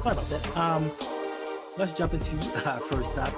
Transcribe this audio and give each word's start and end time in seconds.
Sorry 0.00 0.12
about 0.16 0.28
that. 0.30 0.56
Um, 0.56 0.90
let's 1.76 1.92
jump 1.92 2.14
into 2.14 2.36
our 2.70 2.80
first 2.80 3.12
topic. 3.14 3.34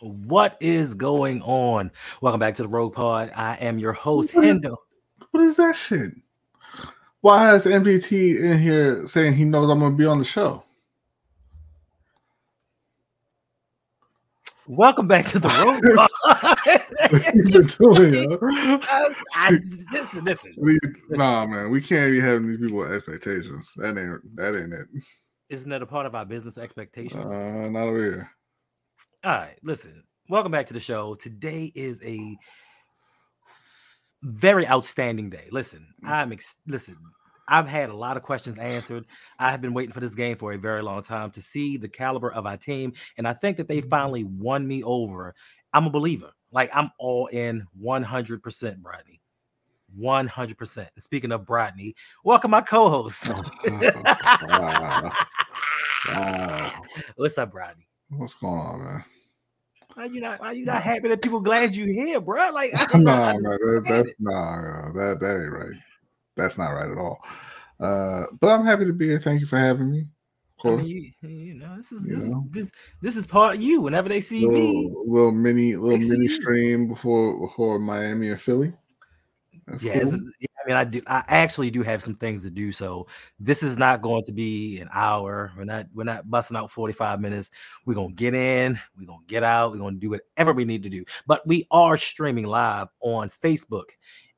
What 0.00 0.56
is 0.60 0.94
going 0.94 1.42
on? 1.42 1.90
Welcome 2.20 2.38
back 2.38 2.54
to 2.54 2.62
the 2.62 2.68
RouG 2.68 2.92
Pod. 2.94 3.32
I 3.34 3.54
am 3.56 3.78
your 3.78 3.92
host, 3.92 4.34
What 4.34 4.44
is- 4.44 4.56
Hendo. 4.58 4.76
What 5.32 5.42
is 5.42 5.56
that 5.56 5.76
shit? 5.76 6.12
Why 7.22 7.44
has 7.46 7.64
MPT 7.66 8.40
in 8.40 8.58
here 8.58 9.06
saying 9.06 9.34
he 9.34 9.44
knows 9.44 9.68
I'm 9.68 9.80
gonna 9.80 9.96
be 9.96 10.06
on 10.06 10.18
the 10.18 10.24
show? 10.24 10.62
Welcome 14.76 15.06
back 15.08 15.24
to 15.28 15.38
the 15.38 15.48
RouG 15.48 15.82
Pod. 15.96 17.10
What 17.10 17.34
you 17.34 17.42
been 17.44 17.66
doing, 18.10 18.30
yo? 18.30 18.38
I, 18.42 19.18
I- 19.34 19.58
listen, 19.90 20.24
listen. 20.26 20.54
We, 20.58 20.78
nah, 21.08 21.46
man, 21.46 21.70
we 21.70 21.80
can't 21.80 22.12
be 22.12 22.20
having 22.20 22.46
these 22.46 22.58
people 22.58 22.78
with 22.80 22.92
expectations. 22.92 23.72
That 23.76 23.96
ain't 23.96 24.36
that 24.36 24.54
ain't 24.54 24.74
it. 24.74 24.86
Isn't 25.48 25.70
that 25.70 25.80
a 25.80 25.86
part 25.86 26.04
of 26.04 26.14
our 26.14 26.26
business 26.26 26.58
expectations? 26.58 27.24
Uh, 27.24 27.68
not 27.70 27.84
over 27.84 27.98
here. 27.98 28.30
All 29.24 29.30
right, 29.32 29.56
listen. 29.62 30.02
Welcome 30.28 30.52
back 30.52 30.66
to 30.66 30.74
the 30.74 30.80
show. 30.80 31.14
Today 31.14 31.72
is 31.74 32.02
a 32.04 32.36
very 34.22 34.68
outstanding 34.68 35.30
day. 35.30 35.48
Listen, 35.52 35.86
I'm 36.04 36.32
ex- 36.32 36.56
listen. 36.66 36.96
I've 37.48 37.68
had 37.68 37.90
a 37.90 37.96
lot 37.96 38.16
of 38.16 38.22
questions 38.22 38.58
answered. 38.58 39.06
I 39.38 39.50
have 39.50 39.60
been 39.60 39.74
waiting 39.74 39.92
for 39.92 40.00
this 40.00 40.14
game 40.14 40.36
for 40.36 40.52
a 40.52 40.58
very 40.58 40.82
long 40.82 41.02
time 41.02 41.30
to 41.32 41.42
see 41.42 41.76
the 41.76 41.88
caliber 41.88 42.32
of 42.32 42.46
our 42.46 42.56
team, 42.56 42.92
and 43.16 43.26
I 43.26 43.32
think 43.32 43.56
that 43.58 43.68
they 43.68 43.80
mm-hmm. 43.80 43.88
finally 43.88 44.24
won 44.24 44.66
me 44.66 44.82
over. 44.82 45.34
I'm 45.72 45.86
a 45.86 45.90
believer. 45.90 46.32
Like 46.50 46.70
I'm 46.74 46.90
all 46.98 47.26
in 47.26 47.66
100%, 47.82 48.40
Brodney. 48.82 49.20
100%. 49.98 50.76
And 50.76 50.88
speaking 51.02 51.32
of 51.32 51.42
Brodney, 51.42 51.94
welcome 52.24 52.50
my 52.50 52.60
co-host. 52.60 53.30
Oh, 53.30 53.42
wow. 54.48 55.12
Wow. 56.08 56.72
What's 57.16 57.38
up, 57.38 57.52
Brodney? 57.52 57.86
What's 58.10 58.34
going 58.34 58.58
on, 58.58 58.84
man? 58.84 59.04
Why 59.94 60.04
you 60.04 60.20
not? 60.20 60.40
Why 60.40 60.52
you 60.52 60.66
not 60.66 60.82
happy 60.82 61.08
that 61.08 61.22
people 61.22 61.40
glad 61.40 61.74
you 61.74 61.86
here, 61.86 62.20
bro? 62.20 62.50
Like, 62.50 62.70
I 62.74 62.98
nah, 62.98 63.32
man, 63.32 63.42
that, 63.42 63.84
that's 63.88 64.12
nah, 64.18 64.32
nah, 64.32 64.92
that 64.92 65.20
that 65.20 65.40
ain't 65.40 65.52
right. 65.52 65.80
That's 66.36 66.58
not 66.58 66.70
right 66.70 66.90
at 66.90 66.98
all. 66.98 67.18
Uh, 67.78 68.24
but 68.40 68.48
I'm 68.48 68.64
happy 68.64 68.84
to 68.84 68.92
be 68.92 69.06
here. 69.06 69.20
Thank 69.20 69.40
you 69.40 69.46
for 69.46 69.58
having 69.58 69.90
me. 69.90 70.06
Of 70.64 70.80
I 70.80 70.82
mean, 70.82 71.12
you, 71.22 71.28
you 71.28 71.54
know, 71.54 71.76
this 71.76 71.92
is 71.92 72.06
this, 72.06 72.24
know. 72.30 72.46
this 72.50 72.72
this 73.02 73.16
is 73.16 73.26
part 73.26 73.56
of 73.56 73.62
you. 73.62 73.82
Whenever 73.82 74.08
they 74.08 74.20
see 74.20 74.48
me, 74.48 74.88
little, 74.88 75.04
little 75.06 75.32
mini 75.32 75.76
little 75.76 75.98
mini 75.98 76.28
stream 76.28 76.88
before 76.88 77.38
before 77.38 77.78
Miami 77.78 78.30
or 78.30 78.38
Philly. 78.38 78.72
That's 79.66 79.84
yeah, 79.84 80.00
cool. 80.00 80.14
I 80.66 80.68
mean, 80.68 80.76
I 80.76 80.84
do. 80.84 81.02
I 81.06 81.24
actually 81.28 81.70
do 81.70 81.82
have 81.82 82.02
some 82.02 82.14
things 82.14 82.42
to 82.42 82.50
do, 82.50 82.72
so 82.72 83.06
this 83.38 83.62
is 83.62 83.78
not 83.78 84.02
going 84.02 84.24
to 84.24 84.32
be 84.32 84.78
an 84.80 84.88
hour. 84.92 85.52
We're 85.56 85.64
not. 85.64 85.86
We're 85.94 86.04
not 86.04 86.28
busting 86.28 86.56
out 86.56 86.70
forty 86.70 86.92
five 86.92 87.20
minutes. 87.20 87.50
We're 87.84 87.94
gonna 87.94 88.14
get 88.14 88.34
in. 88.34 88.80
We're 88.98 89.06
gonna 89.06 89.18
get 89.26 89.44
out. 89.44 89.72
We're 89.72 89.78
gonna 89.78 89.96
do 89.96 90.10
whatever 90.10 90.52
we 90.52 90.64
need 90.64 90.82
to 90.84 90.88
do. 90.88 91.04
But 91.26 91.46
we 91.46 91.66
are 91.70 91.96
streaming 91.96 92.46
live 92.46 92.88
on 93.00 93.28
Facebook, 93.28 93.90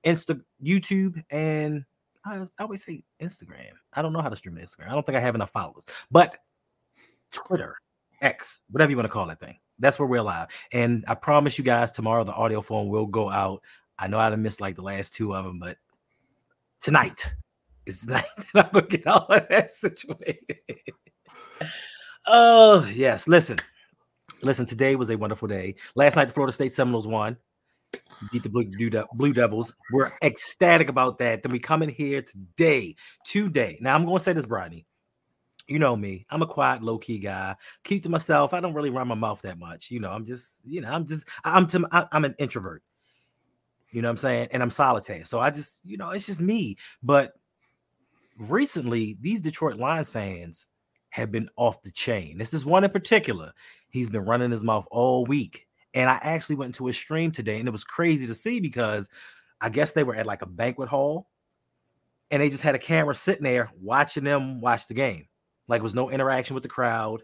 Insta, 0.05 0.41
YouTube, 0.65 1.23
and 1.31 1.85
I, 2.25 2.45
always 2.61 2.85
say 2.85 3.03
Instagram. 3.23 3.73
I 3.93 4.03
don't 4.03 4.13
know 4.13 4.21
how 4.21 4.29
to 4.29 4.37
stream 4.37 4.57
Instagram. 4.57 4.89
I 4.89 4.93
don't 4.93 5.05
think 5.05 5.17
I 5.17 5.21
have 5.21 5.35
enough 5.35 5.51
followers, 5.51 5.85
but 6.11 6.37
Twitter, 7.33 7.77
X, 8.21 8.63
whatever 8.71 8.91
you 8.91 8.97
want 8.97 9.07
to 9.07 9.13
call 9.13 9.27
that 9.27 9.41
thing. 9.41 9.59
That's 9.79 9.99
where 9.99 10.09
we're 10.09 10.23
live. 10.23 10.49
And 10.73 11.05
I 11.07 11.15
promise 11.15 11.57
you 11.57 11.65
guys, 11.65 11.93
tomorrow 11.93 12.25
the 12.25 12.33
audio 12.33 12.61
phone 12.61 12.89
will 12.89 13.07
go 13.07 13.31
out. 13.31 13.63
I 13.99 14.09
know 14.09 14.19
I 14.19 14.31
done 14.31 14.43
missed 14.43 14.61
like 14.61 14.77
the 14.77 14.83
last 14.83 15.15
two 15.15 15.35
of 15.35 15.45
them, 15.45 15.59
but 15.59 15.77
tonight 16.81 17.35
is 17.87 18.01
the 18.01 18.13
night 18.15 18.25
that 18.55 18.67
I'm 18.67 18.73
gonna 18.73 18.87
get 18.87 19.07
all 19.07 19.27
of 19.27 19.47
that 19.49 19.71
situated. 19.71 20.61
oh 22.27 22.85
yes, 22.93 23.29
listen, 23.29 23.57
listen. 24.43 24.67
Today 24.67 24.97
was 24.97 25.11
a 25.11 25.17
wonderful 25.17 25.49
day. 25.49 25.77
Last 25.95 26.17
night, 26.17 26.27
the 26.27 26.35
Florida 26.35 26.53
State 26.53 26.73
Seminoles 26.73 27.09
won, 27.09 27.37
beat 28.33 28.43
the 28.43 28.49
Blue, 28.49 28.65
Blue 28.65 28.91
De- 28.91 29.07
Blue 29.15 29.33
Devils. 29.33 29.75
We're 29.93 30.13
ecstatic 30.23 30.89
about 30.89 31.19
that. 31.19 31.43
Then 31.43 31.53
we 31.53 31.59
come 31.59 31.83
in 31.83 31.89
here 31.89 32.23
today, 32.23 32.95
today. 33.25 33.79
Now 33.81 33.95
I'm 33.95 34.05
gonna 34.05 34.19
say 34.19 34.33
this, 34.33 34.47
Brodney. 34.47 34.85
You 35.67 35.79
know 35.79 35.95
me. 35.95 36.25
I'm 36.31 36.41
a 36.41 36.47
quiet, 36.47 36.83
low 36.83 36.97
key 36.97 37.19
guy. 37.19 37.55
Keep 37.85 38.05
to 38.05 38.09
myself. 38.09 38.55
I 38.55 38.61
don't 38.61 38.73
really 38.73 38.89
run 38.91 39.07
my 39.07 39.15
mouth 39.15 39.43
that 39.43 39.59
much. 39.59 39.91
You 39.91 40.01
know, 40.01 40.11
I'm 40.11 40.25
just, 40.25 40.61
you 40.65 40.81
know, 40.81 40.91
I'm 40.91 41.07
just, 41.07 41.29
I'm 41.45 41.67
to, 41.69 41.87
I'm 42.11 42.25
an 42.25 42.35
introvert. 42.39 42.83
You 43.91 44.01
know 44.01 44.09
what 44.09 44.13
I'm 44.13 44.17
saying? 44.17 44.49
And 44.53 44.63
I'm 44.63 44.71
solitary. 44.71 45.25
So 45.25 45.41
I 45.41 45.51
just, 45.51 45.83
you 45.85 45.99
know, 45.99 46.11
it's 46.11 46.27
just 46.27 46.41
me. 46.41 46.77
But 47.03 47.33
recently, 48.39 49.19
these 49.21 49.43
Detroit 49.43 49.77
Lions 49.77 50.09
fans 50.09 50.67
have 51.11 51.31
been 51.31 51.51
off 51.57 51.83
the 51.83 51.91
chain. 51.91 52.39
This 52.39 52.55
is 52.55 52.65
one 52.65 52.85
in 52.85 52.91
particular. 52.91 53.53
He's 53.91 54.09
been 54.09 54.25
running 54.25 54.51
his 54.51 54.65
mouth 54.65 54.87
all 54.91 55.27
week. 55.27 55.68
And 55.95 56.09
I 56.11 56.19
actually 56.23 56.57
went 56.57 56.71
into 56.71 56.89
a 56.89 56.93
stream 56.93 57.31
today, 57.31 57.59
and 57.59 57.67
it 57.69 57.73
was 57.73 57.85
crazy 57.85 58.27
to 58.27 58.35
see 58.35 58.61
because 58.61 59.09
I 59.61 59.69
guess 59.71 59.93
they 59.93 60.05
were 60.05 60.15
at 60.15 60.27
like 60.27 60.43
a 60.43 60.47
banquet 60.47 60.89
hall 60.89 61.31
and 62.31 62.43
they 62.43 62.51
just 62.51 62.63
had 62.63 62.75
a 62.75 62.79
camera 62.79 63.15
sitting 63.15 63.45
there 63.45 63.71
watching 63.81 64.25
them 64.25 64.61
watch 64.61 64.87
the 64.87 64.95
game. 64.95 65.27
Like, 65.67 65.81
it 65.81 65.83
was 65.83 65.95
no 65.95 66.11
interaction 66.11 66.55
with 66.55 66.63
the 66.63 66.69
crowd. 66.69 67.23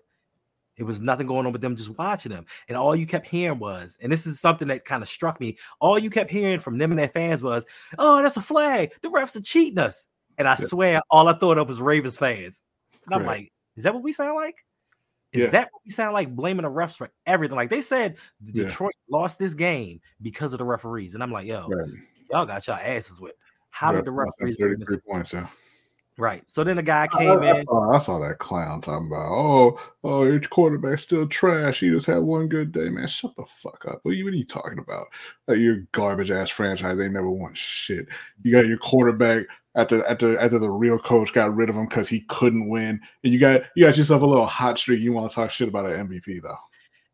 It 0.77 0.83
was 0.83 1.01
nothing 1.01 1.27
going 1.27 1.47
on 1.47 1.53
with 1.53 1.63
them 1.63 1.77
just 1.77 1.97
watching 1.99 2.33
them. 2.33 2.47
And 2.69 2.77
all 2.77 2.97
you 2.97 3.07
kept 3.07 3.29
hearing 3.29 3.59
was, 3.59 3.97
and 4.03 4.11
this 4.11 4.27
is 4.27 4.41
something 4.41 4.67
that 4.69 4.85
kind 4.85 5.03
of 5.03 5.09
struck 5.09 5.41
me, 5.41 5.57
all 5.81 5.99
you 5.99 6.11
kept 6.11 6.31
hearing 6.31 6.59
from 6.59 6.79
them 6.79 6.91
and 6.91 6.99
their 6.99 7.09
fans 7.09 7.43
was, 7.43 7.65
oh, 7.99 8.23
that's 8.23 8.37
a 8.37 8.43
flag. 8.43 8.93
The 9.03 9.09
refs 9.09 9.37
are 9.37 9.41
cheating 9.43 9.79
us. 9.79 10.07
And 10.37 10.49
I 10.49 10.57
Yeah. 10.59 10.67
swear, 10.67 11.01
all 11.11 11.29
I 11.29 11.35
thought 11.35 11.59
of 11.59 11.69
was 11.69 11.81
Ravens 11.81 12.19
fans. 12.19 12.63
And 13.07 13.15
I'm 13.15 13.21
Right. 13.21 13.43
like, 13.43 13.53
is 13.77 13.85
that 13.85 13.95
what 13.95 14.03
we 14.03 14.13
sound 14.13 14.35
like? 14.37 14.65
Is 15.35 15.43
Yeah. 15.43 15.51
that 15.51 15.69
what 15.73 15.83
we 15.85 15.91
sound 15.91 16.15
like 16.15 16.35
blaming 16.35 16.63
the 16.63 16.71
refs 16.71 16.97
for 16.97 17.11
everything? 17.27 17.57
Like 17.57 17.69
they 17.69 17.83
said, 17.83 18.17
Yeah. 18.45 18.65
Detroit 18.65 18.95
lost 19.11 19.39
this 19.39 19.53
game 19.53 20.01
because 20.23 20.53
of 20.55 20.59
the 20.59 20.65
referees. 20.65 21.15
And 21.15 21.23
I'm 21.23 21.33
like, 21.33 21.47
yo, 21.47 21.69
Right. 21.69 21.89
y'all 22.31 22.47
got 22.47 22.67
y'all 22.67 22.77
asses 22.77 23.21
whipped. 23.21 23.39
How 23.71 23.91
did 23.93 24.05
the 24.05 24.13
referees 24.13 24.57
win 24.61 24.79
this? 24.79 24.89
33 24.89 25.01
points, 25.11 25.33
yeah. 25.33 25.49
Right. 26.17 26.49
So 26.49 26.63
then 26.63 26.77
the 26.77 26.83
guy 26.83 27.09
came 27.09 27.43
I 27.43 27.59
in. 27.59 27.67
saw, 27.67 27.93
I 27.93 27.99
saw 27.99 28.19
that 28.21 28.39
clown 28.39 28.81
talking 28.81 29.09
about, 29.09 29.33
oh, 29.33 29.81
oh, 30.05 30.25
your 30.25 30.39
quarterback's 30.41 31.03
still 31.03 31.27
trash. 31.27 31.81
He 31.81 31.91
just 31.91 32.07
had 32.07 32.19
one 32.19 32.47
good 32.47 32.71
day, 32.71 32.89
man. 32.89 33.09
Shut 33.09 33.35
the 33.37 33.45
fuck 33.61 33.85
up. 33.89 33.99
What 34.03 34.13
are 34.13 34.15
you, 34.15 34.25
what 34.25 34.33
are 34.33 34.37
you 34.37 34.45
talking 34.45 34.79
about? 34.79 35.07
Like 35.49 35.59
your 35.59 35.79
garbage 35.91 36.31
ass 36.31 36.51
franchise 36.51 37.01
ain't 37.01 37.15
never 37.15 37.31
won 37.31 37.53
shit. 37.55 38.07
You 38.43 38.53
got 38.53 38.67
your 38.67 38.79
quarterback 38.79 39.47
after 39.75 40.07
after 40.07 40.39
after 40.39 40.61
the 40.61 40.71
real 40.71 41.01
coach 41.01 41.33
got 41.33 41.55
rid 41.55 41.69
of 41.69 41.75
him 41.75 41.89
because 41.89 42.09
he 42.09 42.21
couldn't 42.29 42.69
win, 42.69 43.01
and 43.25 43.33
you 43.33 43.41
got 43.41 43.63
you 43.75 43.85
got 43.85 43.97
yourself 43.97 44.23
a 44.23 44.27
little 44.27 44.47
hot 44.47 44.79
streak. 44.79 45.01
You 45.01 45.13
want 45.13 45.29
to 45.29 45.35
talk 45.35 45.51
shit 45.51 45.67
about 45.69 45.91
an 45.91 46.09
MVP 46.09 46.43
though? 46.43 46.59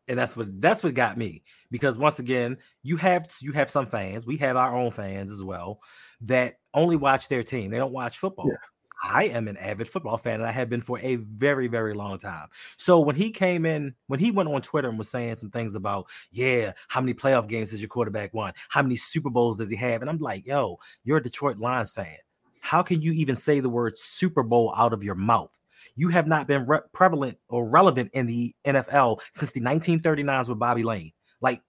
and 0.08 0.18
that's 0.18 0.36
what 0.36 0.60
that's 0.60 0.82
what 0.82 0.92
got 0.94 1.16
me 1.16 1.42
because 1.70 1.96
once 1.98 2.18
again 2.18 2.56
you 2.82 2.96
have 2.96 3.28
you 3.40 3.52
have 3.52 3.70
some 3.70 3.86
fans 3.86 4.26
we 4.26 4.36
have 4.36 4.56
our 4.56 4.74
own 4.76 4.90
fans 4.90 5.30
as 5.30 5.44
well 5.44 5.78
that 6.20 6.54
only 6.74 6.96
watch 6.96 7.28
their 7.28 7.44
team 7.44 7.70
they 7.70 7.76
don't 7.76 7.92
watch 7.92 8.18
football 8.18 8.48
Yeah. 8.48 8.56
I 9.02 9.24
am 9.24 9.48
an 9.48 9.56
avid 9.56 9.88
football 9.88 10.18
fan 10.18 10.40
and 10.40 10.46
i 10.46 10.52
have 10.52 10.68
been 10.68 10.80
for 10.80 10.98
a 11.00 11.16
very 11.16 11.68
very 11.68 11.94
long 11.94 12.18
time. 12.18 12.48
So 12.76 13.00
when 13.00 13.16
he 13.16 13.30
came 13.30 13.64
in 13.66 13.94
when 14.08 14.20
he 14.20 14.30
went 14.30 14.48
on 14.48 14.62
twitter 14.62 14.88
and 14.88 14.98
was 14.98 15.08
saying 15.08 15.36
some 15.36 15.50
things 15.50 15.74
about 15.74 16.08
yeah 16.30 16.72
how 16.88 17.00
many 17.00 17.14
playoff 17.14 17.48
games 17.48 17.70
has 17.70 17.80
your 17.80 17.88
quarterback 17.88 18.34
won? 18.34 18.52
How 18.68 18.82
many 18.82 18.96
super 18.96 19.30
bowls 19.30 19.58
does 19.58 19.70
he 19.70 19.76
have? 19.76 20.00
And 20.02 20.10
i'm 20.10 20.18
like 20.18 20.46
yo 20.46 20.78
you're 21.04 21.18
a 21.18 21.22
detroit 21.22 21.58
lions 21.58 21.92
fan. 21.92 22.16
How 22.60 22.82
can 22.82 23.00
you 23.02 23.12
even 23.12 23.36
say 23.36 23.60
the 23.60 23.68
word 23.70 23.98
super 23.98 24.42
bowl 24.42 24.74
out 24.76 24.92
of 24.92 25.02
your 25.02 25.14
mouth? 25.14 25.56
You 25.96 26.08
have 26.08 26.26
not 26.26 26.46
been 26.46 26.66
re- 26.66 26.80
prevalent 26.92 27.38
or 27.48 27.68
relevant 27.68 28.10
in 28.12 28.26
the 28.26 28.54
NFL 28.64 29.20
since 29.32 29.50
the 29.50 29.60
1939s 29.60 30.48
with 30.48 30.58
Bobby 30.58 30.82
Layne. 30.82 31.12
Like, 31.40 31.62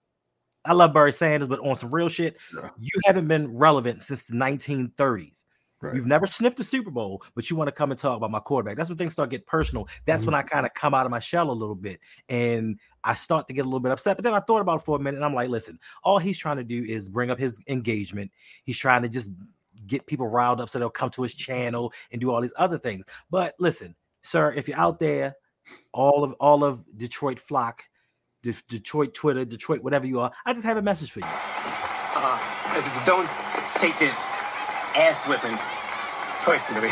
I 0.64 0.74
love 0.74 0.92
Barry 0.92 1.12
Sanders, 1.12 1.48
but 1.48 1.60
on 1.60 1.74
some 1.74 1.92
real 1.92 2.08
shit, 2.08 2.36
you 2.78 3.00
haven't 3.04 3.26
been 3.26 3.56
relevant 3.56 4.02
since 4.02 4.24
the 4.24 4.34
1930s. 4.34 5.42
Right. 5.82 5.96
You've 5.96 6.06
never 6.06 6.26
sniffed 6.26 6.60
a 6.60 6.64
Super 6.64 6.90
Bowl, 6.92 7.22
but 7.34 7.50
you 7.50 7.56
want 7.56 7.66
to 7.68 7.72
come 7.72 7.90
and 7.90 7.98
talk 7.98 8.16
about 8.16 8.30
my 8.30 8.38
quarterback. 8.38 8.76
That's 8.76 8.88
when 8.88 8.96
things 8.98 9.14
start 9.14 9.30
getting 9.30 9.46
personal. 9.46 9.88
That's 10.06 10.22
Mm-hmm. 10.22 10.32
when 10.32 10.40
I 10.40 10.42
kind 10.42 10.64
of 10.64 10.72
come 10.74 10.94
out 10.94 11.04
of 11.06 11.10
my 11.10 11.18
shell 11.18 11.50
a 11.50 11.52
little 11.52 11.74
bit 11.74 11.98
and 12.28 12.78
I 13.02 13.14
start 13.14 13.48
to 13.48 13.52
get 13.52 13.62
a 13.62 13.64
little 13.64 13.80
bit 13.80 13.90
upset. 13.90 14.16
But 14.16 14.22
then 14.22 14.32
I 14.32 14.38
thought 14.40 14.60
about 14.60 14.80
it 14.80 14.84
for 14.84 14.96
a 14.96 15.00
minute 15.00 15.16
and 15.16 15.24
I'm 15.24 15.34
like, 15.34 15.48
listen, 15.50 15.80
all 16.04 16.18
he's 16.18 16.38
trying 16.38 16.58
to 16.58 16.64
do 16.64 16.84
is 16.84 17.08
bring 17.08 17.30
up 17.32 17.38
his 17.38 17.58
engagement. 17.66 18.30
He's 18.64 18.78
trying 18.78 19.02
to 19.02 19.08
just 19.08 19.30
get 19.88 20.06
people 20.06 20.28
riled 20.28 20.60
up 20.60 20.68
so 20.68 20.78
they'll 20.78 20.88
come 20.88 21.10
to 21.10 21.22
his 21.22 21.34
channel 21.34 21.92
and 22.12 22.20
do 22.20 22.30
all 22.30 22.40
these 22.40 22.52
other 22.56 22.78
things. 22.78 23.04
But 23.30 23.54
listen, 23.58 23.96
sir, 24.22 24.52
if 24.52 24.68
you're 24.68 24.78
out 24.78 25.00
there, 25.00 25.34
all 25.92 26.22
of 26.22 26.32
all 26.34 26.62
of 26.62 26.84
Detroit 26.96 27.40
flock, 27.40 27.82
De- 28.42 28.54
Detroit 28.68 29.14
Twitter, 29.14 29.44
Detroit, 29.44 29.82
whatever 29.82 30.06
you 30.06 30.20
are, 30.20 30.30
I 30.46 30.52
just 30.52 30.64
have 30.64 30.76
a 30.76 30.82
message 30.82 31.10
for 31.10 31.18
you. 31.20 31.26
Uh, 32.14 33.04
don't 33.04 33.28
take 33.80 33.98
this 33.98 34.31
ass 34.96 35.26
whipping 35.28 35.58
personally. 36.42 36.90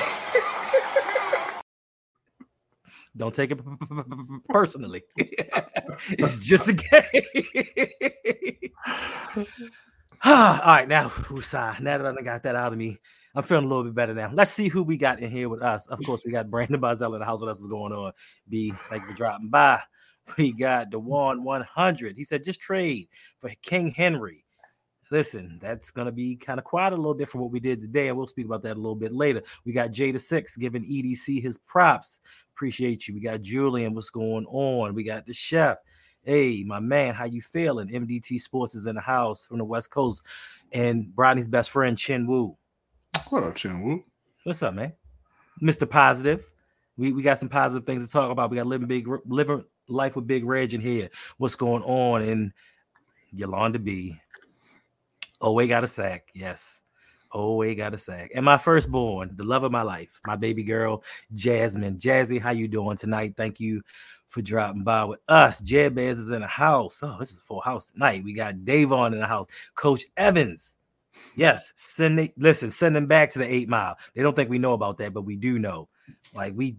Don't 3.17 3.35
take 3.35 3.51
it 3.51 3.61
personally. 4.49 5.03
it's 5.17 6.37
just 6.37 6.69
a 6.69 6.73
game. 6.73 7.23
All 10.25 10.59
right, 10.67 10.87
now, 10.87 11.09
Usai, 11.09 11.81
now 11.81 11.99
that 11.99 12.19
I 12.19 12.23
got 12.23 12.43
that 12.45 12.55
out 12.55 12.73
of 12.73 12.79
me, 12.79 12.99
I'm 13.35 13.43
feeling 13.43 13.65
a 13.65 13.69
little 13.69 13.85
bit 13.85 13.95
better 13.95 14.15
now. 14.15 14.31
Let's 14.33 14.51
see 14.51 14.69
who 14.69 14.83
we 14.83 14.97
got 14.97 15.21
in 15.21 15.31
here 15.31 15.49
with 15.49 15.63
us. 15.63 15.87
Of 15.87 16.01
course, 16.05 16.23
we 16.25 16.33
got 16.33 16.51
Brandon 16.51 16.81
Bazel 16.81 17.15
in 17.15 17.21
the 17.21 17.27
house. 17.27 17.41
What 17.41 17.49
else 17.49 17.61
is 17.61 17.69
going 17.69 17.93
on? 17.93 18.13
B, 18.49 18.73
thank 18.89 19.03
you 19.03 19.09
for 19.09 19.15
dropping 19.15 19.51
by. 19.51 19.81
We 20.37 20.53
got 20.53 20.91
Dewan 20.91 21.43
100. 21.43 22.17
He 22.17 22.25
said, 22.25 22.45
just 22.45 22.61
trade 22.61 23.09
for 23.41 23.51
King 23.63 23.91
Henry. 23.91 24.45
Listen, 25.11 25.59
that's 25.61 25.91
going 25.91 26.07
to 26.07 26.13
be 26.13 26.37
kind 26.37 26.59
of 26.59 26.65
quiet 26.65 26.93
a 26.93 26.97
little 26.97 27.15
bit 27.15 27.29
from 27.29 27.41
what 27.41 27.51
we 27.51 27.59
did 27.59 27.81
today, 27.81 28.09
and 28.09 28.17
we'll 28.17 28.29
speak 28.29 28.47
about 28.47 28.63
that 28.63 28.75
a 28.77 28.81
little 28.81 28.95
bit 28.95 29.13
later. 29.13 29.43
We 29.65 29.73
got 29.73 29.91
Jada 29.91 30.21
Six 30.21 30.57
giving 30.57 30.85
EDC 30.85 31.43
his 31.43 31.59
props. 31.59 32.21
Appreciate 32.55 33.09
you. 33.09 33.15
We 33.15 33.21
got 33.21 33.43
Julian. 33.43 33.95
What's 33.95 34.11
going 34.11 34.47
on? 34.47 34.95
We 34.95 35.03
got 35.03 35.27
the 35.27 35.33
chef. 35.33 35.79
Hey, 36.23 36.63
my 36.65 36.79
man, 36.79 37.15
how 37.15 37.25
you 37.25 37.41
feeling? 37.41 37.89
MDT 37.89 38.41
Sports 38.41 38.75
is 38.75 38.87
in 38.87 38.95
the 38.95 39.01
house 39.01 39.47
from 39.47 39.59
the 39.59 39.65
West 39.65 39.91
Coast, 39.91 40.23
and 40.71 41.15
Bronny's 41.15 41.49
best 41.49 41.71
friend 41.71 41.99
Chin 41.99 42.27
Wu. 42.27 42.57
What 43.31 43.43
up, 43.43 43.57
Chin 43.57 43.83
Wu? 43.83 44.05
What's 44.45 44.63
up, 44.63 44.75
man? 44.75 44.93
Mr. 45.63 45.89
Positive. 45.89 46.45
We, 46.97 47.13
we 47.13 47.23
got 47.23 47.39
some 47.39 47.49
positive 47.49 47.87
things 47.87 48.05
to 48.05 48.13
talk 48.13 48.31
about. 48.31 48.51
We 48.51 48.59
got 48.59 48.67
living 48.67 48.87
big 48.87 49.09
living 49.27 49.65
life 49.89 50.15
with 50.15 50.27
Big 50.27 50.45
Reg 50.45 50.75
in 50.75 50.81
here. 50.81 51.09
What's 51.39 51.57
going 51.57 51.83
on 51.83 52.23
in 52.23 52.53
Yolanda 53.33 53.79
B? 53.79 54.21
Oh, 55.41 55.53
we 55.53 55.67
got 55.67 55.85
a 55.85 55.89
sack. 55.89 56.29
Yes. 56.35 56.83
Oh, 57.33 57.57
we 57.57 57.75
got 57.75 57.95
a 57.95 57.99
sack. 57.99 58.33
And 58.35 58.45
my 58.45 58.59
firstborn, 58.59 59.31
the 59.37 59.45
love 59.45 59.65
of 59.65 59.73
my 59.73 59.83
life, 59.83 60.21
my 60.27 60.37
baby 60.37 60.65
girl, 60.65 61.05
Jasmine. 61.33 61.99
Jazzy, 61.99 62.41
how 62.41 62.51
you 62.51 62.69
doing 62.69 62.97
tonight? 62.97 63.35
Thank 63.37 63.61
you 63.61 63.83
for 64.29 64.43
dropping 64.43 64.85
by 64.85 65.05
with 65.05 65.21
us. 65.29 65.61
Jabez 65.61 66.19
is 66.19 66.31
in 66.31 66.41
the 66.43 66.47
house. 66.47 67.01
Oh, 67.03 67.17
this 67.19 67.31
is 67.33 67.39
a 67.39 67.43
full 67.43 67.61
house 67.61 67.87
tonight. 67.87 68.25
We 68.25 68.35
got 68.35 68.65
Davon 68.65 69.15
in 69.15 69.21
the 69.21 69.27
house. 69.27 69.47
Coach 69.75 70.05
Evans. 70.17 70.77
Yes, 71.37 71.73
send 71.77 72.19
it. 72.19 72.33
Listen, 72.37 72.71
send 72.71 72.97
them 72.97 73.07
back 73.07 73.31
to 73.31 73.39
the 73.39 73.53
eight 73.53 73.69
mile. 73.69 73.97
They 74.15 74.23
don't 74.23 74.35
think 74.35 74.51
we 74.51 74.59
know 74.59 74.73
about 74.73 74.99
that, 74.99 75.15
but 75.15 75.23
we 75.23 75.37
do 75.37 75.59
know. 75.59 75.89
Like 76.35 76.55
we, 76.57 76.77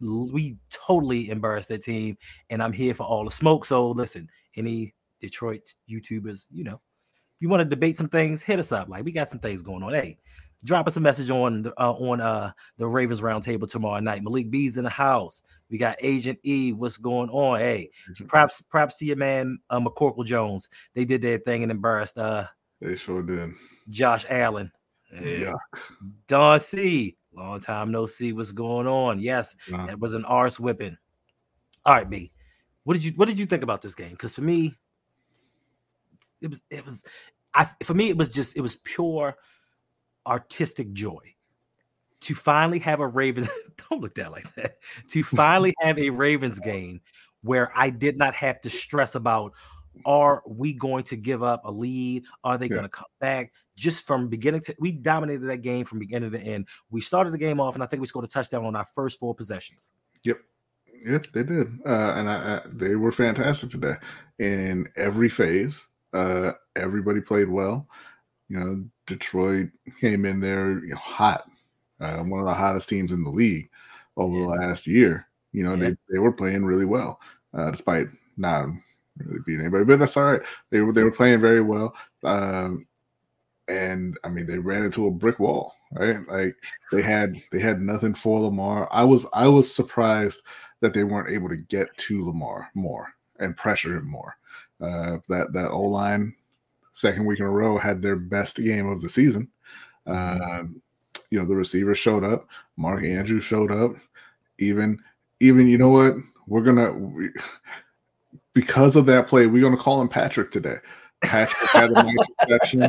we 0.00 0.56
totally 0.70 1.28
embarrassed 1.28 1.68
that 1.68 1.82
team, 1.82 2.16
and 2.48 2.62
I'm 2.62 2.72
here 2.72 2.94
for 2.94 3.04
all 3.04 3.24
the 3.24 3.30
smoke. 3.30 3.66
So 3.66 3.90
listen, 3.90 4.30
any 4.56 4.94
Detroit 5.20 5.74
YouTubers, 5.90 6.46
you 6.50 6.64
know, 6.64 6.80
you 7.40 7.48
want 7.48 7.60
to 7.60 7.64
debate 7.64 7.96
some 7.96 8.08
things, 8.08 8.42
hit 8.42 8.58
us 8.58 8.70
up. 8.72 8.88
Like 8.88 9.04
we 9.04 9.12
got 9.12 9.28
some 9.28 9.40
things 9.40 9.62
going 9.62 9.82
on. 9.82 9.92
Hey, 9.92 10.18
drop 10.64 10.86
us 10.86 10.96
a 10.96 11.00
message 11.00 11.30
on 11.30 11.62
the 11.62 11.72
uh, 11.82 11.92
on 11.92 12.20
uh 12.20 12.52
the 12.76 12.86
Ravens 12.86 13.20
Roundtable 13.22 13.68
tomorrow 13.68 14.00
night. 14.00 14.22
Malik 14.22 14.50
B's 14.50 14.76
in 14.76 14.84
the 14.84 14.90
house. 14.90 15.42
We 15.70 15.78
got 15.78 15.96
Agent 16.00 16.38
E. 16.42 16.72
What's 16.72 16.96
going 16.98 17.30
on? 17.30 17.58
Hey, 17.58 17.90
props 18.28 18.60
props 18.62 18.98
to 18.98 19.06
your 19.06 19.16
man 19.16 19.58
uh, 19.70 19.80
McCorkle 19.80 20.24
Jones. 20.24 20.68
They 20.94 21.04
did 21.04 21.22
their 21.22 21.38
thing 21.38 21.62
and 21.62 21.70
embarrassed 21.72 22.18
uh 22.18 22.46
They 22.80 22.96
sure 22.96 23.22
did. 23.22 23.50
Josh 23.88 24.24
Allen. 24.28 24.70
Yeah. 25.12 25.54
Don 26.26 26.60
C. 26.60 27.16
Long 27.32 27.60
time 27.60 27.90
no 27.90 28.06
see. 28.06 28.32
What's 28.32 28.52
going 28.52 28.86
on? 28.86 29.18
Yes, 29.18 29.54
Nah. 29.68 29.86
that 29.86 29.98
was 30.00 30.14
an 30.14 30.24
arse 30.24 30.58
whipping. 30.60 30.96
All 31.84 31.94
right, 31.94 32.08
B. 32.08 32.32
What 32.84 32.94
did 32.94 33.04
you 33.04 33.12
what 33.12 33.26
did 33.28 33.38
you 33.38 33.46
think 33.46 33.62
about 33.62 33.82
this 33.82 33.94
game? 33.94 34.10
Because 34.10 34.34
for 34.34 34.42
me, 34.42 34.76
it 36.40 36.50
was 36.50 36.60
it 36.70 36.84
was 36.84 37.02
I 37.54 37.66
for 37.84 37.94
me 37.94 38.08
it 38.10 38.16
was 38.16 38.28
just 38.28 38.56
it 38.56 38.60
was 38.60 38.76
pure 38.76 39.36
artistic 40.26 40.92
joy 40.92 41.34
to 42.20 42.34
finally 42.34 42.78
have 42.80 43.00
a 43.00 43.06
Ravens. 43.06 43.48
don't 43.90 44.00
look 44.00 44.14
that 44.16 44.30
like 44.30 44.54
that. 44.56 44.76
To 45.08 45.22
finally 45.22 45.74
have 45.80 45.98
a 45.98 46.10
Ravens 46.10 46.60
game 46.60 47.00
where 47.42 47.72
I 47.74 47.90
did 47.90 48.18
not 48.18 48.34
have 48.34 48.60
to 48.62 48.70
stress 48.70 49.14
about 49.14 49.52
are 50.06 50.42
we 50.46 50.72
going 50.72 51.02
to 51.04 51.16
give 51.16 51.42
up 51.42 51.62
a 51.64 51.70
lead? 51.70 52.24
Are 52.44 52.56
they 52.56 52.66
Yeah. 52.66 52.70
going 52.76 52.82
to 52.84 52.88
come 52.88 53.06
back? 53.20 53.52
Just 53.76 54.06
from 54.06 54.28
beginning 54.28 54.60
to 54.62 54.74
we 54.78 54.92
dominated 54.92 55.46
that 55.46 55.58
game 55.62 55.84
from 55.84 55.98
beginning 55.98 56.30
to 56.32 56.38
end. 56.40 56.68
We 56.90 57.00
started 57.00 57.32
the 57.32 57.38
game 57.38 57.60
off, 57.60 57.74
and 57.74 57.82
I 57.82 57.86
think 57.86 58.00
we 58.00 58.06
scored 58.06 58.24
a 58.24 58.28
touchdown 58.28 58.64
on 58.64 58.76
our 58.76 58.84
first 58.84 59.18
four 59.18 59.34
possessions. 59.34 59.90
Yep, 60.24 60.38
yep, 61.04 61.26
they 61.32 61.42
did, 61.42 61.66
uh, 61.86 62.14
and 62.16 62.28
I, 62.30 62.34
I, 62.34 62.60
they 62.70 62.94
were 62.96 63.12
fantastic 63.12 63.70
today 63.70 63.94
in 64.38 64.86
every 64.96 65.28
phase. 65.28 65.86
Uh, 66.12 66.52
everybody 66.76 67.20
played 67.20 67.48
well. 67.48 67.86
You 68.48 68.58
know, 68.60 68.84
Detroit 69.06 69.70
came 70.00 70.24
in 70.24 70.40
there 70.40 70.78
you 70.80 70.88
know, 70.90 70.96
hot, 70.96 71.48
uh, 72.00 72.18
one 72.18 72.40
of 72.40 72.46
the 72.46 72.54
hottest 72.54 72.88
teams 72.88 73.12
in 73.12 73.22
the 73.22 73.30
league 73.30 73.68
over 74.16 74.38
the 74.38 74.46
last 74.46 74.86
year. 74.86 75.26
You 75.52 75.62
know, 75.64 75.74
Yeah. 75.74 75.90
they, 75.90 75.96
they 76.14 76.18
were 76.18 76.32
playing 76.32 76.64
really 76.64 76.84
well, 76.84 77.20
uh, 77.54 77.70
despite 77.70 78.08
not 78.36 78.68
really 79.18 79.40
beating 79.46 79.60
anybody, 79.62 79.84
but 79.84 79.98
that's 79.98 80.16
all 80.16 80.24
right. 80.32 80.42
They 80.70 80.80
were 80.80 80.92
they 80.92 81.04
were 81.04 81.10
playing 81.12 81.40
very 81.40 81.60
well, 81.60 81.94
um, 82.24 82.86
and 83.68 84.18
I 84.24 84.28
mean 84.28 84.46
they 84.46 84.58
ran 84.58 84.82
into 84.84 85.06
a 85.06 85.10
brick 85.10 85.38
wall, 85.38 85.74
right? 85.92 86.18
Like 86.28 86.56
they 86.92 87.02
had 87.02 87.40
they 87.52 87.60
had 87.60 87.80
nothing 87.80 88.14
for 88.14 88.40
Lamar. 88.40 88.88
I 88.90 89.04
was 89.04 89.26
I 89.32 89.46
was 89.48 89.72
surprised 89.72 90.42
that 90.80 90.94
they 90.94 91.04
weren't 91.04 91.30
able 91.30 91.48
to 91.50 91.56
get 91.56 91.94
to 91.98 92.24
Lamar 92.24 92.70
more 92.74 93.08
and 93.38 93.56
pressure 93.56 93.96
him 93.96 94.06
more. 94.08 94.36
Uh, 94.80 95.18
that 95.28 95.52
that 95.52 95.70
O 95.70 95.82
line 95.82 96.34
second 96.92 97.24
week 97.24 97.38
in 97.38 97.46
a 97.46 97.50
row 97.50 97.78
had 97.78 98.02
their 98.02 98.16
best 98.16 98.56
game 98.56 98.88
of 98.88 99.00
the 99.00 99.08
season. 99.08 99.48
Um, 100.06 100.80
you 101.30 101.38
know 101.38 101.44
the 101.44 101.56
receivers 101.56 101.98
showed 101.98 102.24
up. 102.24 102.48
Mark 102.76 103.04
Andrews 103.04 103.44
showed 103.44 103.70
up. 103.70 103.92
Even 104.58 104.98
even 105.40 105.68
you 105.68 105.78
know 105.78 105.90
what 105.90 106.14
we're 106.46 106.62
gonna 106.62 106.92
we, 106.92 107.30
because 108.54 108.96
of 108.96 109.06
that 109.06 109.28
play 109.28 109.46
we're 109.46 109.62
gonna 109.62 109.76
call 109.76 110.00
him 110.00 110.08
Patrick 110.08 110.50
today. 110.50 110.76
Patrick 111.22 111.70
had 111.70 111.90
a 111.90 112.02
nice 112.02 112.16
reception. 112.42 112.82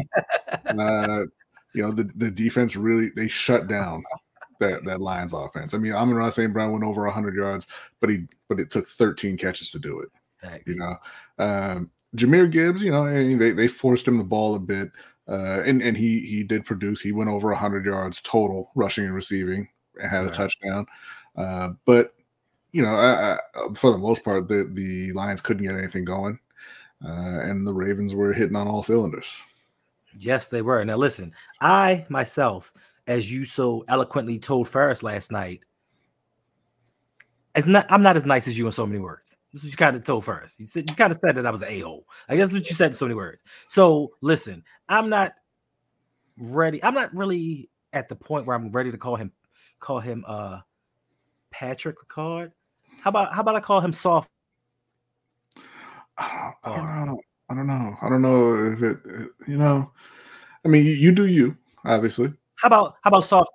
Uh, 0.65 1.25
you 1.73 1.81
know 1.81 1.91
the 1.91 2.03
the 2.15 2.31
defense 2.31 2.75
really 2.75 3.09
they 3.15 3.27
shut 3.27 3.67
down 3.67 4.03
that 4.59 4.85
that 4.85 5.01
Lions 5.01 5.33
offense. 5.33 5.73
I 5.73 5.77
mean, 5.77 5.93
I'm 5.93 6.17
not 6.17 6.33
saying 6.33 6.53
Brown 6.53 6.71
went 6.71 6.83
over 6.83 7.03
100 7.03 7.35
yards, 7.35 7.67
but 7.99 8.09
he 8.09 8.27
but 8.47 8.59
it 8.59 8.71
took 8.71 8.87
13 8.87 9.35
catches 9.37 9.71
to 9.71 9.79
do 9.79 9.99
it. 9.99 10.09
Thanks. 10.41 10.63
You 10.67 10.77
know, 10.77 10.95
um, 11.39 11.91
Jahmyr 12.15 12.51
Gibbs. 12.51 12.83
You 12.83 12.91
know, 12.91 13.05
I 13.05 13.23
mean, 13.23 13.37
they 13.37 13.51
they 13.51 13.67
forced 13.67 14.07
him 14.07 14.17
the 14.17 14.23
ball 14.23 14.55
a 14.55 14.59
bit, 14.59 14.91
uh, 15.27 15.61
and 15.63 15.81
and 15.81 15.95
he 15.95 16.19
he 16.21 16.43
did 16.43 16.65
produce. 16.65 17.01
He 17.01 17.11
went 17.11 17.29
over 17.29 17.49
100 17.49 17.85
yards 17.85 18.21
total 18.21 18.71
rushing 18.75 19.05
and 19.05 19.15
receiving, 19.15 19.67
and 19.99 20.09
had 20.09 20.25
a 20.25 20.29
touchdown. 20.29 20.85
Uh, 21.35 21.69
but 21.85 22.13
you 22.71 22.81
know, 22.81 22.89
I, 22.89 23.37
I, 23.55 23.73
for 23.75 23.91
the 23.91 23.97
most 23.97 24.23
part, 24.23 24.47
the 24.47 24.69
the 24.71 25.11
Lions 25.13 25.41
couldn't 25.41 25.65
get 25.65 25.75
anything 25.75 26.05
going, 26.05 26.39
uh, 27.03 27.41
and 27.41 27.65
the 27.65 27.73
Ravens 27.73 28.15
were 28.15 28.33
hitting 28.33 28.55
on 28.55 28.67
all 28.67 28.83
cylinders. 28.83 29.41
Yes, 30.17 30.49
they 30.49 30.61
were. 30.61 30.83
Now 30.83 30.97
listen, 30.97 31.33
I 31.61 32.05
myself, 32.09 32.73
as 33.07 33.31
you 33.31 33.45
so 33.45 33.85
eloquently 33.87 34.39
told 34.39 34.67
Ferris 34.67 35.03
last 35.03 35.31
night, 35.31 35.61
as 37.55 37.67
not 37.67 37.85
I'm 37.89 38.03
not 38.03 38.17
as 38.17 38.25
nice 38.25 38.47
as 38.47 38.57
you 38.57 38.65
in 38.65 38.71
so 38.71 38.85
many 38.85 38.99
words. 38.99 39.37
This 39.51 39.61
is 39.61 39.67
what 39.67 39.71
you 39.71 39.77
kind 39.77 39.95
of 39.95 40.03
told 40.03 40.23
first. 40.23 40.59
You 40.59 40.65
said 40.65 40.89
you 40.89 40.95
kind 40.95 41.11
of 41.11 41.17
said 41.17 41.35
that 41.35 41.45
I 41.45 41.51
was 41.51 41.61
an 41.61 41.69
a-hole. 41.69 42.05
I 42.29 42.37
guess 42.37 42.53
what 42.53 42.69
you 42.69 42.75
said 42.75 42.91
in 42.91 42.93
so 42.93 43.05
many 43.05 43.15
words. 43.15 43.43
So 43.67 44.13
listen, 44.21 44.63
I'm 44.87 45.09
not 45.09 45.33
ready. 46.37 46.83
I'm 46.83 46.93
not 46.93 47.13
really 47.15 47.69
at 47.93 48.07
the 48.07 48.15
point 48.15 48.45
where 48.45 48.55
I'm 48.55 48.71
ready 48.71 48.91
to 48.91 48.97
call 48.97 49.15
him 49.15 49.31
call 49.79 49.99
him 49.99 50.23
uh 50.27 50.59
Patrick 51.51 51.97
Ricard. 51.99 52.51
How 53.01 53.09
about 53.09 53.33
how 53.33 53.41
about 53.41 53.55
I 53.55 53.59
call 53.59 53.81
him 53.81 53.93
soft? 53.93 54.29
I 56.17 56.53
don't, 56.65 56.73
I 56.73 56.95
don't 56.95 57.05
know. 57.07 57.21
I 57.49 57.53
don't 57.53 57.67
know. 57.67 57.97
I 58.01 58.09
don't 58.09 58.21
know 58.21 58.73
if 58.73 58.81
it. 58.81 59.29
You 59.47 59.57
know, 59.57 59.91
I 60.63 60.67
mean, 60.69 60.85
you, 60.85 60.93
you 60.93 61.11
do 61.11 61.25
you, 61.25 61.57
obviously. 61.83 62.31
How 62.55 62.67
about 62.67 62.95
how 63.01 63.09
about 63.09 63.25
soft? 63.25 63.51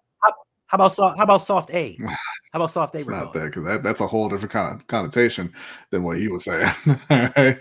How, 0.67 0.77
about 0.77 0.93
soft? 0.93 1.19
How 1.19 1.25
about 1.25 1.43
soft 1.43 1.75
A? 1.75 1.97
How 2.53 2.61
about 2.61 2.71
soft 2.71 2.95
A? 2.95 2.99
It's 2.99 3.09
not 3.09 3.33
that 3.35 3.47
because 3.47 3.65
that, 3.65 3.83
that's 3.83 4.01
a 4.01 4.07
whole 4.07 4.29
different 4.29 4.53
kind 4.53 4.75
of 4.75 4.87
connotation 4.87 5.53
than 5.91 6.03
what 6.03 6.19
he 6.19 6.29
was 6.29 6.45
saying. 6.45 6.71
Right. 7.11 7.59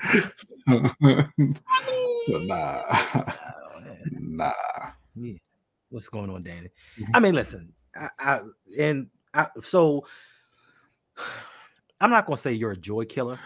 Nah, 2.27 2.81
Oh, 2.89 3.95
nah. 4.19 4.51
Yeah. 5.15 5.33
What's 5.89 6.09
going 6.09 6.31
on, 6.31 6.41
Danny? 6.41 6.69
Mhm. 6.99 7.09
I 7.13 7.19
mean, 7.19 7.35
listen, 7.35 7.71
I, 7.95 8.09
I 8.19 8.39
and 8.79 9.07
I 9.33 9.47
so 9.61 10.07
I'm 12.01 12.09
not 12.09 12.25
gonna 12.25 12.37
say 12.37 12.53
you're 12.53 12.71
a 12.71 12.77
joy 12.77 13.05
killer. 13.05 13.39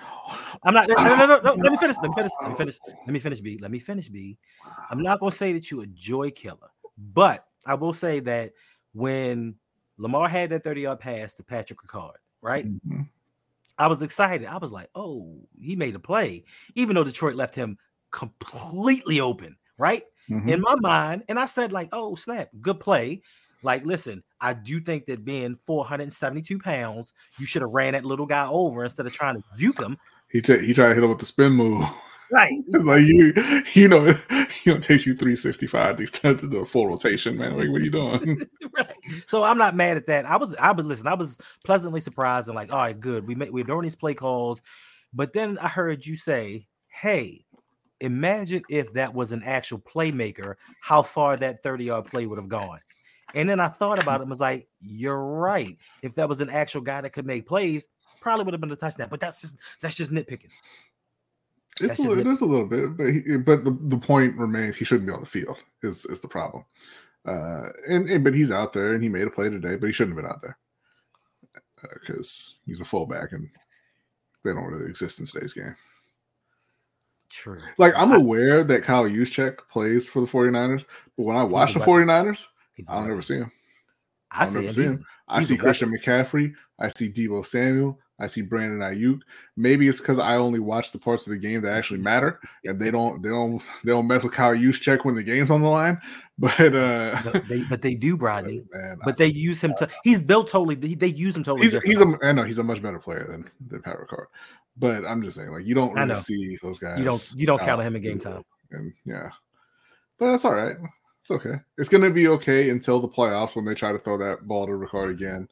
I'm 0.64 0.74
not. 0.74 0.88
No, 0.88 0.96
no, 0.96 1.16
no, 1.16 1.26
no, 1.26 1.40
no, 1.42 1.54
Let 1.56 1.72
me 1.72 1.78
finish. 1.78 1.98
Let 2.02 2.10
me 2.10 2.16
finish. 2.16 2.32
Let 2.42 2.50
me 2.50 2.56
finish. 2.56 2.80
Let 3.06 3.14
me 3.14 3.20
finish. 3.20 3.42
B. 3.42 3.58
Let 3.62 3.72
me 3.72 3.80
finish. 3.80 4.10
B. 4.10 4.38
I'm 4.90 5.04
not 5.04 5.20
gonna 5.20 5.32
say 5.32 5.52
that 5.54 5.70
you're 5.70 5.84
a 5.84 5.88
joy 5.88 6.32
killer, 6.32 6.72
but 6.98 7.46
I 7.66 7.74
will 7.74 7.94
say 7.94 8.22
that 8.22 8.54
when 8.94 9.56
Lamar 9.98 10.30
had 10.30 10.50
that 10.52 10.64
30 10.64 10.82
yard 10.82 11.00
pass 11.00 11.34
to 11.36 11.44
Patrick 11.44 11.80
Ricard, 11.80 12.16
right? 12.42 12.66
Mhm. 12.66 13.08
I 13.78 13.88
was 13.88 14.02
excited. 14.02 14.48
I 14.48 14.58
was 14.58 14.72
like, 14.72 14.90
oh, 14.96 15.38
he 15.58 15.76
made 15.76 15.96
a 15.96 16.00
play, 16.00 16.44
even 16.76 16.96
though 16.96 17.04
Detroit 17.04 17.36
left 17.36 17.56
him 17.56 17.78
completely 18.12 19.20
open, 19.20 19.56
right? 19.78 20.04
Mhm. 20.30 20.50
In 20.50 20.62
my 20.62 20.76
mind, 20.76 21.24
and 21.30 21.40
I 21.40 21.46
said, 21.46 21.72
like, 21.72 21.90
oh, 21.92 22.16
snap, 22.16 22.50
good 22.62 22.80
play. 22.80 23.22
Like, 23.62 23.86
listen, 23.86 24.24
I 24.40 24.54
do 24.54 24.80
think 24.80 25.06
that 25.08 25.26
being 25.26 25.56
472 25.56 26.60
pounds, 26.60 27.14
you 27.38 27.46
should 27.46 27.62
have 27.62 27.72
ran 27.72 27.94
that 27.94 28.06
little 28.06 28.26
guy 28.26 28.48
over 28.48 28.84
instead 28.84 29.06
of 29.06 29.12
trying 29.12 29.36
to 29.36 29.44
juke 29.58 29.80
him. 29.80 29.98
He 30.30 30.42
tried, 30.42 30.62
he 30.62 30.74
tried 30.74 30.90
to 30.90 30.96
hit 30.96 31.04
him 31.04 31.10
with 31.10 31.20
the 31.20 31.26
spin 31.26 31.54
move. 31.54 31.84
Right. 32.32 32.62
like 32.68 33.04
you, 33.04 33.34
you 33.74 33.88
know, 33.88 34.06
you 34.30 34.74
know, 34.74 34.76
it 34.76 34.82
takes 34.82 35.06
you 35.06 35.16
365 35.16 35.98
to 35.98 36.06
to 36.36 36.48
do 36.48 36.58
a 36.60 36.66
full 36.66 36.88
rotation, 36.88 37.38
man. 37.38 37.58
Like, 37.58 37.70
what 37.70 37.82
are 37.82 37.86
you 37.86 37.92
doing? 37.92 38.42
right. 38.78 38.94
So 39.28 39.44
I'm 39.44 39.58
not 39.58 39.76
mad 39.76 39.98
at 39.98 40.08
that. 40.08 40.26
I 40.26 40.38
was, 40.38 40.56
I 40.56 40.72
was 40.72 40.86
listen, 40.86 41.08
I 41.08 41.16
was 41.16 41.38
pleasantly 41.66 42.02
surprised 42.02 42.48
and 42.48 42.56
like, 42.56 42.72
all 42.72 42.80
right, 42.80 43.00
good. 43.00 43.28
We 43.28 43.36
made 43.36 43.52
we're 43.52 43.64
doing 43.64 43.84
these 43.84 43.96
play 43.96 44.14
calls, 44.14 44.62
but 45.14 45.34
then 45.34 45.58
I 45.58 45.68
heard 45.68 46.06
you 46.06 46.16
say, 46.16 46.68
Hey, 46.88 47.46
imagine 48.00 48.64
if 48.70 48.94
that 48.94 49.14
was 49.14 49.32
an 49.32 49.44
actual 49.44 49.80
playmaker, 49.80 50.56
how 50.82 51.02
far 51.02 51.38
that 51.38 51.64
30 51.64 51.86
yard 51.86 52.06
play 52.06 52.26
would 52.26 52.38
have 52.40 52.50
gone. 52.50 52.80
And 53.36 53.48
then 53.48 53.60
I 53.60 53.68
thought 53.68 54.02
about 54.02 54.22
it 54.22 54.24
and 54.24 54.30
was 54.30 54.40
like, 54.40 54.68
You're 54.80 55.24
right. 55.24 55.78
If 56.04 56.16
that 56.16 56.30
was 56.30 56.42
an 56.42 56.50
actual 56.50 56.82
guy 56.82 57.02
that 57.02 57.12
could 57.12 57.26
make 57.26 57.48
plays, 57.48 57.88
probably 58.22 58.46
would 58.46 58.54
have 58.54 58.62
been 58.62 58.72
a 58.72 58.76
touchdown. 58.76 59.08
But 59.10 59.20
that's 59.20 59.42
just 59.42 59.58
that's 59.82 59.96
just 59.96 60.12
nitpicking. 60.12 60.50
It's 61.82 62.00
a, 62.00 62.02
little- 62.02 62.20
it. 62.20 62.28
is 62.28 62.42
a 62.42 62.46
little 62.46 62.66
bit, 62.66 62.98
but 62.98 63.08
he, 63.14 63.38
but 63.38 63.64
the, 63.64 63.78
the 63.82 63.98
point 63.98 64.38
remains 64.38 64.76
he 64.76 64.86
shouldn't 64.86 65.08
be 65.08 65.14
on 65.14 65.20
the 65.22 65.26
field. 65.26 65.58
Is 65.84 66.06
is 66.06 66.20
the 66.20 66.28
problem? 66.28 66.64
Uh, 67.26 67.70
and, 67.88 68.10
and 68.10 68.24
but 68.24 68.34
he's 68.34 68.52
out 68.52 68.74
there 68.74 68.94
and 68.94 69.04
he 69.04 69.10
made 69.10 69.28
a 69.28 69.30
play 69.30 69.50
today, 69.50 69.76
but 69.76 69.88
he 69.88 69.94
shouldn't 69.94 70.16
have 70.18 70.24
been 70.24 70.32
out 70.32 70.42
there 70.42 70.58
because 71.94 72.60
he's 72.66 72.82
a 72.82 72.86
fullback 72.86 73.32
and 73.34 73.50
they 74.44 74.54
don't 74.54 74.66
really 74.66 74.90
exist 74.90 75.20
in 75.20 75.26
today's 75.26 75.54
game. 75.54 75.76
True. 77.30 77.62
Like 77.78 77.94
I'm 77.96 78.12
I- 78.12 78.16
aware 78.16 78.64
that 78.64 78.84
Kyle 78.84 79.06
Juszczyk 79.06 79.60
plays 79.70 80.08
for 80.08 80.22
the 80.22 80.28
49ers, 80.28 80.86
but 81.18 81.24
when 81.24 81.38
I 81.38 81.44
watch 81.44 81.74
the 81.74 81.80
weapon. 81.80 82.08
49ers, 82.08 82.48
He's 82.74 82.88
a 82.90 82.94
I 82.94 82.96
don't 83.00 83.12
ever 83.12 83.22
see 83.22 83.36
him. 83.38 83.52
I 84.32 84.42
I'll 84.42 84.48
see 84.48 84.64
him. 84.66 84.72
see 84.72 84.82
He's- 84.82 84.98
him. 84.98 85.06
I 85.28 85.38
he's 85.40 85.48
see 85.50 85.58
Christian 85.58 85.92
McCaffrey. 85.92 86.54
I 86.80 86.90
see 86.90 87.12
Deebo 87.12 87.46
Samuel. 87.46 88.00
I 88.20 88.28
see 88.28 88.42
Brandon 88.42 88.80
Aiyuk. 88.80 89.22
Maybe 89.56 89.88
it's 89.88 90.00
because 90.00 90.20
I 90.20 90.36
only 90.36 90.60
watch 90.60 90.92
the 90.92 91.00
parts 91.00 91.26
of 91.26 91.32
the 91.32 91.40
game 91.40 91.62
that 91.62 91.74
actually 91.74 92.00
matter, 92.02 92.40
and 92.66 92.80
they 92.80 92.92
don't 92.92 93.22
they 93.24 93.30
don't 93.30 93.62
they 93.84 93.92
don't 93.92 94.08
mess 94.08 94.24
with 94.24 94.34
Kyle 94.34 94.54
Juszczyk 94.54 95.06
when 95.06 95.16
the 95.16 95.24
game's 95.24 95.52
on 95.52 95.62
the 95.62 95.70
line. 95.70 96.00
But 96.40 96.74
uh, 96.74 97.20
but 97.26 97.48
they 97.50 97.64
but 97.64 97.82
they 97.82 97.96
do, 97.96 98.16
Brodney. 98.22 98.64
man, 98.72 98.98
But 99.04 99.18
they 99.18 99.26
use 99.28 99.62
him 99.62 99.74
to. 99.78 99.90
He's 100.06 100.24
built 100.24 100.48
totally. 100.48 100.76
They 100.76 101.08
use 101.08 101.36
him 101.36 101.44
totally. 101.44 101.68
he's 101.68 101.84
he's 101.84 102.00
a 102.00 102.18
I 102.24 102.32
know 102.32 102.44
he's 102.44 102.60
a 102.60 102.64
much 102.64 102.82
better 102.82 102.98
player 102.98 103.26
than 103.26 103.50
than 103.68 103.82
Pat 103.82 103.98
Ricard. 103.98 104.28
But 104.78 105.06
I'm 105.06 105.22
just 105.22 105.36
saying, 105.36 105.52
like 105.52 105.66
you 105.66 105.76
don't 105.76 105.98
I 106.00 106.04
really 106.04 106.16
see 106.22 106.58
those 106.62 106.80
guys. 106.80 106.98
you 106.98 107.04
don't 107.04 107.32
you 107.36 107.46
don't 107.46 107.60
count 107.60 107.82
him 107.82 107.94
in 107.98 108.02
game 108.02 108.20
time. 108.20 108.46
and 108.72 108.94
yeah, 109.06 109.32
but 110.18 110.32
that's 110.32 110.46
all 110.46 110.56
right. 110.56 110.78
It's 111.20 111.32
okay. 111.32 111.56
It's 111.78 111.90
gonna 111.90 112.10
be 112.10 112.30
okay 112.30 112.70
until 112.70 113.02
the 113.02 113.10
playoffs 113.10 113.54
when 113.54 113.66
they 113.66 113.76
try 113.76 113.92
to 113.92 114.00
throw 114.00 114.18
that 114.20 114.48
ball 114.48 114.66
to 114.66 114.72
Ricard 114.72 115.12
again, 115.12 115.50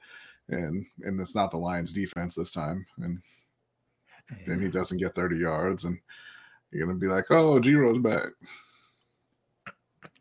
and 0.50 0.86
and 1.04 1.20
it's 1.20 1.36
not 1.36 1.52
the 1.52 1.58
Lions' 1.58 1.94
defense 1.94 2.36
this 2.36 2.52
time, 2.52 2.86
and 2.98 3.20
then 4.46 4.62
he 4.62 4.70
doesn't 4.70 4.98
get 4.98 5.16
30 5.16 5.38
yards, 5.38 5.86
and 5.86 5.98
you're 6.72 6.86
gonna 6.88 7.00
be 7.00 7.08
like, 7.08 7.30
oh, 7.32 7.60
Giro's 7.60 8.00
back. 8.00 8.30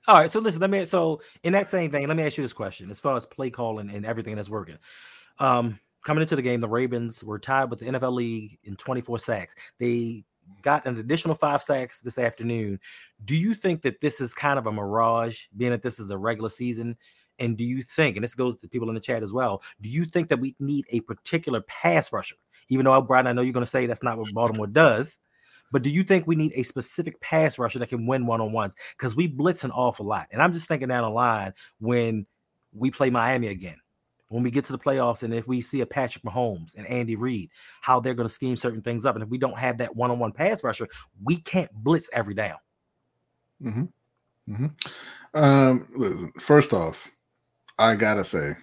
All 0.08 0.16
right, 0.16 0.30
so 0.30 0.38
listen, 0.38 0.60
let 0.60 0.70
me 0.70 0.84
so 0.84 1.20
in 1.42 1.52
that 1.52 1.68
same 1.68 1.90
vein, 1.90 2.08
let 2.08 2.16
me 2.16 2.22
ask 2.22 2.36
you 2.36 2.44
this 2.44 2.52
question 2.52 2.90
as 2.90 3.00
far 3.00 3.16
as 3.16 3.26
play 3.26 3.50
calling 3.50 3.90
and 3.90 4.06
everything 4.06 4.36
that's 4.36 4.50
working. 4.50 4.78
Um, 5.38 5.80
coming 6.04 6.22
into 6.22 6.36
the 6.36 6.42
game, 6.42 6.60
the 6.60 6.68
Ravens 6.68 7.24
were 7.24 7.40
tied 7.40 7.70
with 7.70 7.80
the 7.80 7.86
NFL 7.86 8.12
league 8.12 8.58
in 8.62 8.76
24 8.76 9.18
sacks. 9.18 9.56
They 9.78 10.24
got 10.62 10.86
an 10.86 10.98
additional 10.98 11.34
five 11.34 11.62
sacks 11.62 12.00
this 12.00 12.18
afternoon. 12.18 12.78
Do 13.24 13.34
you 13.34 13.54
think 13.54 13.82
that 13.82 14.00
this 14.00 14.20
is 14.20 14.32
kind 14.32 14.58
of 14.58 14.68
a 14.68 14.72
mirage, 14.72 15.46
being 15.56 15.72
that 15.72 15.82
this 15.82 15.98
is 15.98 16.10
a 16.10 16.18
regular 16.18 16.50
season? 16.50 16.96
And 17.38 17.56
do 17.56 17.64
you 17.64 17.82
think, 17.82 18.16
and 18.16 18.24
this 18.24 18.34
goes 18.34 18.56
to 18.56 18.68
people 18.68 18.88
in 18.88 18.94
the 18.94 19.00
chat 19.00 19.22
as 19.22 19.32
well, 19.32 19.62
do 19.80 19.88
you 19.88 20.04
think 20.04 20.28
that 20.28 20.40
we 20.40 20.54
need 20.58 20.86
a 20.90 21.00
particular 21.00 21.60
pass 21.62 22.12
rusher? 22.12 22.36
Even 22.68 22.84
though, 22.84 23.00
Brian, 23.02 23.26
I 23.26 23.32
know 23.32 23.42
you're 23.42 23.52
going 23.52 23.64
to 23.64 23.70
say 23.70 23.86
that's 23.86 24.02
not 24.02 24.18
what 24.18 24.32
Baltimore 24.32 24.66
does, 24.66 25.18
but 25.72 25.82
do 25.82 25.90
you 25.90 26.02
think 26.02 26.26
we 26.26 26.36
need 26.36 26.52
a 26.54 26.62
specific 26.62 27.20
pass 27.20 27.58
rusher 27.58 27.78
that 27.78 27.88
can 27.88 28.06
win 28.06 28.26
one 28.26 28.40
on 28.40 28.52
ones? 28.52 28.74
Because 28.96 29.16
we 29.16 29.26
blitz 29.26 29.64
an 29.64 29.70
awful 29.72 30.06
lot. 30.06 30.28
And 30.30 30.40
I'm 30.40 30.52
just 30.52 30.68
thinking 30.68 30.88
down 30.88 31.02
the 31.02 31.10
line 31.10 31.52
when 31.80 32.26
we 32.72 32.90
play 32.90 33.10
Miami 33.10 33.48
again, 33.48 33.76
when 34.28 34.42
we 34.42 34.50
get 34.50 34.64
to 34.64 34.72
the 34.72 34.78
playoffs, 34.78 35.22
and 35.22 35.34
if 35.34 35.46
we 35.46 35.60
see 35.60 35.80
a 35.80 35.86
Patrick 35.86 36.24
Mahomes 36.24 36.74
and 36.76 36.86
Andy 36.86 37.16
Reid, 37.16 37.50
how 37.80 38.00
they're 38.00 38.14
going 38.14 38.28
to 38.28 38.32
scheme 38.32 38.56
certain 38.56 38.82
things 38.82 39.04
up. 39.04 39.14
And 39.16 39.24
if 39.24 39.30
we 39.30 39.38
don't 39.38 39.58
have 39.58 39.78
that 39.78 39.94
one 39.94 40.10
on 40.10 40.18
one 40.18 40.32
pass 40.32 40.62
rusher, 40.62 40.88
we 41.22 41.36
can't 41.38 41.72
blitz 41.72 42.10
every 42.12 42.34
down. 42.34 42.58
hmm 43.60 43.84
hmm 44.48 44.66
Um, 45.34 45.86
listen, 45.94 46.32
first 46.38 46.72
off, 46.72 47.08
I 47.78 47.94
gotta 47.96 48.24
say, 48.24 48.56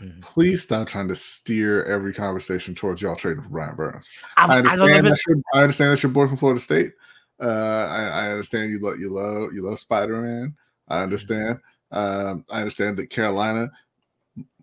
Mhm. 0.00 0.22
please 0.22 0.62
stop 0.62 0.88
trying 0.88 1.08
to 1.08 1.16
steer 1.16 1.84
every 1.84 2.12
conversation 2.14 2.74
towards 2.74 3.02
y'all 3.02 3.16
trading 3.16 3.42
for 3.42 3.48
Brian 3.50 3.76
Burns. 3.76 4.10
I, 4.36 4.46
I 4.46 4.54
I 4.54 4.58
understand, 4.58 5.04
know. 5.04 5.10
that's 5.10 5.26
your, 5.26 5.36
I 5.54 5.62
understand 5.62 5.90
that's 5.90 6.02
your 6.02 6.12
boy 6.12 6.26
from 6.26 6.36
Florida 6.36 6.60
State. 6.60 6.92
Uh, 7.40 7.86
I, 7.90 8.02
I 8.26 8.30
understand 8.30 8.70
you 8.70 8.78
love 8.80 8.98
you 8.98 9.10
love 9.10 9.52
you 9.54 9.62
love 9.62 9.78
Spider 9.78 10.20
Man. 10.20 10.54
I 10.88 11.02
understand. 11.02 11.58
Um, 11.92 12.44
I 12.50 12.60
understand 12.60 12.96
that 12.98 13.10
Carolina 13.10 13.70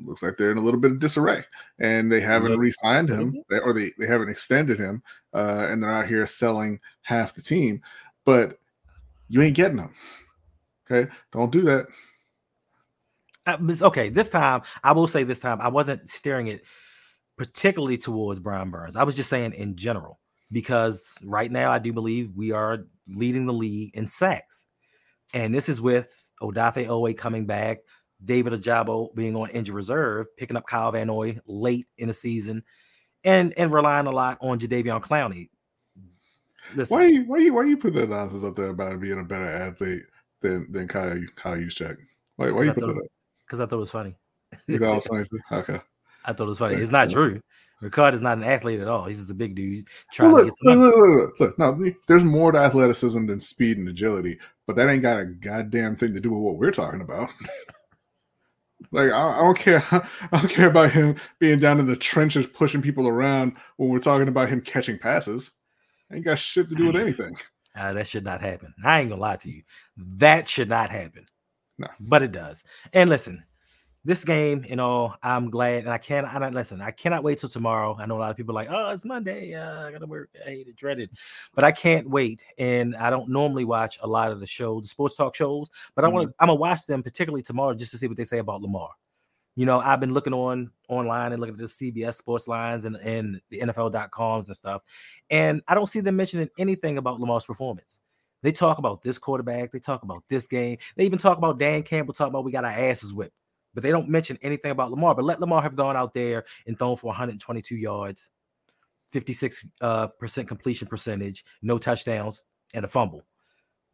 looks 0.04 0.24
like 0.24 0.38
they're 0.38 0.52
in 0.52 0.58
a 0.58 0.62
little 0.62 0.80
bit 0.80 0.92
of 0.92 1.00
disarray, 1.00 1.44
and 1.80 2.12
they 2.12 2.22
haven't 2.22 2.50
Little- 2.50 2.60
re-signed 2.60 3.10
him, 3.10 3.36
or 3.64 3.74
they 3.74 3.92
they 4.00 4.08
haven't 4.08 4.30
extended 4.30 4.78
him, 4.80 5.02
uh, 5.34 5.68
and 5.70 5.82
they're 5.84 5.92
out 5.92 6.08
here 6.08 6.26
selling 6.26 6.80
half 7.02 7.34
the 7.36 7.42
team. 7.42 7.82
But 8.26 8.60
you 9.28 9.42
ain't 9.42 9.56
getting 9.56 9.78
them. 9.78 9.94
Okay, 10.90 11.12
don't 11.32 11.52
do 11.52 11.62
that. 11.64 11.88
Uh, 13.48 13.58
okay, 13.82 14.10
this 14.10 14.30
time 14.30 14.62
I 14.84 14.92
will 14.92 15.08
say 15.08 15.24
this 15.24 15.40
time 15.40 15.60
I 15.62 15.70
wasn't 15.70 16.10
steering 16.10 16.48
it 16.48 16.64
particularly 17.38 17.98
towards 17.98 18.40
Brian 18.40 18.70
Burns. 18.70 18.96
I 18.96 19.04
was 19.04 19.16
just 19.16 19.30
saying 19.30 19.54
in 19.54 19.76
general 19.76 20.20
because 20.52 21.16
right 21.24 21.52
now 21.52 21.72
I 21.72 21.80
do 21.80 21.94
believe 21.94 22.32
we 22.36 22.52
are 22.52 22.86
leading 23.08 23.46
the 23.46 23.54
league 23.54 23.96
in 23.96 24.08
sacks, 24.08 24.66
and 25.34 25.56
this 25.56 25.70
is 25.70 25.82
with 25.82 26.14
Odafe 26.42 26.88
Oweh 26.88 27.18
coming 27.18 27.46
back, 27.46 27.80
David 28.24 28.54
Ojabo 28.54 29.16
being 29.16 29.36
on 29.36 29.50
injured 29.52 29.76
reserve, 29.76 30.28
picking 30.36 30.58
up 30.58 30.68
Kyle 30.68 30.92
Van 30.92 31.08
Noy 31.08 31.40
late 31.46 31.88
in 31.98 32.10
the 32.10 32.14
season, 32.14 32.64
and 33.24 33.54
and 33.58 33.74
relying 33.74 34.08
a 34.08 34.12
lot 34.12 34.38
on 34.42 34.60
Jadeveon 34.60 35.02
Clowney. 35.02 35.50
Listen, 36.76 36.98
Why 36.98 37.06
you 37.06 37.24
why 37.24 37.38
you 37.38 37.54
why 37.54 37.64
you 37.64 37.78
put 37.78 37.94
that 37.94 38.10
nonsense 38.10 38.44
up 38.44 38.58
there 38.58 38.70
about 38.70 39.00
being 39.00 39.20
a 39.20 39.24
better 39.24 39.46
athlete 39.46 40.04
than 40.42 40.70
than 40.72 40.88
Kyle 40.88 41.18
Kyle 41.36 41.56
Juszczyk? 41.56 41.98
Why 42.36 42.52
why 42.52 42.64
you 42.64 42.74
put 42.74 42.82
that 42.82 42.98
up? 42.98 43.17
Because 43.48 43.60
I 43.62 43.66
thought 43.66 43.78
it 43.78 43.80
was 43.80 43.92
funny. 43.92 44.16
You 44.68 44.78
thought 44.78 44.92
it 44.92 44.96
was 44.96 45.08
funny 45.08 45.24
too? 45.30 45.40
Okay. 45.52 45.82
I 46.26 46.34
thought 46.34 46.44
it 46.44 46.48
was 46.50 46.60
funny. 46.60 46.76
It's 46.76 46.92
not 46.92 47.10
true. 47.10 47.42
Ricard 47.82 48.14
is 48.14 48.22
not 48.24 48.38
an 48.38 48.44
athlete 48.44 48.80
at 48.80 48.88
all. 48.88 49.06
He's 49.06 49.20
just 49.20 49.30
a 49.30 49.36
big 49.36 49.56
dude 49.56 49.88
trying 50.12 50.32
Well, 50.32 50.44
to 50.44 50.50
get 50.50 50.56
some. 50.56 50.80
look, 50.80 50.96
look, 50.96 51.06
look, 51.06 51.40
look, 51.40 51.60
look. 51.60 51.60
No, 51.60 51.92
there's 52.08 52.24
more 52.24 52.52
to 52.52 52.58
athleticism 52.58 53.28
than 53.28 53.40
speed 53.40 53.78
and 53.78 53.88
agility, 53.88 54.40
but 54.66 54.76
that 54.76 54.90
ain't 54.90 55.04
got 55.04 55.20
a 55.20 55.26
goddamn 55.26 55.96
thing 55.96 56.14
to 56.14 56.20
do 56.20 56.32
with 56.32 56.42
what 56.42 56.58
we're 56.58 56.72
talking 56.72 57.02
about. 57.02 57.30
like 58.92 59.12
I, 59.12 59.40
I 59.40 59.42
don't 59.42 59.58
care. 59.58 59.84
I 59.92 60.40
don't 60.40 60.50
care 60.50 60.70
about 60.70 60.92
him 60.92 61.16
being 61.40 61.60
down 61.60 61.80
in 61.80 61.86
the 61.86 61.96
trenches 61.96 62.48
pushing 62.48 62.82
people 62.82 63.08
around 63.08 63.54
when 63.78 63.90
we're 63.90 64.00
talking 64.00 64.28
about 64.28 64.50
him 64.50 64.62
catching 64.62 64.98
passes. 64.98 65.52
Ain't 66.12 66.26
got 66.26 66.40
shit 66.40 66.70
to 66.70 66.76
do 66.76 66.88
with 66.88 66.96
anything. 66.96 67.38
Uh, 67.76 67.94
that 67.94 68.08
should 68.08 68.24
not 68.24 68.42
happen. 68.42 68.74
I 68.84 69.02
ain't 69.02 69.10
gonna 69.10 69.22
lie 69.22 69.36
to 69.38 69.52
you. 69.52 69.62
That 69.98 70.48
should 70.48 70.70
not 70.70 70.90
happen. 70.90 71.28
No. 71.78 71.88
But 72.00 72.24
it 72.24 72.32
does. 72.32 72.64
And 72.94 73.10
listen, 73.10 73.44
this 74.08 74.24
game, 74.24 74.66
you 74.68 74.78
know, 74.78 75.14
I'm 75.22 75.50
glad, 75.50 75.84
and 75.84 75.90
I 75.92 75.98
can't. 75.98 76.26
I 76.26 76.40
don't 76.40 76.54
listen. 76.54 76.82
I 76.82 76.92
cannot 76.92 77.24
wait 77.24 77.40
till 77.40 77.50
tomorrow. 77.50 77.98
I 78.00 78.06
know 78.06 78.18
a 78.18 78.20
lot 78.20 78.32
of 78.32 78.38
people 78.38 78.54
are 78.54 78.64
like, 78.64 78.70
oh, 78.72 78.90
it's 78.90 79.04
Monday. 79.04 79.54
Uh, 79.54 79.86
I 79.86 79.92
gotta 79.92 80.06
work. 80.06 80.30
I 80.46 80.50
hate 80.50 80.68
it, 80.68 80.78
dreaded. 80.78 81.10
But 81.54 81.66
I 81.66 81.74
can't 81.74 82.10
wait. 82.10 82.42
And 82.58 82.96
I 82.96 83.10
don't 83.10 83.30
normally 83.30 83.66
watch 83.66 84.00
a 84.02 84.08
lot 84.08 84.32
of 84.32 84.40
the 84.40 84.48
shows, 84.48 84.84
the 84.84 84.88
sports 84.88 85.16
talk 85.16 85.36
shows. 85.36 85.68
But 85.94 86.06
I 86.06 86.08
want. 86.08 86.30
to 86.30 86.36
I'm 86.40 86.48
gonna 86.48 86.58
watch 86.58 86.86
them 86.86 87.04
particularly 87.04 87.44
tomorrow 87.44 87.74
just 87.74 87.92
to 87.92 87.98
see 87.98 88.08
what 88.08 88.16
they 88.16 88.24
say 88.24 88.38
about 88.38 88.62
Lamar. 88.62 88.92
You 89.58 89.66
know, 89.66 89.80
I've 89.80 90.00
been 90.00 90.14
looking 90.14 90.34
on 90.34 90.72
online 90.88 91.34
and 91.34 91.42
looking 91.42 91.56
at 91.56 91.60
the 91.60 91.66
CBS 91.66 92.14
sports 92.14 92.48
lines 92.48 92.86
and, 92.86 92.96
and 92.98 93.42
the 93.50 93.60
NFL.coms 93.60 94.48
and 94.48 94.56
stuff. 94.56 94.84
And 95.32 95.64
I 95.68 95.74
don't 95.74 95.88
see 95.88 96.00
them 96.00 96.16
mentioning 96.16 96.48
anything 96.60 97.00
about 97.00 97.20
Lamar's 97.20 97.46
performance. 97.46 98.00
They 98.44 98.52
talk 98.52 98.78
about 98.78 99.02
this 99.02 99.18
quarterback. 99.18 99.72
They 99.72 99.80
talk 99.80 100.04
about 100.04 100.24
this 100.30 100.48
game. 100.48 100.78
They 100.96 101.06
even 101.06 101.20
talk 101.20 101.38
about 101.38 101.60
Dan 101.60 101.84
Campbell. 101.84 102.14
Talk 102.14 102.30
about 102.30 102.44
we 102.44 102.52
got 102.52 102.66
our 102.66 102.72
asses 102.72 103.14
whipped, 103.14 103.36
but 103.74 103.84
they 103.84 103.92
don't 103.92 104.10
mention 104.10 104.38
anything 104.42 104.72
about 104.72 104.92
Lamar. 104.92 105.16
But 105.16 105.26
let 105.26 105.40
Lamar 105.40 105.62
have 105.62 105.76
gone 105.76 105.98
out 105.98 106.14
there 106.14 106.46
and 106.68 106.78
thrown 106.78 106.98
for 106.98 107.08
122 107.08 107.76
yards, 107.76 108.30
56 109.12 109.66
uh, 109.82 110.08
percent 110.08 110.48
completion 110.48 110.88
percentage, 110.88 111.44
no 111.62 111.78
touchdowns, 111.78 112.44
and 112.74 112.86
a 112.86 112.88
fumble. 112.88 113.26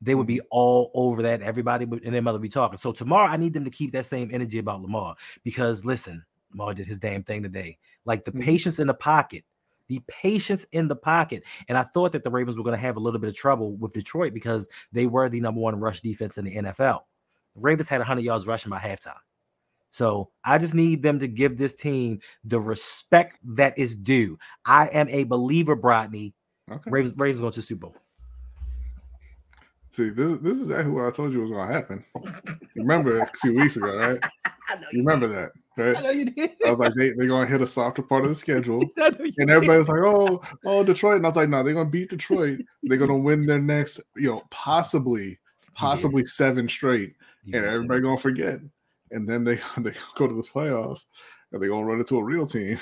They 0.01 0.15
would 0.15 0.27
be 0.27 0.41
all 0.51 0.91
over 0.93 1.21
that. 1.21 1.41
Everybody 1.41 1.85
would, 1.85 2.03
and 2.03 2.13
their 2.13 2.21
mother 2.21 2.39
be 2.39 2.49
talking. 2.49 2.77
So 2.77 2.91
tomorrow, 2.91 3.29
I 3.31 3.37
need 3.37 3.53
them 3.53 3.63
to 3.63 3.69
keep 3.69 3.93
that 3.93 4.05
same 4.05 4.29
energy 4.33 4.57
about 4.59 4.81
Lamar 4.81 5.15
because 5.45 5.85
listen, 5.85 6.25
Lamar 6.51 6.73
did 6.73 6.85
his 6.85 6.99
damn 6.99 7.23
thing 7.23 7.41
today. 7.41 7.77
Like 8.03 8.25
the 8.25 8.33
Mhm. 8.33 8.43
patience 8.43 8.79
in 8.79 8.87
the 8.87 8.93
pocket, 8.93 9.45
the 9.89 10.01
patience 10.07 10.65
in 10.71 10.87
the 10.87 10.95
pocket. 10.95 11.43
And 11.67 11.77
I 11.77 11.83
thought 11.83 12.11
that 12.13 12.23
the 12.23 12.31
Ravens 12.31 12.57
were 12.57 12.63
going 12.63 12.75
to 12.75 12.81
have 12.81 12.97
a 12.97 12.99
little 12.99 13.19
bit 13.19 13.29
of 13.29 13.35
trouble 13.35 13.75
with 13.75 13.93
Detroit 13.93 14.33
because 14.33 14.67
they 14.91 15.07
were 15.07 15.29
the 15.29 15.41
number 15.41 15.61
one 15.61 15.79
rush 15.79 16.01
defense 16.01 16.37
in 16.37 16.45
the 16.45 16.55
NFL. 16.55 17.01
The 17.55 17.61
Ravens 17.61 17.89
had 17.89 17.99
100 17.99 18.21
yards 18.21 18.47
rushing 18.47 18.69
by 18.69 18.79
halftime. 18.79 19.19
So 19.91 20.31
I 20.43 20.57
just 20.57 20.73
need 20.73 21.03
them 21.03 21.19
to 21.19 21.27
give 21.27 21.57
this 21.57 21.75
team 21.75 22.19
the 22.43 22.59
respect 22.59 23.37
that 23.43 23.77
is 23.77 23.95
due. 23.95 24.39
I 24.65 24.87
am 24.87 25.07
a 25.09 25.23
believer, 25.23 25.75
Brodney. 25.75 26.33
Okay. 26.71 26.89
Ravens, 26.89 27.13
Ravens 27.17 27.41
going 27.41 27.51
to 27.51 27.59
the 27.59 27.63
Super 27.63 27.87
Bowl. 27.87 27.95
See, 29.93 30.09
this 30.09 30.39
this 30.39 30.57
is 30.57 30.71
exactly 30.71 30.91
what 30.91 31.05
I 31.05 31.11
told 31.11 31.33
you 31.33 31.41
was 31.41 31.51
gonna 31.51 31.71
happen. 31.71 32.03
Remember 32.75 33.19
a 33.19 33.31
few 33.41 33.53
weeks 33.53 33.77
ago, 33.77 33.95
right? 33.95 34.19
I 34.67 34.75
know 34.75 34.87
You 34.91 34.99
remember 35.03 35.27
that, 35.27 35.51
right? 35.77 35.89
I 35.89 35.91
right? 35.91 36.03
know 36.03 36.09
you 36.09 36.25
did. 36.25 36.49
I 36.65 36.71
was 36.71 36.79
like, 36.79 36.93
they 36.95 37.11
they're 37.11 37.27
gonna 37.27 37.45
hit 37.45 37.61
a 37.61 37.67
softer 37.67 38.01
part 38.01 38.23
of 38.23 38.29
the 38.29 38.35
schedule. 38.35 38.81
I 38.97 39.09
know 39.11 39.17
you 39.19 39.33
And 39.37 39.47
did. 39.47 39.49
everybody 39.51 39.77
was 39.77 39.89
like, 39.89 40.01
"Oh, 40.03 40.41
oh, 40.65 40.83
Detroit," 40.83 41.17
and 41.17 41.25
I 41.27 41.29
was 41.29 41.35
like, 41.35 41.49
"No, 41.49 41.61
they're 41.61 41.75
gonna 41.75 41.91
beat 41.91 42.09
Detroit. 42.09 42.61
They're 42.81 42.97
gonna 42.97 43.17
win 43.19 43.45
their 43.45 43.61
next, 43.61 43.99
you 44.15 44.29
know, 44.31 44.41
possibly, 44.49 45.37
possibly 45.75 46.25
seven 46.25 46.67
straight, 46.67 47.13
You 47.43 47.53
and 47.55 47.63
did 47.63 47.73
everybody 47.75 48.01
gonna 48.01 48.17
forget. 48.17 48.59
And 49.11 49.29
then 49.29 49.43
they 49.43 49.55
they 49.77 49.93
go 50.15 50.25
to 50.25 50.33
the 50.33 50.41
playoffs, 50.41 51.05
and 51.51 51.61
they're 51.61 51.69
gonna 51.69 51.85
run 51.85 51.99
into 51.99 52.17
a 52.17 52.23
real 52.23 52.47
team, 52.47 52.79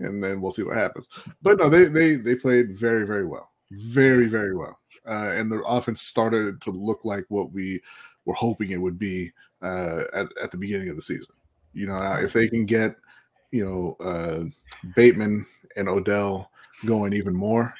and 0.00 0.24
then 0.24 0.40
we'll 0.40 0.52
see 0.52 0.62
what 0.62 0.76
happens. 0.78 1.06
But 1.42 1.58
no, 1.58 1.68
they 1.68 1.84
they 1.84 2.14
they 2.14 2.34
played 2.34 2.78
very 2.78 3.06
very 3.06 3.26
well, 3.26 3.50
very 3.70 4.26
very 4.26 4.54
well, 4.54 4.78
uh, 5.06 5.32
and 5.34 5.50
the 5.50 5.62
offense 5.62 6.02
started 6.02 6.60
to 6.62 6.70
look 6.70 7.04
like 7.04 7.24
what 7.28 7.52
we 7.52 7.80
were 8.24 8.34
hoping 8.34 8.70
it 8.70 8.80
would 8.80 8.98
be 8.98 9.32
uh, 9.62 10.04
at 10.12 10.28
at 10.42 10.50
the 10.50 10.58
beginning 10.58 10.88
of 10.88 10.96
the 10.96 11.02
season. 11.02 11.34
You 11.72 11.86
know, 11.86 11.96
if 12.20 12.32
they 12.32 12.48
can 12.48 12.64
get 12.64 12.96
you 13.50 13.64
know 13.64 13.96
uh, 14.00 14.44
Bateman 14.94 15.46
and 15.76 15.88
Odell 15.88 16.50
going 16.84 17.12
even 17.12 17.34
more, 17.34 17.74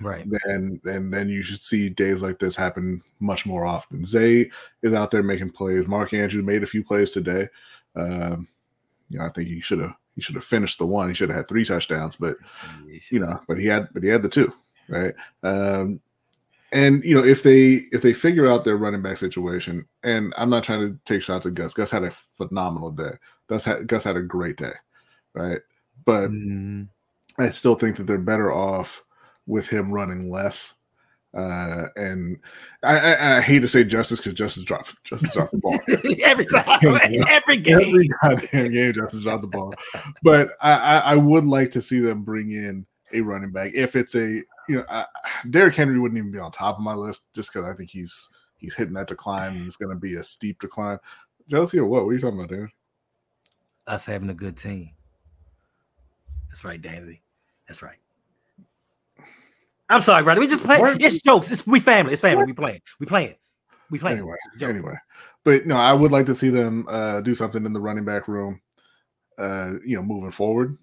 right. 0.00 0.26
then 0.46 0.80
then 0.84 1.10
then 1.10 1.28
you 1.28 1.42
should 1.42 1.60
see 1.60 1.88
days 1.88 2.22
like 2.22 2.38
this 2.38 2.56
happen 2.56 3.02
much 3.20 3.46
more 3.46 3.64
often. 3.64 4.04
Zay 4.04 4.50
is 4.82 4.94
out 4.94 5.10
there 5.10 5.22
making 5.22 5.50
plays. 5.50 5.86
Mark 5.86 6.14
Andrew 6.14 6.42
made 6.42 6.62
a 6.62 6.66
few 6.66 6.84
plays 6.84 7.10
today. 7.10 7.48
Um, 7.94 8.48
you 9.08 9.18
know, 9.18 9.26
I 9.26 9.28
think 9.28 9.48
he 9.48 9.60
should 9.60 9.80
have 9.80 9.94
he 10.14 10.20
should 10.20 10.34
have 10.34 10.44
finished 10.44 10.78
the 10.78 10.86
one. 10.86 11.08
He 11.08 11.14
should 11.14 11.28
have 11.28 11.36
had 11.36 11.48
three 11.48 11.64
touchdowns, 11.64 12.16
but 12.16 12.36
you 13.10 13.20
know, 13.20 13.40
but 13.48 13.58
he 13.58 13.66
had 13.66 13.88
but 13.92 14.02
he 14.02 14.08
had 14.08 14.22
the 14.22 14.28
two, 14.28 14.52
right? 14.92 15.14
Um, 15.42 16.00
and 16.72 17.04
you 17.04 17.14
know, 17.14 17.24
if 17.24 17.42
they 17.42 17.82
if 17.92 18.02
they 18.02 18.12
figure 18.12 18.46
out 18.46 18.64
their 18.64 18.76
running 18.76 19.02
back 19.02 19.18
situation, 19.18 19.86
and 20.02 20.32
I'm 20.36 20.50
not 20.50 20.64
trying 20.64 20.80
to 20.80 20.98
take 21.04 21.22
shots 21.22 21.44
at 21.46 21.54
Gus. 21.54 21.74
Gus 21.74 21.90
had 21.90 22.04
a 22.04 22.12
phenomenal 22.36 22.90
day. 22.90 23.12
Gus 23.48 23.64
had 23.64 23.86
Gus 23.86 24.04
had 24.04 24.16
a 24.16 24.22
great 24.22 24.56
day, 24.56 24.72
right? 25.34 25.60
But 26.04 26.30
Mm, 26.30 26.88
I 27.38 27.50
still 27.50 27.74
think 27.74 27.96
that 27.96 28.06
they're 28.06 28.18
better 28.18 28.52
off 28.52 29.04
with 29.46 29.66
him 29.66 29.92
running 29.92 30.30
less. 30.30 30.74
Uh, 31.34 31.86
and 31.96 32.38
I, 32.82 32.98
I, 32.98 33.36
I 33.36 33.40
hate 33.40 33.60
to 33.60 33.68
say 33.68 33.84
Justice 33.84 34.20
because 34.20 34.34
Justice 34.34 34.64
dropped 34.64 35.02
Justice 35.04 35.32
dropped 35.32 35.52
the 35.52 35.58
ball 35.58 35.78
every 36.24 36.44
time, 36.46 36.78
every 37.28 37.56
game. 37.56 37.80
every 37.80 38.08
goddamn 38.22 38.72
game. 38.72 38.92
Justice 38.92 39.22
dropped 39.22 39.42
the 39.42 39.48
ball, 39.48 39.72
but 40.22 40.50
I, 40.60 40.72
I, 40.72 40.98
I 40.98 41.16
would 41.16 41.46
like 41.46 41.70
to 41.70 41.80
see 41.80 42.00
them 42.00 42.22
bring 42.22 42.50
in 42.50 42.84
a 43.14 43.22
running 43.22 43.50
back 43.50 43.72
if 43.74 43.96
it's 43.96 44.14
a 44.14 44.42
you 44.68 44.76
know 44.76 44.84
I, 44.88 45.06
Derrick 45.50 45.74
Henry 45.74 45.98
wouldn't 45.98 46.18
even 46.18 46.32
be 46.32 46.38
on 46.38 46.52
top 46.52 46.76
of 46.76 46.82
my 46.82 46.94
list 46.94 47.22
just 47.34 47.52
because 47.52 47.68
I 47.68 47.74
think 47.74 47.90
he's 47.90 48.28
he's 48.58 48.74
hitting 48.74 48.94
that 48.94 49.08
decline 49.08 49.56
and 49.56 49.66
it's 49.66 49.76
going 49.76 49.94
to 49.94 50.00
be 50.00 50.14
a 50.14 50.22
steep 50.22 50.60
decline. 50.60 50.98
Jealousy 51.48 51.78
or 51.78 51.86
what? 51.86 52.04
What 52.04 52.10
are 52.10 52.12
you 52.14 52.20
talking 52.20 52.38
about, 52.38 52.50
dude? 52.50 52.70
Us 53.86 54.04
having 54.04 54.30
a 54.30 54.34
good 54.34 54.56
team. 54.56 54.90
That's 56.48 56.64
right, 56.64 56.80
Danny. 56.80 57.22
That's 57.66 57.82
right. 57.82 57.96
I'm 59.88 60.00
sorry, 60.00 60.22
brother. 60.22 60.40
We 60.40 60.46
just 60.46 60.64
play. 60.64 60.80
What? 60.80 61.02
It's 61.02 61.20
jokes. 61.22 61.50
It's 61.50 61.66
we 61.66 61.80
family. 61.80 62.12
It's 62.12 62.22
family. 62.22 62.44
We 62.44 62.52
playing. 62.52 62.80
We 62.98 63.06
playing. 63.06 63.34
We 63.90 63.98
playing. 63.98 64.18
anyway, 64.18 64.36
anyway, 64.62 64.94
but 65.44 65.66
no, 65.66 65.76
I 65.76 65.92
would 65.92 66.12
like 66.12 66.24
to 66.26 66.34
see 66.34 66.48
them 66.48 66.86
uh, 66.88 67.20
do 67.20 67.34
something 67.34 67.66
in 67.66 67.74
the 67.74 67.80
running 67.80 68.04
back 68.04 68.26
room, 68.26 68.60
uh, 69.36 69.74
you 69.84 69.96
know, 69.96 70.02
moving 70.02 70.30
forward. 70.30 70.78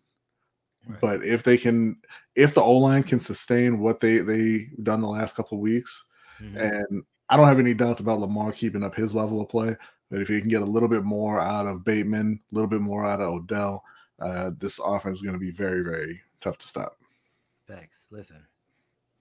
Right. 0.89 1.02
But 1.02 1.23
if 1.23 1.43
they 1.43 1.56
can, 1.58 1.97
if 2.36 2.54
the 2.56 2.62
O 2.62 2.73
line 2.73 3.04
can 3.04 3.19
sustain 3.19 3.80
what 3.80 3.99
they 3.99 4.17
they 4.17 4.69
done 4.82 5.02
the 5.02 5.08
last 5.08 5.36
couple 5.36 5.58
of 5.58 5.62
weeks, 5.62 6.06
Mhm. 6.41 6.58
and 6.89 7.04
I 7.30 7.38
don't 7.38 7.47
have 7.47 7.60
any 7.60 7.75
doubts 7.75 7.99
about 7.99 8.19
Lamar 8.19 8.52
keeping 8.52 8.84
up 8.84 8.95
his 8.95 9.13
level 9.13 9.39
of 9.39 9.49
play. 9.49 9.75
But 10.10 10.21
if 10.21 10.28
he 10.28 10.39
can 10.39 10.49
get 10.49 10.63
a 10.63 10.65
little 10.65 10.89
bit 10.89 11.04
more 11.04 11.39
out 11.39 11.67
of 11.67 11.84
Bateman, 11.84 12.39
a 12.52 12.56
little 12.56 12.69
bit 12.69 12.82
more 12.82 13.06
out 13.06 13.21
of 13.21 13.32
Odell, 13.32 13.84
uh, 14.19 14.52
this 14.58 14.80
offense 14.84 15.17
is 15.17 15.21
going 15.21 15.34
to 15.34 15.39
be 15.39 15.52
very 15.52 15.84
very 15.84 16.19
tough 16.39 16.58
to 16.58 16.67
stop. 16.67 16.97
Thanks. 17.67 18.08
Listen, 18.10 18.43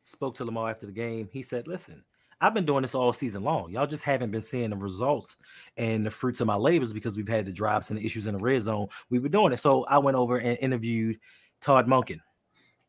spoke 0.05 0.35
to 0.37 0.45
Lamar 0.47 0.71
after 0.71 0.87
the 0.87 0.93
game. 0.93 1.29
He 1.31 1.43
said, 1.43 1.69
"Listen, 1.69 2.03
I've 2.41 2.55
been 2.55 2.65
doing 2.65 2.83
this 2.83 2.95
all 2.95 3.13
season 3.13 3.43
long. 3.43 3.71
Y'all 3.71 3.87
just 3.87 4.05
haven't 4.05 4.31
been 4.31 4.41
seeing 4.41 4.71
the 4.71 4.77
results 4.77 5.37
and 5.77 6.07
the 6.07 6.11
fruits 6.11 6.41
of 6.41 6.47
my 6.47 6.55
labors 6.55 6.93
because 6.93 7.17
we've 7.17 7.29
had 7.29 7.45
the 7.45 7.53
drops 7.53 7.91
and 7.91 7.99
the 7.99 8.07
issues 8.07 8.27
in 8.27 8.35
the 8.35 8.41
red 8.41 8.63
zone. 8.63 8.89
We've 9.11 9.23
been 9.23 9.33
doing 9.33 9.53
it. 9.53 9.59
So 9.59 9.85
I 9.85 9.99
went 9.99 10.17
over 10.17 10.39
and 10.39 10.57
interviewed 10.61 11.19
Todd 11.61 11.87
Monken. 11.87 12.21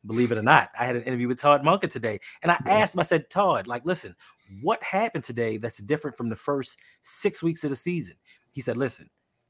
Believe 0.06 0.32
it 0.32 0.38
or 0.38 0.44
not, 0.44 0.70
I 0.80 0.86
had 0.86 0.96
an 0.96 1.04
interview 1.04 1.28
with 1.28 1.40
Todd 1.40 1.62
Monken 1.62 1.92
today, 1.92 2.20
and 2.42 2.52
I 2.52 2.58
asked 2.66 2.96
him. 2.96 3.02
I 3.02 3.04
said, 3.04 3.30
Todd, 3.30 3.68
like, 3.68 3.86
listen, 3.86 4.16
what 4.62 4.82
happened 4.82 5.26
today 5.26 5.58
that's 5.58 5.80
different 5.80 6.16
from 6.16 6.30
the 6.30 6.38
first 6.38 6.80
six 7.02 7.44
weeks 7.44 7.66
of 7.66 7.70
the 7.70 7.76
season? 7.76 8.16
He 8.52 8.62
said, 8.62 8.78
listen, 8.78 9.10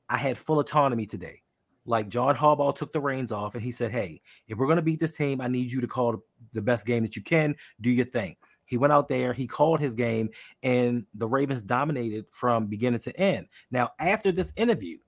I 0.09 0.17
had 0.17 0.39
full 0.39 0.59
autonomy 0.59 1.05
today. 1.05 1.43
Like 1.85 2.09
John 2.09 2.35
Harbaugh 2.35 2.75
took 2.75 2.93
the 2.93 2.99
reins 2.99 3.31
off, 3.31 3.55
and 3.55 3.63
he 3.63 3.71
said, 3.71 3.91
hey." 3.91 4.21
if 4.47 4.57
we're 4.57 4.65
going 4.65 4.77
to 4.77 4.81
beat 4.81 4.99
this 4.99 5.15
team, 5.15 5.39
I 5.39 5.47
need 5.47 5.71
you 5.71 5.81
to 5.81 5.87
call 5.87 6.23
the 6.53 6.61
best 6.61 6.85
game 6.85 7.03
that 7.03 7.15
you 7.15 7.21
can. 7.21 7.55
Do 7.81 7.89
your 7.89 8.05
thing. 8.05 8.35
He 8.65 8.77
went 8.77 8.93
out 8.93 9.07
there, 9.07 9.33
he 9.33 9.47
called 9.47 9.79
his 9.79 9.95
game, 9.95 10.29
and 10.61 11.05
the 11.15 11.27
Ravens 11.27 11.63
dominated 11.63 12.25
from 12.29 12.67
beginning 12.67 12.99
to 12.99 13.19
end. 13.19 13.47
Now, 13.71 13.89
after 13.99 14.31
this 14.31 14.53
interview, 14.55 14.99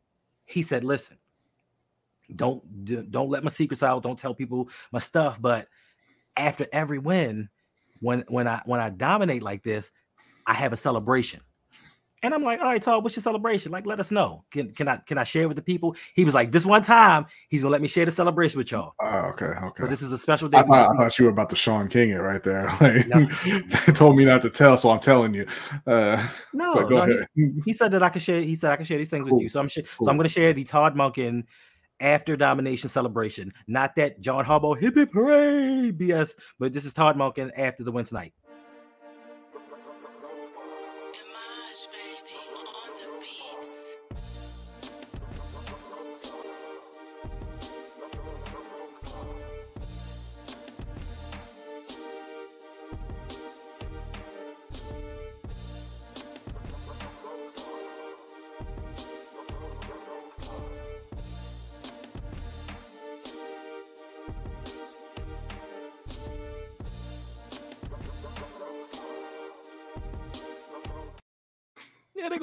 he 0.46 0.64
said, 0.64 0.84
"Listen, 0.84 1.18
don't 2.36 3.12
don't 3.12 3.30
let 3.30 3.44
my 3.44 3.50
secrets 3.50 3.84
out. 3.84 4.04
Don't 4.04 4.18
tell 4.20 4.34
people 4.34 4.70
my 4.92 5.00
stuff. 5.00 5.42
But 5.42 5.68
after 6.38 6.66
every 6.72 7.00
win, 7.00 7.50
when 8.00 8.24
when 8.28 8.48
I 8.48 8.62
when 8.66 8.80
I 8.80 8.90
dominate 8.90 9.44
like 9.44 9.64
this, 9.64 9.92
I 10.46 10.54
have 10.54 10.74
a 10.74 10.78
celebration." 10.78 11.42
And 12.24 12.36
I'm 12.36 12.44
like, 12.44 12.60
all 12.60 12.68
right, 12.68 12.80
Todd, 12.80 13.02
what's 13.02 13.16
your 13.16 13.24
celebration? 13.24 13.72
Like, 13.72 13.88
let 13.88 14.00
us 14.00 14.12
know. 14.12 14.46
Can 14.52 14.72
can 14.74 14.88
I 14.88 14.98
can 14.98 15.18
I 15.18 15.24
share 15.24 15.48
with 15.48 15.56
the 15.58 15.64
people? 15.64 15.96
He 16.14 16.24
was 16.24 16.36
like, 16.36 16.52
this 16.52 16.68
one 16.68 16.84
time, 16.84 17.26
he's 17.50 17.64
gonna 17.64 17.72
let 17.72 17.82
me 17.82 17.88
share 17.88 18.06
the 18.06 18.12
celebration 18.12 18.60
with 18.60 18.70
y'all. 18.72 18.94
Oh, 19.00 19.22
okay, 19.30 19.46
okay. 19.48 19.84
So 19.84 19.88
this 19.88 20.04
is 20.04 20.12
a 20.12 20.20
special 20.20 20.48
day. 20.48 20.60
I 20.60 20.62
thought, 20.62 20.92
I 20.92 20.96
thought 20.98 21.18
you 21.18 21.26
were 21.26 21.32
about 21.32 21.50
to 21.50 21.56
Sean 21.56 21.88
King 21.88 22.12
it 22.12 22.18
right 22.18 22.44
there. 22.44 22.68
Like, 22.80 23.08
No. 23.08 23.26
they 23.86 23.92
told 23.94 24.18
me 24.18 24.26
not 24.26 24.44
to 24.44 24.52
tell, 24.52 24.78
so 24.78 24.92
I'm 24.92 25.00
telling 25.00 25.34
you. 25.34 25.48
Uh, 25.88 26.24
no, 26.54 26.76
go 26.88 26.90
no, 26.90 27.06
he- 27.08 27.12
ahead. 27.14 27.62
he 27.66 27.74
said 27.74 27.92
that 27.94 28.04
I 28.04 28.10
could 28.10 28.22
share. 28.22 28.40
He 28.42 28.54
said 28.54 28.70
I 28.72 28.76
can 28.76 28.86
share 28.86 29.00
these 29.00 29.10
things 29.10 29.28
with 29.28 29.42
you. 29.42 29.50
So 29.50 29.60
I'm 29.60 29.68
sh- 29.68 29.80
Cool. 29.98 30.06
so 30.06 30.12
I'm 30.12 30.20
to 30.20 30.30
share 30.30 30.54
the 30.54 30.64
Todd 30.64 30.96
Monken 30.96 31.46
after 32.02 32.36
domination 32.36 32.90
celebration. 32.90 33.54
Not 33.68 33.96
that 33.96 34.20
John 34.20 34.46
Harbaugh 34.46 34.80
hip 34.80 34.96
hip 34.96 35.12
hooray 35.14 35.92
BS, 35.92 36.34
but 36.60 36.74
this 36.74 36.86
is 36.86 36.94
Todd 36.94 37.16
Monken 37.16 37.52
after 37.56 37.84
the 37.84 37.92
win 37.92 38.06
tonight. 38.06 38.34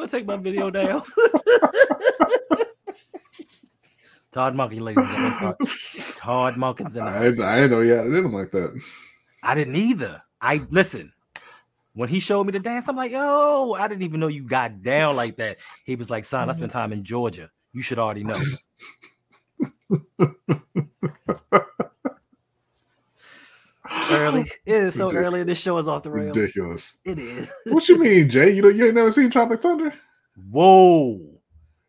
Yeah, 0.09 0.21
they're 0.21 0.21
gonna 0.21 0.27
take 0.27 0.27
my 0.27 0.37
video 0.37 0.71
down. 0.75 1.03
Todd 4.31 4.55
Monken, 4.55 4.81
ladies 4.83 5.05
and 5.05 5.13
gentlemen. 5.13 5.39
Todd, 5.39 5.57
Todd 6.17 6.55
Monken's 6.57 6.97
in 6.97 7.05
the 7.05 7.11
I, 7.11 7.19
I 7.19 7.25
house. 7.25 7.37
didn't 7.37 7.71
know 7.71 7.81
you 7.81 7.93
had 7.95 8.07
it 8.07 8.13
in 8.15 8.25
him 8.27 8.33
like 8.33 8.51
that. 8.53 8.79
I 9.43 9.55
didn't 9.55 9.77
either. 9.77 10.23
I 10.41 10.67
listen. 10.71 11.13
When 11.95 12.09
he 12.09 12.21
showed 12.21 12.45
me 12.45 12.53
the 12.53 12.61
dance, 12.61 12.89
I'm 12.89 12.95
like, 12.95 13.13
oh, 13.15 13.75
I 13.75 13.89
didn't 13.89 14.03
even 14.03 14.21
know 14.21 14.29
you 14.29 14.45
got 14.45 14.83
down 14.83 15.17
like 15.17 15.37
that. 15.39 15.59
He 15.85 15.97
was 15.97 16.11
like, 16.11 16.25
son, 16.25 16.49
I 16.49 16.53
spent 16.53 16.71
mm-hmm. 16.71 16.79
time 16.79 16.93
in 16.93 17.03
Georgia. 17.03 17.51
You 17.73 17.83
should 17.83 17.99
already 17.99 18.23
know. 18.23 18.41
early. 24.29 24.51
It 24.67 24.75
is 24.75 24.95
so 24.95 25.11
Ridic- 25.11 25.15
early. 25.15 25.43
This 25.45 25.61
show 25.61 25.79
is 25.79 25.89
off 25.89 26.03
the 26.03 26.11
rails. 26.11 26.37
Ridiculous. 26.37 26.99
It 27.05 27.19
is. 27.19 27.51
What 27.67 27.89
you 27.89 27.99
mean, 28.03 28.29
Jay? 28.29 28.51
You 28.53 28.63
know 28.63 28.69
you 28.69 28.87
ain't 28.87 28.95
never 28.95 29.13
seen 29.13 29.31
Tropic 29.31 29.61
Thunder? 29.63 29.93
Whoa. 30.51 31.21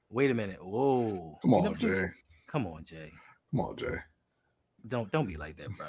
Wait 0.09 0.31
a 0.31 0.33
minute. 0.33 0.63
Whoa. 0.63 1.37
Come 1.41 1.53
on, 1.53 1.63
never 1.63 1.75
seen- 1.75 1.89
Jay. 1.93 2.05
Come 2.47 2.65
on, 2.67 2.83
Jay. 2.83 3.11
Come 3.51 3.61
on, 3.61 3.75
Jay. 3.77 3.95
Don't 4.87 5.11
don't 5.11 5.27
be 5.27 5.35
like 5.35 5.57
that, 5.57 5.75
bro. 5.75 5.87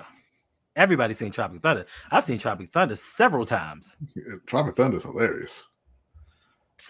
Everybody's 0.76 1.18
seen 1.18 1.30
Tropic 1.32 1.60
Thunder. 1.62 1.84
I've 2.10 2.24
seen 2.24 2.38
Tropic 2.38 2.70
Thunder 2.72 2.96
several 2.96 3.44
times. 3.44 3.96
Yeah, 4.14 4.34
Tropic 4.46 4.76
Thunder 4.76 4.96
is 4.98 5.02
hilarious. 5.04 5.66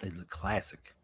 It's 0.03 0.19
a 0.19 0.25
classic. 0.25 0.95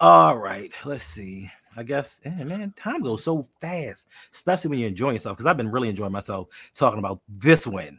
All 0.00 0.36
right, 0.38 0.72
let's 0.84 1.04
see. 1.04 1.50
I 1.76 1.82
guess, 1.82 2.20
eh, 2.24 2.44
man, 2.44 2.72
time 2.76 3.02
goes 3.02 3.24
so 3.24 3.42
fast, 3.60 4.08
especially 4.32 4.70
when 4.70 4.78
you're 4.78 4.88
enjoying 4.88 5.14
yourself. 5.14 5.36
Because 5.36 5.46
I've 5.46 5.56
been 5.56 5.70
really 5.70 5.88
enjoying 5.88 6.12
myself 6.12 6.48
talking 6.74 6.98
about 6.98 7.20
this 7.28 7.66
win 7.66 7.98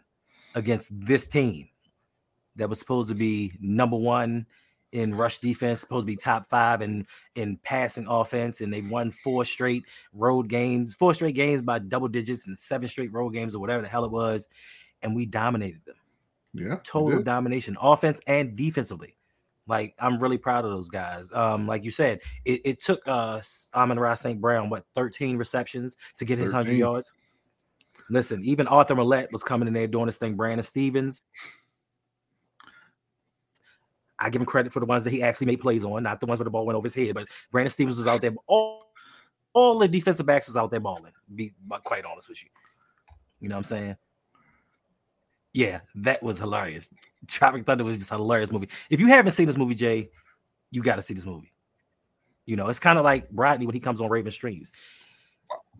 against 0.55 0.89
this 1.05 1.27
team 1.27 1.67
that 2.55 2.69
was 2.69 2.79
supposed 2.79 3.09
to 3.09 3.15
be 3.15 3.53
number 3.59 3.97
one 3.97 4.45
in 4.91 5.15
rush 5.15 5.39
defense, 5.39 5.81
supposed 5.81 6.03
to 6.03 6.11
be 6.11 6.15
top 6.15 6.47
five 6.49 6.83
in 6.83 7.07
in 7.33 7.57
passing 7.63 8.05
offense, 8.07 8.61
and 8.61 8.71
they 8.71 8.81
won 8.81 9.09
four 9.09 9.43
straight 9.43 9.85
road 10.13 10.47
games, 10.47 10.93
four 10.93 11.15
straight 11.15 11.33
games 11.33 11.63
by 11.63 11.79
double 11.79 12.07
digits, 12.07 12.45
and 12.45 12.57
seven 12.57 12.87
straight 12.87 13.11
road 13.11 13.31
games 13.31 13.55
or 13.55 13.59
whatever 13.59 13.81
the 13.81 13.87
hell 13.87 14.05
it 14.05 14.11
was, 14.11 14.47
and 15.01 15.15
we 15.15 15.25
dominated 15.25 15.83
them 15.85 15.95
Yeah. 16.53 16.77
total 16.83 17.23
domination, 17.23 17.75
offense 17.81 18.19
and 18.27 18.55
defensively. 18.55 19.15
Like 19.67 19.95
I'm 19.99 20.17
really 20.17 20.37
proud 20.37 20.65
of 20.65 20.71
those 20.71 20.89
guys. 20.89 21.31
Um, 21.31 21.67
like 21.67 21.83
you 21.83 21.91
said, 21.91 22.19
it, 22.45 22.61
it 22.65 22.81
took 22.81 23.01
uh 23.07 23.41
Amon-Ra 23.73 24.15
St. 24.15 24.39
Brown 24.41 24.69
what 24.69 24.85
13 24.93 25.37
receptions 25.37 25.95
to 26.17 26.25
get 26.25 26.37
his 26.37 26.53
100 26.53 26.77
yards. 26.77 27.13
Listen, 28.09 28.43
even 28.43 28.67
Arthur 28.67 28.95
Maulet 28.95 29.31
was 29.31 29.43
coming 29.43 29.67
in 29.67 29.73
there 29.73 29.87
doing 29.87 30.07
this 30.07 30.17
thing. 30.17 30.35
Brandon 30.35 30.63
Stephens. 30.63 31.21
I 34.19 34.29
give 34.29 34.41
him 34.41 34.45
credit 34.45 34.71
for 34.71 34.79
the 34.79 34.85
ones 34.85 35.03
that 35.05 35.11
he 35.11 35.23
actually 35.23 35.47
made 35.47 35.59
plays 35.59 35.83
on, 35.83 36.03
not 36.03 36.19
the 36.19 36.25
ones 36.25 36.39
where 36.39 36.45
the 36.45 36.51
ball 36.51 36.65
went 36.65 36.77
over 36.77 36.85
his 36.85 36.95
head. 36.95 37.15
But 37.15 37.27
Brandon 37.51 37.71
Stephens 37.71 37.97
was 37.97 38.07
out 38.07 38.21
there. 38.21 38.33
All, 38.47 38.93
all 39.53 39.79
the 39.79 39.87
defensive 39.87 40.25
backs 40.25 40.47
was 40.47 40.55
out 40.55 40.71
there 40.71 40.79
balling. 40.79 41.11
Be 41.33 41.53
quite 41.83 42.05
honest 42.05 42.29
with 42.29 42.43
you. 42.43 42.49
You 43.39 43.49
know 43.49 43.55
what 43.55 43.59
I'm 43.59 43.63
saying? 43.63 43.97
Yeah, 45.53 45.81
that 45.95 46.23
was 46.23 46.39
hilarious. 46.39 46.89
Tropic 47.27 47.65
Thunder 47.65 47.83
was 47.83 47.97
just 47.97 48.11
a 48.11 48.15
hilarious 48.15 48.51
movie. 48.51 48.69
If 48.89 48.99
you 48.99 49.07
haven't 49.07 49.33
seen 49.33 49.45
this 49.45 49.57
movie, 49.57 49.75
Jay, 49.75 50.09
you 50.71 50.81
got 50.81 50.95
to 50.95 51.01
see 51.01 51.13
this 51.13 51.25
movie. 51.25 51.53
You 52.45 52.55
know, 52.55 52.67
it's 52.67 52.79
kind 52.79 52.97
of 52.97 53.05
like 53.05 53.27
Rodney 53.31 53.65
when 53.65 53.75
he 53.75 53.79
comes 53.79 54.01
on 54.01 54.09
Raven 54.09 54.31
Streams. 54.31 54.71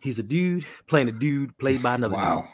He's 0.01 0.19
a 0.19 0.23
dude 0.23 0.65
playing 0.87 1.09
a 1.09 1.11
dude 1.11 1.57
played 1.57 1.81
by 1.81 1.95
another 1.95 2.15
dude. 2.15 2.23
Wow. 2.23 2.47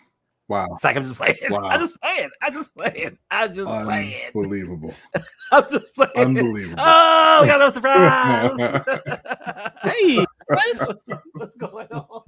Wow. 0.48 0.68
It's 0.72 0.84
like 0.84 0.96
I'm 0.96 1.04
just 1.04 1.16
playing. 1.16 1.36
Wow. 1.50 1.66
I 1.66 1.78
just 1.78 2.02
playing. 2.02 2.30
I 2.42 2.50
just 2.50 2.76
playing. 2.76 3.18
I 3.30 3.48
just 3.48 3.70
playing. 3.70 4.16
Unbelievable. 4.34 4.96
I'm 5.52 5.70
just 5.70 5.94
playing. 5.94 6.12
Unbelievable. 6.16 6.80
Oh, 6.80 7.40
we 7.42 7.48
got 7.48 7.60
no 7.60 7.70
surprise. 7.70 8.52
Hey, 9.84 10.26
what's, 10.48 11.06
what's 11.34 11.56
going 11.56 11.88
on? 11.88 12.24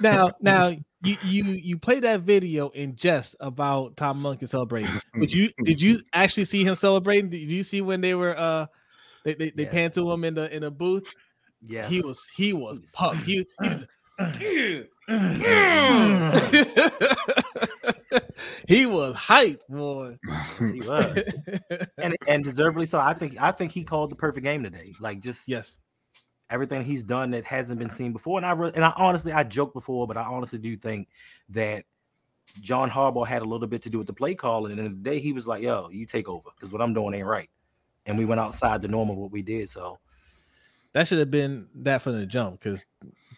now 0.00 0.32
now 0.40 0.72
you 1.06 1.16
you 1.24 1.44
you 1.52 1.78
played 1.78 2.02
that 2.04 2.20
video 2.22 2.68
in 2.70 2.96
jest 2.96 3.36
about 3.40 3.96
Tom 3.96 4.20
Monken 4.22 4.48
celebrating. 4.48 4.90
But 5.14 5.32
you 5.32 5.50
did 5.64 5.80
you 5.80 6.00
actually 6.12 6.44
see 6.44 6.64
him 6.64 6.74
celebrating? 6.74 7.30
Did 7.30 7.50
you 7.52 7.62
see 7.62 7.80
when 7.80 8.00
they 8.00 8.14
were 8.14 8.36
uh 8.38 8.66
they 9.24 9.34
they, 9.34 9.50
they 9.50 9.62
Yes. 9.64 9.72
panned 9.72 9.92
to 9.94 10.10
him 10.10 10.24
in 10.24 10.34
the 10.34 10.54
in 10.54 10.64
a 10.64 10.70
booth? 10.70 11.14
Yeah, 11.62 11.88
He 11.88 12.00
was 12.02 12.24
he 12.34 12.52
was 12.52 12.80
pumped. 12.92 13.24
He, 13.24 13.46
he 14.38 14.84
he 18.68 18.86
was 18.86 19.14
hyped, 19.14 19.66
boy. 19.68 20.16
he 20.60 20.80
was, 20.80 21.18
and 21.98 22.16
and 22.26 22.44
deservedly 22.44 22.86
so. 22.86 22.98
I 22.98 23.14
think 23.14 23.40
I 23.40 23.52
think 23.52 23.72
he 23.72 23.84
called 23.84 24.10
the 24.10 24.16
perfect 24.16 24.44
game 24.44 24.62
today. 24.62 24.92
Like 25.00 25.20
just 25.20 25.48
yes. 25.48 25.76
Everything 26.50 26.84
he's 26.84 27.02
done 27.02 27.30
that 27.32 27.44
hasn't 27.44 27.78
been 27.78 27.88
seen 27.88 28.12
before. 28.12 28.38
And 28.38 28.46
I 28.46 28.52
re- 28.52 28.72
and 28.74 28.84
I 28.84 28.92
honestly 28.96 29.32
I 29.32 29.44
joked 29.44 29.74
before, 29.74 30.06
but 30.06 30.16
I 30.16 30.22
honestly 30.22 30.58
do 30.58 30.76
think 30.76 31.08
that 31.50 31.84
John 32.60 32.90
Harbaugh 32.90 33.26
had 33.26 33.42
a 33.42 33.44
little 33.44 33.66
bit 33.66 33.82
to 33.82 33.90
do 33.90 33.98
with 33.98 34.06
the 34.06 34.12
play 34.12 34.34
call. 34.34 34.66
And 34.66 34.78
in 34.78 34.84
the 34.84 34.90
day 34.90 35.18
he 35.18 35.32
was 35.32 35.46
like, 35.46 35.62
"Yo, 35.62 35.88
you 35.90 36.06
take 36.06 36.28
over 36.28 36.50
because 36.54 36.72
what 36.72 36.80
I'm 36.80 36.94
doing 36.94 37.14
ain't 37.14 37.26
right." 37.26 37.50
And 38.06 38.16
we 38.16 38.24
went 38.24 38.40
outside 38.40 38.82
the 38.82 38.88
norm 38.88 39.10
of 39.10 39.16
what 39.16 39.32
we 39.32 39.42
did. 39.42 39.68
So 39.68 39.98
That 40.92 41.08
should 41.08 41.18
have 41.18 41.30
been 41.30 41.66
that 41.74 42.02
from 42.02 42.18
the 42.18 42.26
jump 42.26 42.60
because 42.60 42.86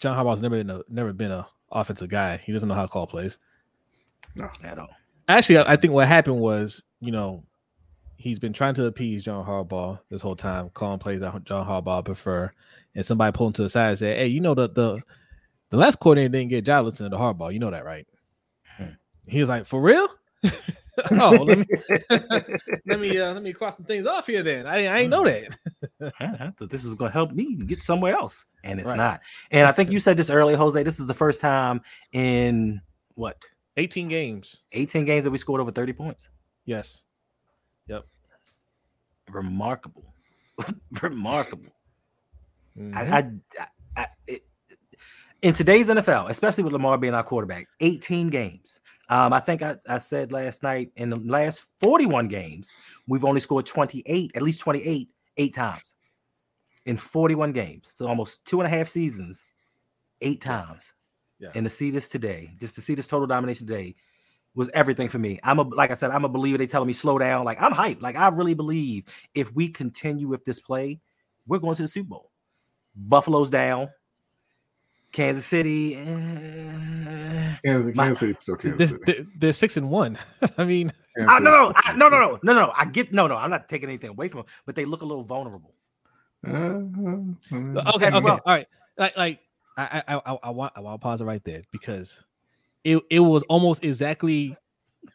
John 0.01 0.16
Harbaugh's 0.16 0.42
never 0.42 0.59
been 0.59 0.71
a 0.71 0.83
never 0.88 1.12
been 1.12 1.33
a 1.33 1.47
offensive 1.73 2.09
guy. 2.09 2.37
He 2.37 2.53
doesn't 2.53 2.68
know 2.68 2.75
how 2.75 2.83
to 2.83 2.88
call 2.88 3.07
plays. 3.07 3.38
No, 4.35 4.51
at 4.62 4.79
all. 4.79 4.90
Actually, 5.27 5.59
I 5.59 5.73
I 5.73 5.77
think 5.77 5.92
what 5.94 6.07
happened 6.07 6.38
was, 6.38 6.83
you 7.01 7.12
know, 7.12 7.44
he's 8.18 8.38
been 8.38 8.52
trying 8.52 8.74
to 8.74 8.85
appease 8.85 9.24
John 9.24 9.46
Harbaugh 9.46 9.98
this 10.11 10.20
whole 10.20 10.37
time, 10.37 10.68
calling 10.74 10.98
plays 10.98 11.20
that 11.20 11.44
John 11.44 11.66
Harbaugh 11.66 12.04
prefer, 12.04 12.52
and 12.94 13.07
somebody 13.07 13.35
pulled 13.35 13.50
him 13.50 13.52
to 13.54 13.62
the 13.62 13.68
side 13.70 13.88
and 13.90 13.98
said, 13.98 14.18
"Hey, 14.18 14.26
you 14.26 14.40
know 14.40 14.54
the 14.54 14.68
the 14.68 15.00
the 15.70 15.76
last 15.76 15.98
coordinator 16.00 16.31
didn't 16.31 16.50
get 16.50 16.59
a 16.59 16.62
job 16.62 16.85
listening 16.85 17.11
to 17.12 17.16
Harbaugh. 17.16 17.52
You 17.52 17.61
know 17.61 17.70
that, 17.70 17.85
right?" 17.85 18.07
Hmm. 18.76 18.90
He 19.26 19.40
was 19.40 19.48
like, 19.48 19.64
"For 19.64 19.81
real." 19.81 20.09
oh, 21.12 21.31
let 21.31 21.59
me 21.59 21.66
let 22.87 23.00
me 23.00 23.18
uh, 23.18 23.33
let 23.33 23.42
me 23.42 23.52
cross 23.52 23.76
some 23.76 23.87
things 23.87 24.04
off 24.07 24.26
here. 24.26 24.42
Then 24.42 24.66
I 24.66 24.87
I 24.87 24.98
ain't 25.00 25.11
know 25.11 25.24
that. 25.24 25.57
I 26.20 26.50
thought 26.57 26.70
this 26.70 26.85
was 26.85 26.94
going 26.94 27.11
to 27.11 27.12
help 27.12 27.33
me 27.33 27.54
get 27.54 27.83
somewhere 27.83 28.14
else, 28.14 28.44
and 28.64 28.81
it's 28.81 28.88
Right. 28.90 28.96
not. 28.96 29.20
And 29.50 29.66
I 29.66 29.72
think 29.72 29.90
you 29.90 30.00
said 30.00 30.16
this 30.16 30.31
earlier, 30.31 30.57
Jose. 30.57 30.81
This 30.83 31.00
is 31.00 31.07
the 31.07 31.14
first 31.14 31.40
time 31.40 31.81
in 32.12 32.81
what 33.14 33.37
18 33.76 34.09
games. 34.09 34.62
18 34.72 35.04
games 35.04 35.24
that 35.24 35.31
we 35.31 35.38
scored 35.38 35.61
over 35.61 35.70
30 35.70 35.92
points. 35.92 36.28
Yes. 36.64 37.02
Remarkable, 39.31 40.14
remarkable. 41.03 41.72
Mhm. 42.79 42.94
I, 42.94 43.18
I, 43.18 43.31
I, 43.61 43.66
I 44.03 44.07
it, 44.27 44.42
in 45.42 45.55
today's 45.55 45.88
NFL, 45.88 46.31
especially 46.31 46.64
with 46.64 46.72
Lamar 46.72 46.98
being 46.98 47.14
our 47.14 47.22
quarterback, 47.22 47.66
18 47.81 48.31
games. 48.31 48.81
Um, 49.09 49.33
I 49.33 49.40
think 49.40 49.62
I, 49.62 49.77
I 49.88 49.98
said 49.98 50.33
last 50.33 50.62
night 50.62 50.90
in 50.96 51.11
the 51.11 51.16
last 51.16 51.66
41 51.81 52.29
games, 52.29 52.74
we've 53.07 53.24
only 53.24 53.40
scored 53.40 53.64
28, 53.66 54.33
at 54.35 54.42
least 54.42 54.61
28, 54.61 55.09
eight 55.38 55.55
times 55.55 55.96
in 56.85 56.96
41 56.96 57.53
games. 57.53 57.88
So 57.92 58.07
almost 58.07 58.44
two 58.44 58.61
and 58.61 58.66
a 58.66 58.77
half 58.77 58.88
seasons, 58.88 59.46
eight 60.20 60.40
times. 60.40 60.92
Yeah. 61.38 61.51
And 61.55 61.64
to 61.64 61.70
see 61.70 61.90
this 61.90 62.09
today, 62.09 62.51
just 62.59 62.74
to 62.74 62.83
see 62.83 62.94
this 62.94 63.07
total 63.07 63.27
domination 63.27 63.66
today 63.66 63.94
was 64.59 64.68
everything 64.75 65.09
for 65.09 65.21
me. 65.21 65.38
I'm 65.44 65.61
a 65.61 65.62
like 65.62 65.92
I 65.92 65.94
said, 65.94 66.11
I'm 66.11 66.25
a 66.25 66.29
believer. 66.29 66.59
They 66.59 66.66
telling 66.66 66.88
me 66.88 66.92
slow 66.92 67.16
down. 67.16 67.44
Like 67.44 67.62
I'm 67.62 67.73
hyped. 67.73 68.03
Like 68.03 68.16
I 68.16 68.27
really 68.29 68.55
believe 68.55 69.05
if 69.33 69.55
we 69.55 69.68
continue 69.68 70.27
with 70.27 70.44
this 70.44 70.59
play, 70.59 70.99
we're 71.47 71.61
going 71.61 71.77
to 71.77 71.83
the 71.83 71.88
Super 71.88 72.09
Bowl. 72.09 72.33
Buffalo's 72.97 73.51
down. 73.51 73.88
Kansas 75.12 75.47
City. 75.47 75.94
eh. 75.94 77.57
Kansas, 77.64 77.94
My- 77.94 78.05
Kansas 78.07 78.18
City 78.18 78.37
still 78.40 78.57
Kansas 78.57 78.79
They're, 78.79 78.88
City. 78.99 79.03
they're, 79.07 79.27
they're 79.38 79.53
six 79.53 79.77
and 79.77 79.88
one. 79.88 80.18
I 80.59 80.64
mean, 80.64 80.92
Kansas 81.16 81.35
Ah, 81.37 81.38
no, 81.38 81.51
no, 81.53 81.73
I, 81.77 81.92
no, 81.94 82.09
no, 82.09 82.18
no, 82.18 82.38
no, 82.42 82.53
no. 82.53 82.73
I 82.77 82.85
get 82.87 83.12
no, 83.12 83.29
no. 83.29 83.37
I'm 83.37 83.51
not 83.51 83.68
taking 83.68 83.88
anything 83.88 84.11
away 84.11 84.29
from 84.29 84.40
them, 84.40 84.47
but 84.66 84.75
they 84.75 84.85
look 84.85 85.03
a 85.03 85.07
little 85.07 85.25
vulnerable. 85.25 85.73
Uh, 86.47 86.51
okay, 87.94 88.09
okay, 88.09 88.21
well. 88.21 88.40
all 88.44 88.55
right. 88.55 88.66
Like, 88.99 89.16
like 89.16 89.40
I, 89.77 90.03
I, 90.09 90.16
I, 90.16 90.38
I 90.42 90.51
want, 90.51 90.73
I 90.77 90.81
want 90.81 91.01
to 91.01 91.03
pause 91.03 91.21
it 91.21 91.25
right 91.25 91.42
there 91.44 91.62
because 91.71 92.21
it, 92.96 93.03
it 93.11 93.20
was 93.20 93.42
almost 93.44 93.85
exactly 93.85 94.57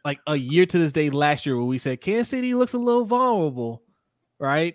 like 0.04 0.18
a 0.26 0.36
year 0.36 0.66
to 0.66 0.78
this 0.78 0.92
day 0.92 1.10
last 1.10 1.46
year 1.46 1.56
where 1.56 1.64
we 1.64 1.78
said 1.78 2.00
Kansas 2.00 2.28
City 2.28 2.54
looks 2.54 2.72
a 2.74 2.78
little 2.78 3.04
vulnerable, 3.04 3.82
right? 4.38 4.74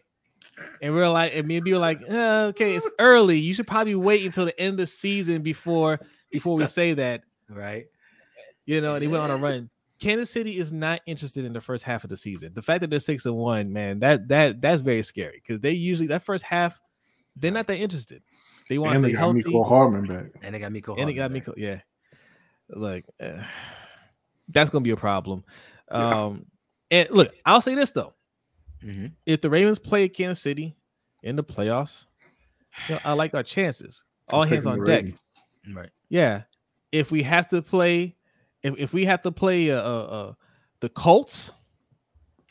And 0.82 0.94
we 0.94 1.02
are 1.02 1.10
like, 1.10 1.32
and 1.36 1.48
me 1.48 1.58
and 1.58 1.66
we 1.66 1.72
were 1.74 1.80
like, 1.80 2.02
"Uh, 2.10 2.48
okay, 2.50 2.76
it's 2.76 2.88
early. 3.00 3.38
You 3.40 3.54
should 3.54 3.68
probably 3.68 3.96
wait 3.96 4.26
until 4.26 4.46
the 4.46 4.60
end 4.60 4.72
of 4.74 4.78
the 4.78 4.86
season 4.88 5.42
before 5.42 6.00
before 6.32 6.58
we 6.58 6.68
say 6.68 6.94
that, 6.96 7.24
Right. 7.50 7.86
you 8.66 8.82
know. 8.82 8.96
And 8.96 9.02
he 9.02 9.08
went 9.08 9.24
on 9.24 9.32
a 9.32 9.38
run. 9.38 9.70
Kansas 10.02 10.30
City 10.30 10.58
is 10.58 10.72
not 10.74 11.02
interested 11.06 11.46
in 11.46 11.54
the 11.54 11.62
first 11.62 11.84
half 11.84 12.04
of 12.04 12.10
the 12.10 12.18
season. 12.18 12.54
The 12.54 12.62
fact 12.62 12.82
that 12.82 12.90
they're 12.90 13.00
six 13.00 13.26
and 13.26 13.36
one, 13.36 13.72
man, 13.74 14.00
that 14.00 14.28
that 14.30 14.62
that's 14.62 14.82
very 14.82 15.04
scary 15.04 15.42
because 15.46 15.62
they 15.62 15.72
usually 15.72 16.08
that 16.08 16.24
first 16.24 16.44
half, 16.44 16.80
they're 17.36 17.52
not 17.52 17.68
that 17.68 17.78
interested. 17.78 18.22
They 18.70 18.78
want 18.78 18.92
to 18.92 18.96
and 18.98 19.04
stay 19.04 19.08
they 19.10 19.14
got 19.14 19.20
healthy. 19.20 19.44
Mecole 19.44 19.68
Hardman 19.68 20.06
back. 20.08 20.32
And 20.44 20.54
they 20.56 20.60
got 20.60 20.72
Miko. 20.72 20.96
and 20.96 21.10
it 21.10 21.14
got 21.14 21.32
Hardman 21.32 21.34
me, 21.34 21.40
back. 21.40 21.56
yeah. 21.58 21.80
Like, 22.70 23.06
uh, 23.20 23.44
that's 24.50 24.70
gonna 24.70 24.84
be 24.84 24.92
a 24.92 24.98
problem. 24.98 25.44
Um, 25.90 26.46
and 26.92 27.10
look, 27.12 27.34
I'll 27.46 27.62
say 27.62 27.76
this 27.76 27.92
though: 27.92 28.14
Mhm. 28.84 29.14
if 29.26 29.42
the 29.42 29.50
Ravens 29.50 29.80
play 29.80 30.08
Kansas 30.10 30.42
City 30.42 30.76
in 31.24 31.36
the 31.36 31.44
playoffs, 31.44 32.06
you 32.88 32.96
know, 32.96 33.02
I 33.04 33.14
like 33.14 33.34
our 33.34 33.44
chances. 33.44 34.04
All 34.30 34.44
I'm 34.44 34.48
hands 34.50 34.66
on 34.68 34.84
deck. 34.84 35.06
Right. 35.74 35.90
Yeah. 36.10 36.44
If 36.92 37.12
we 37.12 37.24
have 37.24 37.48
to 37.50 37.62
play, 37.62 38.16
if, 38.64 38.76
if 38.78 38.94
we 38.94 39.06
have 39.06 39.22
to 39.24 39.32
play 39.32 39.70
a, 39.70 39.80
a, 39.80 40.00
a 40.04 40.38
the 40.82 40.90
Colts, 40.90 41.52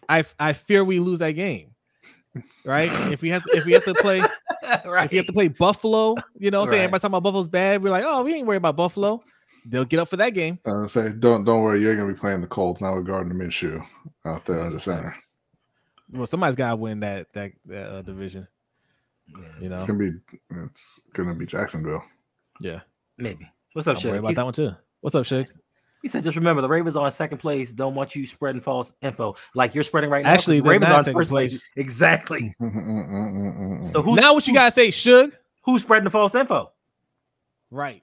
I 0.08 0.24
I 0.38 0.52
fear 0.52 0.84
we 0.84 1.00
lose 1.00 1.20
that 1.20 1.32
game. 1.32 1.74
Right? 2.64 2.90
if 3.12 3.22
we 3.22 3.30
have 3.30 3.42
if 3.48 3.64
we 3.64 3.72
have 3.72 3.84
to 3.84 3.94
play 3.94 4.20
right. 4.20 5.04
if 5.06 5.12
you 5.12 5.18
have 5.18 5.26
to 5.26 5.32
play 5.32 5.48
Buffalo, 5.48 6.16
you 6.36 6.50
know 6.50 6.62
I'm 6.62 6.68
saying? 6.68 6.78
Right. 6.78 6.84
Everybody's 6.84 7.02
talking 7.02 7.12
about 7.12 7.22
Buffalo's 7.22 7.48
bad. 7.48 7.82
We're 7.82 7.90
like, 7.90 8.04
oh, 8.06 8.22
we 8.22 8.34
ain't 8.34 8.46
worried 8.46 8.58
about 8.58 8.76
Buffalo. 8.76 9.22
They'll 9.70 9.84
get 9.84 10.00
up 10.00 10.08
for 10.08 10.16
that 10.16 10.30
game. 10.30 10.58
Uh, 10.64 10.86
say, 10.86 11.10
don't 11.18 11.44
don't 11.44 11.62
worry, 11.62 11.80
you're 11.82 11.94
gonna 11.94 12.12
be 12.12 12.18
playing 12.18 12.40
the 12.40 12.46
Colts 12.46 12.80
now 12.80 12.96
with 12.96 13.06
Gardner 13.06 13.34
Minshew 13.34 13.84
out 14.24 14.44
there 14.46 14.60
as 14.60 14.74
a 14.74 14.80
center. 14.80 15.14
Well, 16.10 16.26
somebody's 16.26 16.56
gotta 16.56 16.76
win 16.76 17.00
that 17.00 17.32
that, 17.34 17.52
that 17.66 17.90
uh, 17.90 18.02
division. 18.02 18.48
You 19.28 19.68
know, 19.68 19.74
It's 19.74 19.80
know, 19.82 19.86
gonna 19.86 19.98
be 19.98 20.12
it's 20.64 21.02
gonna 21.12 21.34
be 21.34 21.44
Jacksonville. 21.46 22.02
yeah. 22.60 22.80
Maybe. 23.18 23.50
What's 23.74 23.86
up, 23.88 23.96
I'm 23.96 24.00
Shug? 24.00 24.14
about 24.16 24.28
He, 24.28 24.34
that 24.36 24.44
one 24.44 24.54
too. 24.54 24.70
What's 25.00 25.14
up, 25.14 25.26
Shug? 25.26 25.46
he 26.02 26.08
said, 26.08 26.22
just 26.22 26.36
remember 26.36 26.62
the 26.62 26.68
Ravens 26.68 26.96
are 26.96 27.04
in 27.04 27.10
second 27.12 27.38
place. 27.38 27.72
Don't 27.72 27.94
want 27.96 28.14
you 28.16 28.24
spreading 28.24 28.60
false 28.60 28.92
info 29.02 29.34
like 29.54 29.74
you're 29.74 29.82
spreading 29.84 30.08
right 30.08 30.24
now. 30.24 30.30
Actually, 30.30 30.60
the 30.60 30.68
Ravens 30.68 30.90
are 30.92 31.00
in 31.00 31.08
in 31.08 31.12
first 31.12 31.28
place. 31.28 31.52
place. 31.58 31.70
Exactly. 31.76 32.54
So 33.82 34.02
who's 34.02 34.16
now 34.16 34.32
what 34.34 34.46
you 34.46 34.52
who- 34.52 34.58
gotta 34.58 34.70
say, 34.70 34.90
Shug? 34.90 35.32
who's 35.62 35.82
spreading 35.82 36.04
the 36.04 36.10
false 36.10 36.34
info? 36.34 36.72
Right. 37.70 38.02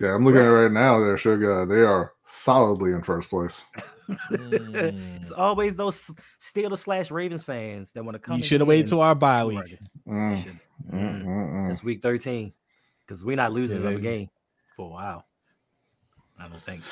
Yeah, 0.00 0.14
I'm 0.14 0.24
looking 0.24 0.40
at 0.40 0.46
it 0.46 0.50
right 0.50 0.72
now. 0.72 0.98
There, 1.00 1.16
Sugar. 1.16 1.66
They 1.66 1.80
are 1.80 2.12
solidly 2.24 2.92
in 2.92 3.02
first 3.02 3.30
place. 3.30 3.64
it's 4.30 5.30
always 5.30 5.76
those 5.76 6.10
Steelers 6.40 6.78
slash 6.78 7.10
Ravens 7.10 7.44
fans 7.44 7.92
that 7.92 8.04
want 8.04 8.14
to 8.14 8.18
come. 8.18 8.36
you 8.36 8.42
should 8.42 8.60
have 8.60 8.66
here 8.66 8.70
waited 8.70 8.80
and- 8.82 8.88
till 8.90 9.00
our 9.00 9.14
bye 9.14 9.44
week. 9.44 9.76
Mm, 10.06 10.58
mm, 10.92 11.24
mm, 11.24 11.24
mm. 11.24 11.70
It's 11.70 11.82
week 11.82 12.02
13 12.02 12.52
because 13.00 13.24
we're 13.24 13.36
not 13.36 13.52
losing 13.52 13.76
Yeah, 13.76 13.82
another 13.82 13.96
they- 13.96 14.02
game 14.02 14.30
for 14.76 14.86
a 14.86 14.92
while. 14.92 15.24
I 16.38 16.48
don't 16.48 16.62
think. 16.64 16.82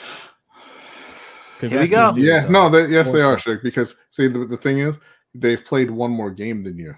Congrats 1.58 1.90
we 1.90 1.96
to 1.96 2.20
go. 2.30 2.34
Yeah, 2.34 2.48
no, 2.48 2.68
they, 2.68 2.86
yes, 2.86 3.12
they 3.12 3.20
are, 3.20 3.38
Shug. 3.38 3.62
Because 3.62 3.96
see, 4.10 4.28
the, 4.28 4.46
the 4.46 4.56
thing 4.56 4.78
is, 4.78 4.98
they've 5.34 5.64
played 5.64 5.90
one 5.90 6.10
more 6.10 6.30
game 6.30 6.62
than 6.62 6.78
you, 6.78 6.94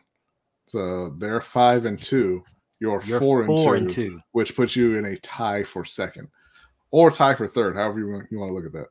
so 0.66 1.14
they're 1.18 1.40
five 1.40 1.86
and 1.86 2.00
two. 2.00 2.44
You're, 2.80 3.02
You're 3.04 3.20
four, 3.20 3.44
four, 3.46 3.76
and, 3.76 3.86
and 3.86 3.94
two, 3.94 4.10
two. 4.10 4.20
which 4.32 4.56
puts 4.56 4.74
you 4.76 4.96
in 4.96 5.04
a 5.04 5.16
tie 5.18 5.62
for 5.62 5.84
second, 5.84 6.28
or 6.90 7.10
tie 7.10 7.34
for 7.34 7.46
third. 7.46 7.76
However 7.76 8.00
you 8.00 8.10
want, 8.10 8.26
you 8.30 8.38
want 8.38 8.50
to 8.50 8.54
look 8.54 8.66
at 8.66 8.72
that. 8.72 8.86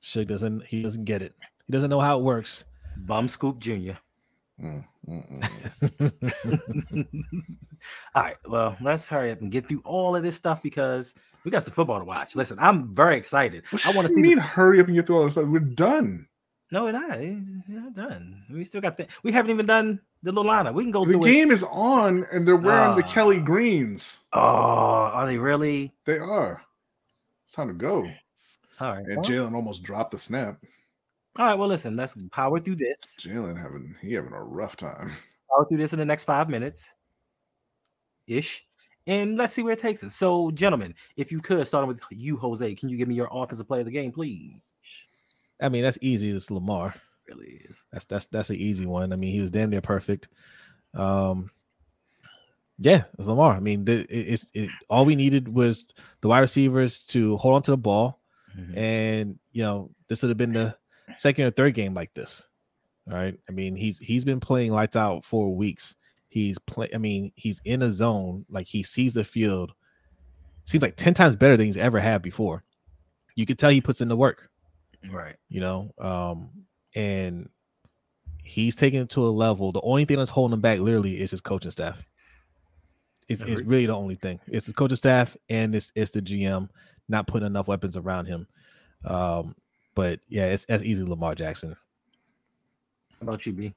Shug 0.00 0.26
doesn't 0.26 0.64
he 0.66 0.82
doesn't 0.82 1.04
get 1.04 1.22
it. 1.22 1.34
He 1.66 1.72
doesn't 1.72 1.90
know 1.90 2.00
how 2.00 2.18
it 2.18 2.22
works. 2.22 2.64
Bum 2.96 3.28
Scoop 3.28 3.58
Jr. 3.58 3.92
Mm, 4.62 4.84
mm, 5.08 5.50
mm. 5.98 7.06
all 8.14 8.22
right. 8.22 8.36
Well, 8.46 8.76
let's 8.80 9.08
hurry 9.08 9.30
up 9.30 9.40
and 9.40 9.50
get 9.50 9.68
through 9.68 9.82
all 9.84 10.16
of 10.16 10.22
this 10.22 10.36
stuff 10.36 10.62
because 10.62 11.14
we 11.44 11.50
got 11.50 11.62
some 11.62 11.72
football 11.72 11.98
to 11.98 12.04
watch. 12.04 12.36
Listen, 12.36 12.58
I'm 12.60 12.94
very 12.94 13.16
excited. 13.16 13.64
I 13.86 13.92
want 13.92 14.06
to 14.08 14.12
see 14.12 14.20
you 14.20 14.26
mean 14.26 14.36
this. 14.36 14.44
hurry 14.44 14.80
up 14.80 14.86
and 14.86 14.96
get 14.96 15.06
through 15.06 15.18
all 15.18 15.24
this 15.24 15.34
stuff. 15.34 15.46
We're 15.46 15.60
done. 15.60 16.26
No, 16.72 16.84
we're 16.84 16.92
not. 16.92 17.18
We're 17.18 17.80
not 17.80 17.94
done. 17.94 18.44
We 18.50 18.64
still 18.64 18.80
got 18.80 18.98
that. 18.98 19.08
We 19.22 19.32
haven't 19.32 19.50
even 19.50 19.66
done 19.66 20.00
the 20.22 20.32
little. 20.32 20.72
We 20.72 20.84
can 20.84 20.90
go 20.90 21.04
The 21.04 21.12
through 21.12 21.24
it. 21.24 21.32
game 21.32 21.50
is 21.50 21.64
on, 21.64 22.26
and 22.32 22.46
they're 22.46 22.56
wearing 22.56 22.96
the 22.96 23.04
Ah. 23.04 23.08
Kelly 23.08 23.40
greens. 23.40 24.18
Oh, 24.32 24.40
are 24.40 25.26
they 25.26 25.38
really? 25.38 25.92
They 26.04 26.18
are. 26.18 26.62
It's 27.44 27.52
time 27.54 27.68
to 27.68 27.74
go. 27.74 28.06
All 28.80 28.92
right. 28.92 29.04
And 29.04 29.16
well, 29.16 29.24
Jalen 29.24 29.54
almost 29.54 29.82
dropped 29.82 30.10
the 30.12 30.18
snap. 30.18 30.58
all 31.36 31.46
right. 31.46 31.54
Well, 31.54 31.68
listen. 31.68 31.96
Let's 31.96 32.14
power 32.32 32.60
through 32.60 32.76
this. 32.76 33.16
Jalen 33.20 33.60
having 33.60 33.94
he 34.02 34.12
having 34.14 34.32
a 34.32 34.42
rough 34.42 34.76
time. 34.76 35.10
Power 35.48 35.66
through 35.66 35.78
this 35.78 35.92
in 35.92 35.98
the 35.98 36.04
next 36.04 36.24
five 36.24 36.48
minutes, 36.48 36.92
ish, 38.26 38.64
and 39.06 39.36
let's 39.36 39.52
see 39.52 39.62
where 39.62 39.72
it 39.72 39.78
takes 39.80 40.04
us. 40.04 40.14
So, 40.14 40.50
gentlemen, 40.52 40.94
if 41.16 41.32
you 41.32 41.40
could, 41.40 41.66
starting 41.66 41.88
with 41.88 42.00
you, 42.10 42.36
Jose, 42.36 42.74
can 42.76 42.88
you 42.88 42.96
give 42.96 43.08
me 43.08 43.14
your 43.16 43.28
offensive 43.32 43.66
player 43.66 43.80
of 43.80 43.86
the 43.86 43.92
game, 43.92 44.12
please? 44.12 44.60
I 45.60 45.68
mean, 45.68 45.82
that's 45.82 45.98
easy. 46.00 46.30
It's 46.30 46.50
Lamar. 46.50 46.94
Really 47.30 47.60
is. 47.68 47.84
That's 47.92 48.04
that's 48.04 48.26
that's 48.26 48.50
an 48.50 48.56
easy 48.56 48.86
one. 48.86 49.12
I 49.12 49.16
mean, 49.16 49.32
he 49.32 49.40
was 49.40 49.50
damn 49.50 49.70
near 49.70 49.80
perfect. 49.80 50.28
Um, 50.94 51.50
yeah, 52.78 53.04
it's 53.18 53.28
Lamar. 53.28 53.54
I 53.54 53.60
mean, 53.60 53.84
the, 53.84 54.00
it, 54.02 54.32
it's 54.32 54.50
it, 54.54 54.70
all 54.88 55.04
we 55.04 55.14
needed 55.16 55.48
was 55.48 55.92
the 56.22 56.28
wide 56.28 56.40
receivers 56.40 57.02
to 57.06 57.36
hold 57.36 57.54
on 57.54 57.62
to 57.62 57.70
the 57.72 57.76
ball, 57.76 58.20
Mhm. 58.58 58.76
and 58.76 59.38
you 59.52 59.62
know, 59.62 59.90
this 60.08 60.22
would 60.22 60.28
have 60.30 60.38
been 60.38 60.52
the 60.52 60.74
second 61.18 61.44
or 61.44 61.50
third 61.50 61.74
game 61.74 61.94
like 61.94 62.12
this. 62.14 62.42
All 63.08 63.14
right. 63.16 63.38
I 63.48 63.52
mean, 63.52 63.76
he's 63.76 63.98
he's 63.98 64.24
been 64.24 64.40
playing 64.40 64.72
lights 64.72 64.96
out 64.96 65.24
for 65.24 65.54
weeks. 65.54 65.94
He's 66.28 66.58
play. 66.58 66.88
I 66.94 66.98
mean, 66.98 67.32
he's 67.34 67.60
in 67.64 67.82
a 67.82 67.90
zone 67.92 68.44
like 68.48 68.66
he 68.66 68.82
sees 68.82 69.14
the 69.14 69.24
field. 69.24 69.72
Seems 70.64 70.82
like 70.82 70.96
ten 70.96 71.14
times 71.14 71.36
better 71.36 71.56
than 71.56 71.66
he's 71.66 71.76
ever 71.76 71.98
had 72.00 72.22
before. 72.22 72.64
You 73.34 73.46
could 73.46 73.58
tell 73.58 73.70
he 73.70 73.80
puts 73.80 74.00
in 74.00 74.08
the 74.08 74.16
work 74.16 74.48
Right. 75.10 75.36
you 75.48 75.60
know 75.60 75.92
um 75.98 76.50
and 76.94 77.48
he's 78.42 78.74
taken 78.74 79.02
it 79.02 79.08
to 79.10 79.26
a 79.26 79.28
level 79.28 79.72
the 79.72 79.80
only 79.82 80.04
thing 80.04 80.16
that's 80.18 80.30
holding 80.30 80.54
him 80.54 80.60
back 80.60 80.78
literally 80.80 81.20
is 81.20 81.30
his 81.30 81.40
coaching 81.40 81.70
staff 81.70 82.02
it's, 83.28 83.42
it's 83.42 83.62
really 83.62 83.86
the 83.86 83.94
only 83.94 84.16
thing 84.16 84.40
it's 84.48 84.66
his 84.66 84.74
coaching 84.74 84.96
staff 84.96 85.36
and 85.48 85.74
it's 85.74 85.92
it's 85.94 86.10
the 86.10 86.22
gm 86.22 86.68
not 87.08 87.26
putting 87.26 87.46
enough 87.46 87.68
weapons 87.68 87.96
around 87.96 88.26
him 88.26 88.46
um 89.04 89.54
but 89.94 90.20
yeah 90.28 90.46
it's 90.46 90.64
as 90.64 90.82
easy 90.82 91.04
lamar 91.04 91.34
jackson 91.34 91.76
How 93.20 93.28
about 93.28 93.44
you, 93.46 93.52
B? 93.52 93.74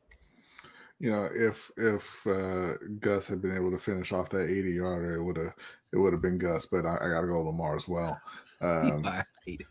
You 0.99 1.11
know, 1.11 1.29
if 1.33 1.69
if 1.75 2.25
uh, 2.25 2.75
Gus 3.01 3.27
had 3.27 3.41
been 3.41 3.55
able 3.55 3.71
to 3.71 3.77
finish 3.77 4.13
off 4.13 4.29
that 4.29 4.49
80 4.49 4.71
yarder, 4.71 5.15
it 5.15 5.23
would 5.23 5.35
have 5.35 5.53
it 5.91 5.97
would 5.97 6.13
have 6.13 6.21
been 6.21 6.37
Gus. 6.37 6.65
But 6.65 6.85
I, 6.85 6.95
I 6.95 7.09
got 7.09 7.21
to 7.21 7.27
go 7.27 7.41
Lamar 7.41 7.75
as 7.75 7.87
well. 7.87 8.19
Um, 8.61 9.05
I 9.05 9.25
hate 9.45 9.59
it. 9.59 9.67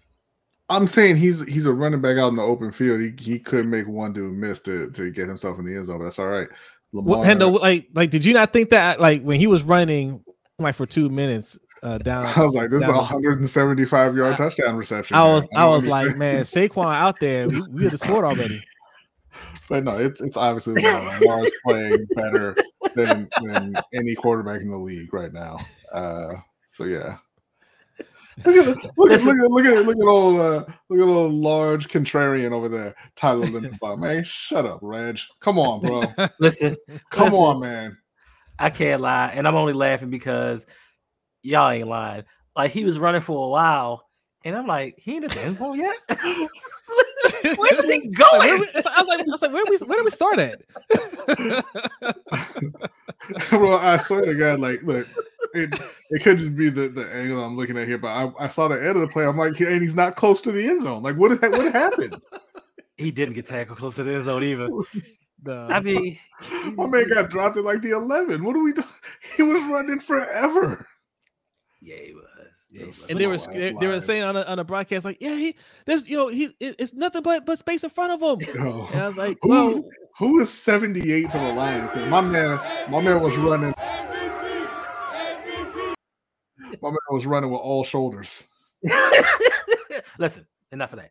I'm 0.72 0.88
saying 0.88 1.16
he's 1.16 1.46
he's 1.46 1.66
a 1.66 1.72
running 1.72 2.00
back 2.00 2.16
out 2.16 2.28
in 2.28 2.36
the 2.36 2.42
open 2.42 2.72
field. 2.72 3.00
He 3.00 3.12
he 3.18 3.38
could 3.38 3.66
make 3.66 3.86
one 3.86 4.12
dude 4.12 4.34
miss 4.34 4.60
to 4.62 4.90
to 4.90 5.10
get 5.10 5.28
himself 5.28 5.58
in 5.58 5.64
the 5.64 5.74
end 5.74 5.86
zone, 5.86 5.98
but 5.98 6.04
that's 6.04 6.18
all 6.18 6.28
right. 6.28 6.48
Lamar, 6.92 7.18
what 7.18 7.26
Hendo, 7.26 7.60
like 7.60 7.88
like 7.94 8.10
did 8.10 8.24
you 8.24 8.34
not 8.34 8.52
think 8.52 8.70
that 8.70 9.00
like 9.00 9.22
when 9.22 9.38
he 9.38 9.46
was 9.46 9.62
running 9.62 10.22
like 10.58 10.74
for 10.74 10.86
two 10.86 11.08
minutes 11.08 11.58
uh 11.82 11.98
down 11.98 12.26
I 12.26 12.42
was 12.42 12.54
like, 12.54 12.70
this 12.70 12.82
is 12.82 12.88
a 12.88 12.92
175 12.92 14.16
yard 14.16 14.34
I- 14.34 14.36
touchdown 14.36 14.76
reception. 14.76 15.16
I 15.16 15.24
man. 15.24 15.34
was 15.34 15.48
I 15.54 15.60
don't 15.60 15.72
was 15.72 15.86
like, 15.86 16.16
man, 16.16 16.42
Saquon 16.42 16.94
out 16.94 17.20
there, 17.20 17.48
we, 17.48 17.60
we 17.62 17.82
would 17.84 17.92
have 17.92 18.00
scored 18.00 18.24
already. 18.24 18.62
but 19.68 19.84
no, 19.84 19.98
it's 19.98 20.20
it's 20.20 20.36
obviously 20.36 20.74
Lamar. 20.74 21.20
Lamar's 21.20 21.50
playing 21.64 22.06
better 22.14 22.56
than 22.94 23.28
than 23.42 23.74
any 23.94 24.14
quarterback 24.14 24.60
in 24.62 24.70
the 24.70 24.76
league 24.76 25.12
right 25.12 25.32
now. 25.32 25.58
Uh, 25.92 26.34
so 26.68 26.84
yeah. 26.84 27.16
Look 28.44 28.56
at 28.56 28.66
look 28.66 28.78
at 28.84 28.96
look 28.96 29.10
at 29.10 29.50
look 29.50 29.64
at 29.66 29.86
look 29.86 29.96
at 29.96 30.02
old 30.08 30.40
uh, 30.40 30.64
look 30.88 31.00
at 31.00 31.08
old 31.08 31.32
large 31.34 31.88
contrarian 31.88 32.52
over 32.52 32.68
there, 32.68 32.94
Tyler 33.16 33.46
Linderbaum. 33.46 33.98
Man, 34.00 34.24
shut 34.24 34.64
up, 34.66 34.78
Reg. 34.82 35.18
Come 35.40 35.58
on, 35.58 35.80
bro. 35.80 36.02
Listen, 36.40 36.76
Come 37.10 37.24
listen, 37.26 37.38
on, 37.40 37.60
man. 37.60 37.98
I 38.58 38.70
can't 38.70 39.00
lie, 39.02 39.32
and 39.34 39.46
I'm 39.46 39.54
only 39.56 39.72
laughing 39.72 40.10
because 40.10 40.66
y'all 41.42 41.70
ain't 41.70 41.88
lying. 41.88 42.24
Like 42.56 42.70
he 42.70 42.84
was 42.84 42.98
running 42.98 43.20
for 43.22 43.46
a 43.46 43.50
while, 43.50 44.08
and 44.44 44.56
I'm 44.56 44.66
like, 44.66 44.94
he 44.98 45.16
ain't 45.16 45.24
at 45.24 45.30
the 45.32 45.40
end 45.42 45.56
zone 45.56 45.78
yet. 45.78 45.96
Where 47.56 47.74
is 47.74 47.84
he 47.90 48.10
Like, 48.18 48.18
where 48.32 48.58
going? 48.58 48.60
we- 48.60 48.68
I 48.74 49.00
was 49.00 49.08
like, 49.08 49.20
I 49.20 49.24
was 49.26 49.42
like, 49.42 49.52
where 49.52 49.64
we 49.68 49.76
where 49.78 49.98
do 49.98 50.04
we 50.04 50.10
start 50.10 50.38
at? 50.38 50.62
well, 53.52 53.76
I 53.76 53.96
swear 53.96 54.24
to 54.24 54.34
God, 54.34 54.60
like, 54.60 54.82
look, 54.82 55.06
it, 55.54 55.78
it 56.10 56.22
could 56.22 56.38
just 56.38 56.54
be 56.56 56.68
the, 56.70 56.88
the 56.88 57.08
angle 57.12 57.42
I'm 57.42 57.56
looking 57.56 57.76
at 57.78 57.86
here, 57.88 57.98
but 57.98 58.08
I, 58.08 58.30
I 58.38 58.48
saw 58.48 58.68
the 58.68 58.76
end 58.78 58.96
of 58.96 59.00
the 59.00 59.08
play. 59.08 59.24
I'm 59.24 59.36
like, 59.38 59.58
and 59.60 59.82
he's 59.82 59.94
not 59.94 60.16
close 60.16 60.40
to 60.42 60.52
the 60.52 60.66
end 60.66 60.82
zone. 60.82 61.02
Like, 61.02 61.16
what 61.16 61.32
is 61.32 61.40
that? 61.40 61.52
What 61.52 61.72
happened? 61.72 62.16
He 62.98 63.10
didn't 63.10 63.34
get 63.34 63.46
tackled 63.46 63.78
close 63.78 63.96
to 63.96 64.02
the 64.04 64.12
end 64.14 64.24
zone 64.24 64.44
either. 64.44 64.68
The- 65.44 65.66
I 65.70 65.80
mean, 65.80 66.18
My 66.74 66.86
man 66.86 67.08
got 67.08 67.30
dropped 67.30 67.56
at 67.56 67.64
like 67.64 67.82
the 67.82 67.90
11. 67.96 68.44
What 68.44 68.54
are 68.54 68.62
we 68.62 68.72
doing? 68.72 68.86
He 69.36 69.42
was 69.42 69.60
running 69.64 69.98
forever. 69.98 70.86
yeah, 71.80 71.96
he 71.96 72.12
was. 72.12 72.24
Yeah, 72.70 72.80
he 72.82 72.86
was. 72.86 73.10
and 73.10 73.18
they 73.18 73.26
were 73.26 73.38
they, 73.38 73.72
they 73.72 73.86
were 73.88 74.00
saying 74.00 74.22
on 74.22 74.36
a, 74.36 74.42
on 74.42 74.58
a 74.60 74.64
broadcast 74.64 75.04
like, 75.04 75.16
yeah, 75.20 75.34
he 75.34 75.56
there's 75.84 76.06
you 76.08 76.16
know 76.16 76.28
he 76.28 76.54
it- 76.60 76.76
it's 76.78 76.92
nothing 76.92 77.22
but 77.22 77.44
but 77.44 77.58
space 77.58 77.82
in 77.82 77.90
front 77.90 78.12
of 78.12 78.22
him. 78.40 78.54
Yo, 78.54 78.86
oh. 78.86 78.90
And 78.92 79.02
I 79.02 79.06
was 79.08 79.16
like, 79.16 79.36
who, 79.42 79.48
well, 79.48 79.84
who 80.18 80.40
is 80.40 80.50
78 80.52 81.32
for 81.32 81.38
the 81.38 81.52
Lions? 81.54 81.90
My 82.08 82.20
man, 82.20 82.60
my 82.88 83.00
man 83.02 83.20
was 83.20 83.36
running. 83.36 83.74
My 86.80 86.90
man 86.90 86.98
was 87.10 87.26
running 87.26 87.50
with 87.50 87.60
all 87.60 87.84
shoulders. 87.84 88.44
Listen, 90.18 90.46
enough 90.70 90.92
of 90.92 91.00
that. 91.00 91.10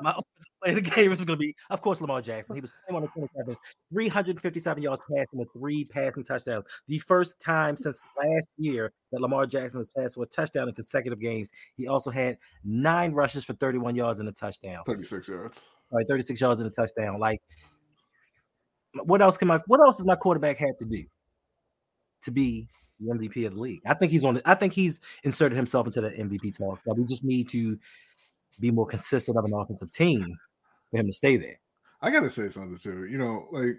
My 0.00 0.10
offensive 0.18 0.52
player 0.62 0.78
of 0.78 0.84
the 0.84 0.90
game 0.90 1.12
is 1.12 1.18
going 1.18 1.26
to 1.26 1.36
be, 1.36 1.54
of 1.70 1.82
course, 1.82 2.00
Lamar 2.00 2.22
Jackson. 2.22 2.56
He 2.56 2.60
was 2.60 2.72
21 2.88 3.08
to 3.08 3.12
27, 3.14 3.56
357 3.92 4.82
yards 4.82 5.02
passing 5.08 5.38
with 5.38 5.48
three 5.52 5.84
passing 5.84 6.24
touchdowns. 6.24 6.64
The 6.88 6.98
first 6.98 7.40
time 7.40 7.76
since 7.76 8.00
last 8.16 8.48
year 8.56 8.92
that 9.12 9.20
Lamar 9.20 9.46
Jackson 9.46 9.80
has 9.80 9.90
passed 9.90 10.14
for 10.14 10.24
a 10.24 10.26
touchdown 10.26 10.68
in 10.68 10.74
consecutive 10.74 11.20
games. 11.20 11.50
He 11.76 11.86
also 11.86 12.10
had 12.10 12.38
nine 12.64 13.12
rushes 13.12 13.44
for 13.44 13.52
31 13.54 13.94
yards 13.94 14.20
and 14.20 14.28
a 14.28 14.32
touchdown. 14.32 14.82
36 14.86 15.28
yards. 15.28 15.62
Like 15.90 16.06
36 16.08 16.40
yards 16.40 16.60
and 16.60 16.66
a 16.66 16.72
touchdown. 16.72 17.18
Like, 17.18 17.40
what 19.04 19.20
else 19.22 19.38
can 19.38 19.48
my 19.48 19.60
what 19.66 19.80
else 19.80 19.96
does 19.96 20.06
my 20.06 20.16
quarterback 20.16 20.58
have 20.58 20.76
to 20.78 20.84
do 20.84 21.04
to 22.22 22.30
be 22.30 22.68
the 23.04 23.12
MVP 23.12 23.46
of 23.46 23.54
the 23.54 23.60
league? 23.60 23.80
I 23.86 23.94
think 23.94 24.12
he's 24.12 24.24
on. 24.24 24.40
I 24.44 24.54
think 24.54 24.72
he's 24.72 25.00
inserted 25.24 25.56
himself 25.56 25.86
into 25.86 26.00
the 26.00 26.10
MVP 26.10 26.56
talks. 26.58 26.82
But 26.84 26.96
we 26.96 27.04
just 27.04 27.24
need 27.24 27.48
to 27.50 27.78
be 28.60 28.70
more 28.70 28.86
consistent 28.86 29.36
of 29.36 29.44
an 29.44 29.52
offensive 29.54 29.90
team 29.90 30.36
for 30.90 30.98
him 30.98 31.06
to 31.06 31.12
stay 31.12 31.36
there. 31.36 31.58
I 32.00 32.10
gotta 32.10 32.30
say 32.30 32.48
something 32.48 32.78
too. 32.78 33.06
You 33.06 33.18
know, 33.18 33.46
like 33.50 33.76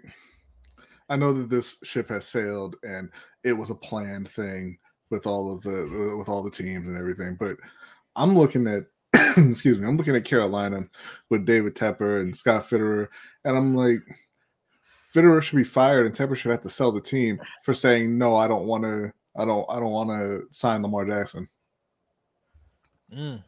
I 1.08 1.16
know 1.16 1.32
that 1.32 1.50
this 1.50 1.76
ship 1.82 2.08
has 2.08 2.26
sailed 2.26 2.76
and 2.82 3.10
it 3.42 3.52
was 3.52 3.70
a 3.70 3.74
planned 3.74 4.28
thing 4.28 4.78
with 5.10 5.26
all 5.26 5.52
of 5.52 5.62
the 5.62 6.16
with 6.18 6.28
all 6.28 6.42
the 6.42 6.50
teams 6.50 6.88
and 6.88 6.96
everything, 6.96 7.36
but 7.38 7.56
I'm 8.16 8.36
looking 8.36 8.66
at 8.66 8.84
excuse 9.36 9.78
me, 9.78 9.86
I'm 9.86 9.96
looking 9.96 10.16
at 10.16 10.24
Carolina 10.24 10.86
with 11.30 11.44
David 11.44 11.74
Tepper 11.74 12.20
and 12.20 12.36
Scott 12.36 12.68
Fitterer, 12.68 13.08
and 13.44 13.56
I'm 13.56 13.74
like, 13.74 14.00
Fitterer 15.14 15.40
should 15.42 15.56
be 15.56 15.64
fired 15.64 16.06
and 16.06 16.14
Tepper 16.14 16.36
should 16.36 16.50
have 16.50 16.62
to 16.62 16.68
sell 16.68 16.90
the 16.90 17.00
team 17.00 17.40
for 17.62 17.72
saying 17.72 18.18
no, 18.18 18.36
I 18.36 18.48
don't 18.48 18.66
want 18.66 18.82
to, 18.84 19.12
I 19.36 19.44
don't, 19.44 19.64
I 19.68 19.78
don't 19.78 19.92
want 19.92 20.10
to 20.10 20.42
sign 20.50 20.82
Lamar 20.82 21.04
Jackson. 21.04 21.48
Mm. 23.14 23.42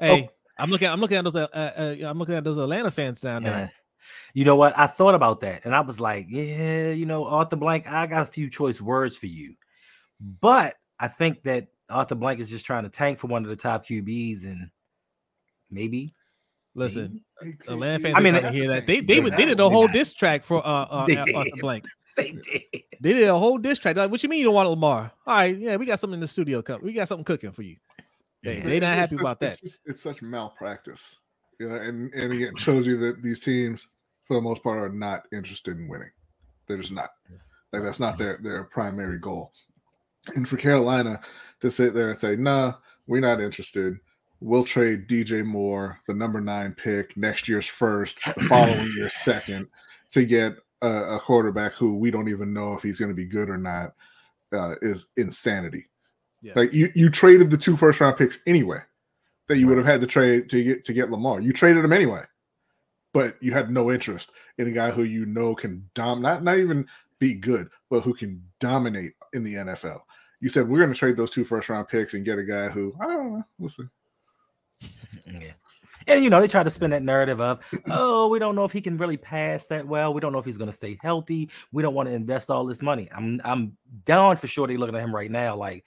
Hey, 0.00 0.28
I'm 0.58 0.70
looking. 0.70 0.88
I'm 0.88 1.00
looking 1.00 1.16
at 1.16 1.24
those. 1.24 1.36
Uh, 1.36 1.46
uh, 1.54 1.96
I'm 2.06 2.18
looking 2.18 2.34
at 2.34 2.44
those 2.44 2.58
Atlanta 2.58 2.90
fans 2.90 3.20
down 3.20 3.42
Yeah. 3.42 3.50
there. 3.50 3.72
You 4.34 4.44
know 4.44 4.56
what? 4.56 4.76
I 4.78 4.86
thought 4.86 5.14
about 5.14 5.40
that 5.40 5.64
and 5.64 5.74
I 5.74 5.80
was 5.80 6.00
like, 6.00 6.26
yeah, 6.28 6.90
you 6.90 7.04
know, 7.04 7.26
Arthur 7.26 7.56
Blank, 7.56 7.86
I 7.86 8.06
got 8.06 8.26
a 8.26 8.30
few 8.30 8.48
choice 8.48 8.80
words 8.80 9.16
for 9.16 9.26
you. 9.26 9.54
But 10.20 10.76
I 10.98 11.08
think 11.08 11.42
that 11.42 11.68
Arthur 11.88 12.14
Blank 12.14 12.40
is 12.40 12.48
just 12.50 12.64
trying 12.64 12.84
to 12.84 12.88
tank 12.88 13.18
for 13.18 13.26
one 13.26 13.44
of 13.44 13.50
the 13.50 13.56
top 13.56 13.84
QBs 13.86 14.44
and 14.44 14.70
maybe 15.70 16.14
Listen, 16.74 17.22
He- 17.42 17.54
Atlanta 17.68 17.96
he- 17.98 18.02
fans. 18.04 18.14
I 18.14 18.18
I 18.18 18.22
mean, 18.22 18.34
mean, 18.34 18.44
uh, 18.44 18.52
hear 18.52 18.70
that 18.70 18.86
they 18.86 18.96
he- 18.96 19.00
they 19.00 19.20
they 19.20 19.44
did 19.46 19.58
a 19.60 19.68
whole 19.68 19.86
got- 19.86 19.92
diss 19.94 20.12
track 20.12 20.44
for 20.44 20.64
uh, 20.66 20.70
uh 20.84 21.06
They 21.06 21.16
Arthur 21.16 21.44
did. 21.44 21.60
Blank. 21.60 21.84
they 22.16 22.32
did. 22.32 22.62
They 23.00 23.12
did 23.14 23.28
a 23.28 23.38
whole 23.38 23.58
diss 23.58 23.78
track. 23.78 23.96
Like, 23.96 24.10
what 24.10 24.22
you 24.22 24.28
mean 24.28 24.38
you 24.40 24.44
don't 24.46 24.54
want 24.54 24.68
Lamar? 24.68 25.10
All 25.26 25.34
right, 25.34 25.56
yeah, 25.58 25.76
we 25.76 25.86
got 25.86 25.98
something 25.98 26.14
in 26.14 26.20
the 26.20 26.28
studio. 26.28 26.62
Come, 26.62 26.80
we 26.82 26.92
got 26.92 27.08
something 27.08 27.24
cooking 27.24 27.52
for 27.52 27.62
you. 27.62 27.76
They, 28.42 28.58
Yeah. 28.58 28.64
they 28.64 28.80
not 28.80 28.94
happy 28.94 29.10
just- 29.12 29.20
about 29.20 29.40
that. 29.40 29.52
It's, 29.52 29.60
just, 29.62 29.80
it's 29.86 30.02
such 30.02 30.22
malpractice. 30.22 31.18
You 31.58 31.68
know, 31.68 31.74
and, 31.74 32.12
and 32.14 32.32
again, 32.32 32.56
shows 32.56 32.86
you 32.86 32.96
that 32.98 33.22
these 33.22 33.40
teams, 33.40 33.86
for 34.26 34.34
the 34.34 34.40
most 34.40 34.62
part, 34.62 34.78
are 34.78 34.88
not 34.94 35.26
interested 35.32 35.76
in 35.76 35.88
winning. 35.88 36.10
They're 36.66 36.78
just 36.78 36.92
not. 36.94 37.10
Like 37.72 37.82
that's 37.82 38.00
not 38.00 38.16
their 38.16 38.38
their 38.42 38.64
primary 38.64 39.18
goal. 39.18 39.52
And 40.34 40.48
for 40.48 40.56
Carolina 40.56 41.20
to 41.60 41.70
sit 41.70 41.94
there 41.94 42.10
and 42.10 42.18
say, 42.18 42.34
"Nah, 42.36 42.74
we're 43.06 43.20
not 43.20 43.40
interested. 43.40 43.98
We'll 44.40 44.64
trade 44.64 45.06
DJ 45.06 45.44
Moore, 45.44 46.00
the 46.06 46.14
number 46.14 46.40
nine 46.40 46.72
pick, 46.72 47.16
next 47.16 47.48
year's 47.48 47.66
first, 47.66 48.18
the 48.24 48.44
following 48.48 48.90
year's 48.96 49.14
second, 49.14 49.68
to 50.10 50.24
get 50.24 50.54
a, 50.82 50.88
a 51.16 51.20
quarterback 51.20 51.72
who 51.74 51.96
we 51.96 52.10
don't 52.10 52.28
even 52.28 52.52
know 52.52 52.74
if 52.74 52.82
he's 52.82 52.98
going 52.98 53.10
to 53.10 53.14
be 53.14 53.26
good 53.26 53.50
or 53.50 53.58
not," 53.58 53.94
uh, 54.52 54.76
is 54.80 55.08
insanity. 55.16 55.88
Yeah. 56.42 56.54
Like 56.56 56.72
you, 56.72 56.90
you 56.94 57.10
traded 57.10 57.50
the 57.50 57.58
two 57.58 57.76
first 57.76 58.00
round 58.00 58.16
picks 58.16 58.38
anyway 58.46 58.80
that 59.48 59.58
you 59.58 59.66
would 59.66 59.76
have 59.76 59.86
had 59.86 60.00
to 60.00 60.06
trade 60.06 60.48
to 60.50 60.62
get 60.62 60.84
to 60.84 60.92
get 60.92 61.10
Lamar. 61.10 61.40
You 61.40 61.52
traded 61.52 61.84
him 61.84 61.92
anyway, 61.92 62.22
but 63.12 63.36
you 63.42 63.52
had 63.52 63.70
no 63.70 63.90
interest 63.90 64.32
in 64.58 64.68
a 64.68 64.72
guy 64.72 64.90
who 64.90 65.02
you 65.02 65.26
know 65.26 65.54
can 65.54 65.88
dom 65.94 66.22
not 66.22 66.42
not 66.42 66.58
even 66.58 66.86
be 67.18 67.34
good, 67.34 67.68
but 67.90 68.00
who 68.00 68.14
can 68.14 68.42
dominate 68.58 69.12
in 69.32 69.42
the 69.42 69.54
NFL. 69.54 70.00
You 70.40 70.48
said 70.48 70.68
we're 70.68 70.78
going 70.78 70.92
to 70.92 70.98
trade 70.98 71.16
those 71.16 71.30
two 71.30 71.44
first 71.44 71.68
round 71.68 71.88
picks 71.88 72.14
and 72.14 72.24
get 72.24 72.38
a 72.38 72.44
guy 72.44 72.68
who 72.68 72.94
I 73.00 73.06
don't 73.06 73.32
know. 73.34 73.44
We'll 73.58 73.68
see. 73.68 73.84
Yeah. 75.26 75.52
And 76.06 76.24
you 76.24 76.30
know, 76.30 76.40
they 76.40 76.48
try 76.48 76.62
to 76.62 76.70
spin 76.70 76.90
that 76.90 77.02
narrative 77.04 77.40
of, 77.40 77.60
oh, 77.86 78.28
we 78.28 78.38
don't 78.38 78.56
know 78.56 78.64
if 78.64 78.72
he 78.72 78.80
can 78.80 78.96
really 78.96 79.16
pass 79.16 79.66
that 79.66 79.86
well. 79.86 80.12
We 80.12 80.20
don't 80.20 80.32
know 80.32 80.38
if 80.38 80.44
he's 80.44 80.56
going 80.56 80.70
to 80.70 80.76
stay 80.76 80.98
healthy. 81.00 81.50
We 81.72 81.82
don't 81.82 81.94
want 81.94 82.08
to 82.08 82.14
invest 82.14 82.50
all 82.50 82.64
this 82.64 82.82
money. 82.82 83.08
I'm 83.14 83.40
I'm 83.44 83.76
down 84.06 84.36
for 84.36 84.48
sure. 84.48 84.66
They 84.66 84.76
looking 84.76 84.96
at 84.96 85.02
him 85.02 85.14
right 85.14 85.30
now 85.30 85.56
like, 85.56 85.84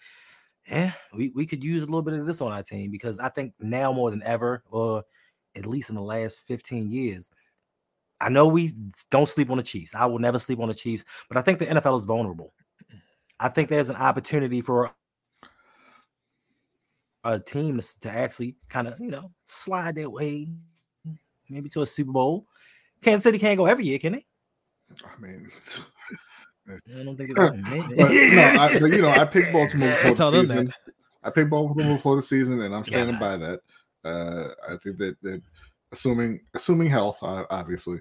yeah, 0.70 0.94
we, 1.14 1.32
we 1.36 1.46
could 1.46 1.64
use 1.64 1.82
a 1.82 1.86
little 1.86 2.04
bit 2.04 2.14
of 2.14 2.26
this 2.26 2.42
on 2.42 2.52
our 2.52 2.64
team 2.64 2.92
because 2.92 3.20
I 3.20 3.30
think 3.30 3.54
now 3.60 3.92
more 3.92 4.12
than 4.12 4.24
ever, 4.24 4.64
or 4.72 5.04
at 5.56 5.66
least 5.66 5.90
in 5.90 5.96
the 5.96 6.02
last 6.02 6.40
15 6.40 6.90
years, 6.90 7.32
I 8.22 8.30
know 8.30 8.48
we 8.48 8.72
don't 9.12 9.28
sleep 9.28 9.50
on 9.50 9.58
the 9.58 9.64
Chiefs. 9.64 9.94
I 9.94 10.06
will 10.06 10.20
never 10.20 10.40
sleep 10.40 10.60
on 10.60 10.70
the 10.70 10.74
Chiefs, 10.74 11.04
but 11.28 11.38
I 11.38 11.42
think 11.42 11.60
the 11.60 11.66
NFL 11.66 11.98
is 11.98 12.06
vulnerable. 12.06 12.54
I 13.40 13.50
think 13.50 13.68
there's 13.68 13.90
an 13.90 13.98
opportunity 13.98 14.62
for 14.62 14.94
a 17.24 17.40
team 17.40 17.80
to, 17.80 18.00
to 18.02 18.10
actually 18.10 18.56
kind 18.70 18.88
of, 18.88 19.00
you 19.00 19.10
know, 19.10 19.32
slide 19.46 19.96
their 19.96 20.10
way 20.10 20.50
maybe 21.50 21.70
to 21.70 21.82
a 21.82 21.86
Super 21.86 22.12
Bowl. 22.12 22.48
Kansas 23.02 23.24
City 23.24 23.40
can't 23.40 23.58
go 23.58 23.66
every 23.66 23.86
year, 23.86 24.00
can 24.00 24.14
they? 24.14 24.26
I 25.04 25.20
mean, 25.22 25.50
I 26.70 27.04
don't 27.04 27.18
think 27.18 27.30
they 27.30 27.36
Sure. 27.36 27.52
can. 27.52 27.64
but 27.98 28.10
no, 28.12 28.44
I, 28.44 28.80
but, 28.80 28.92
you 28.92 29.02
know, 29.02 29.10
I 29.10 29.26
picked 29.26 29.52
Baltimore 29.54 29.90
before 29.90 30.12
the 30.12 30.16
told 30.18 30.34
them 30.34 30.48
season. 30.48 30.74
I 31.24 31.30
picked 31.30 31.50
Baltimore 31.50 31.96
before 31.96 32.16
the 32.16 32.22
season, 32.22 32.62
and 32.62 32.76
I'm 32.76 32.84
standing 32.86 33.16
Yeah. 33.16 33.20
by 33.20 33.38
that. 33.38 33.60
Uh, 34.04 34.54
I 34.70 34.76
think 34.78 34.98
that 34.98 35.16
that 35.22 35.42
assuming 35.92 36.42
assuming 36.54 36.90
health, 36.90 37.18
obviously, 37.22 38.00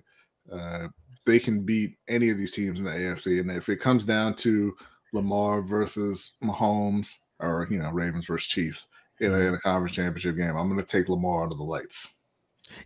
uh, 0.50 0.88
they 1.24 1.38
can 1.38 1.60
beat 1.60 1.96
any 2.08 2.30
of 2.30 2.38
these 2.38 2.52
teams 2.52 2.78
in 2.80 2.84
the 2.84 2.90
AFC. 2.90 3.38
And 3.40 3.50
if 3.50 3.68
it 3.68 3.76
comes 3.76 4.04
down 4.04 4.34
to 4.36 4.76
Lamar 5.12 5.62
versus 5.62 6.32
Mahomes, 6.42 7.18
or 7.38 7.68
you 7.70 7.78
know 7.78 7.90
Ravens 7.90 8.26
versus 8.26 8.48
Chiefs 8.48 8.86
in 9.22 9.32
a, 9.32 9.38
in 9.38 9.54
a 9.54 9.58
conference 9.58 9.94
championship 9.94 10.36
game, 10.36 10.56
I'm 10.56 10.68
going 10.68 10.80
to 10.80 10.86
take 10.86 11.08
Lamar 11.08 11.44
under 11.44 11.54
the 11.54 11.62
lights. 11.62 12.12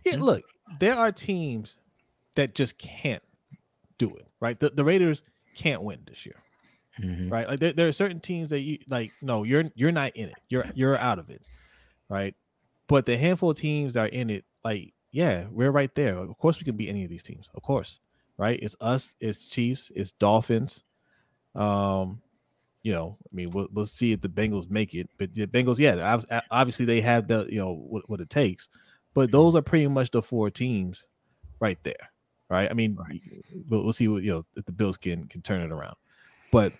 Yeah, 0.05 0.17
look, 0.19 0.43
there 0.79 0.95
are 0.95 1.11
teams 1.11 1.77
that 2.35 2.55
just 2.55 2.77
can't 2.77 3.23
do 3.97 4.15
it. 4.15 4.27
Right, 4.39 4.59
the, 4.59 4.69
the 4.69 4.83
Raiders 4.83 5.23
can't 5.55 5.81
win 5.81 5.99
this 6.07 6.25
year. 6.25 6.35
Mhm. 6.99 7.31
right? 7.31 7.47
Like 7.47 7.59
there, 7.59 7.73
there 7.73 7.87
are 7.87 7.91
certain 7.91 8.19
teams 8.19 8.49
that 8.49 8.61
you 8.61 8.79
like. 8.89 9.11
No, 9.21 9.43
you're 9.43 9.65
you're 9.75 9.91
not 9.91 10.15
in 10.15 10.29
it. 10.29 10.35
You're 10.49 10.65
you're 10.73 10.97
out 10.97 11.19
of 11.19 11.29
it, 11.29 11.41
right? 12.09 12.33
But 12.87 13.05
the 13.05 13.17
handful 13.17 13.51
of 13.51 13.57
teams 13.57 13.93
that 13.93 14.05
are 14.05 14.07
in 14.07 14.29
it, 14.29 14.45
like 14.63 14.93
yeah, 15.11 15.45
we're 15.51 15.71
right 15.71 15.93
there. 15.93 16.17
Of 16.17 16.37
course, 16.37 16.59
we 16.59 16.63
can 16.63 16.75
beat 16.75 16.89
any 16.89 17.03
of 17.03 17.09
these 17.09 17.23
teams. 17.23 17.49
Of 17.53 17.61
course, 17.61 17.99
right? 18.37 18.59
It's 18.61 18.75
us. 18.81 19.13
It's 19.19 19.47
Chiefs. 19.47 19.91
It's 19.95 20.11
Dolphins. 20.11 20.83
Um, 21.53 22.21
you 22.87 22.93
know, 22.93 23.17
I 23.21 23.35
mean, 23.35 23.49
we'll 23.49 23.67
we'll 23.73 23.85
see 23.85 24.13
if 24.13 24.21
the 24.21 24.29
Bengals 24.29 24.69
make 24.69 24.95
it. 24.95 25.09
But 25.17 25.35
the 25.35 25.45
Bengals, 25.45 25.77
yeah, 25.77 25.95
obv- 25.97 26.41
obviously 26.49 26.85
they 26.85 27.01
have 27.01 27.27
the 27.27 27.45
you 27.49 27.59
know 27.59 27.73
what, 27.73 28.09
what 28.09 28.21
it 28.21 28.29
takes. 28.29 28.69
But 29.13 29.27
mm-hmm. 29.27 29.31
those 29.33 29.55
are 29.55 29.61
pretty 29.61 29.87
much 29.87 30.11
the 30.11 30.21
four 30.21 30.49
teams 30.49 31.05
right 31.59 31.77
there, 31.83 32.11
right? 32.49 32.71
I 32.71 32.73
mean, 32.73 32.97
we'll, 33.67 33.83
we'll 33.83 33.91
see 33.91 34.07
what 34.07 34.23
you 34.23 34.31
know 34.31 34.45
if 34.55 34.63
the 34.63 34.71
Bills 34.71 34.95
can 34.95 35.27
can 35.27 35.41
turn 35.41 35.59
it 35.63 35.73
around. 35.73 35.97
But 36.49 36.71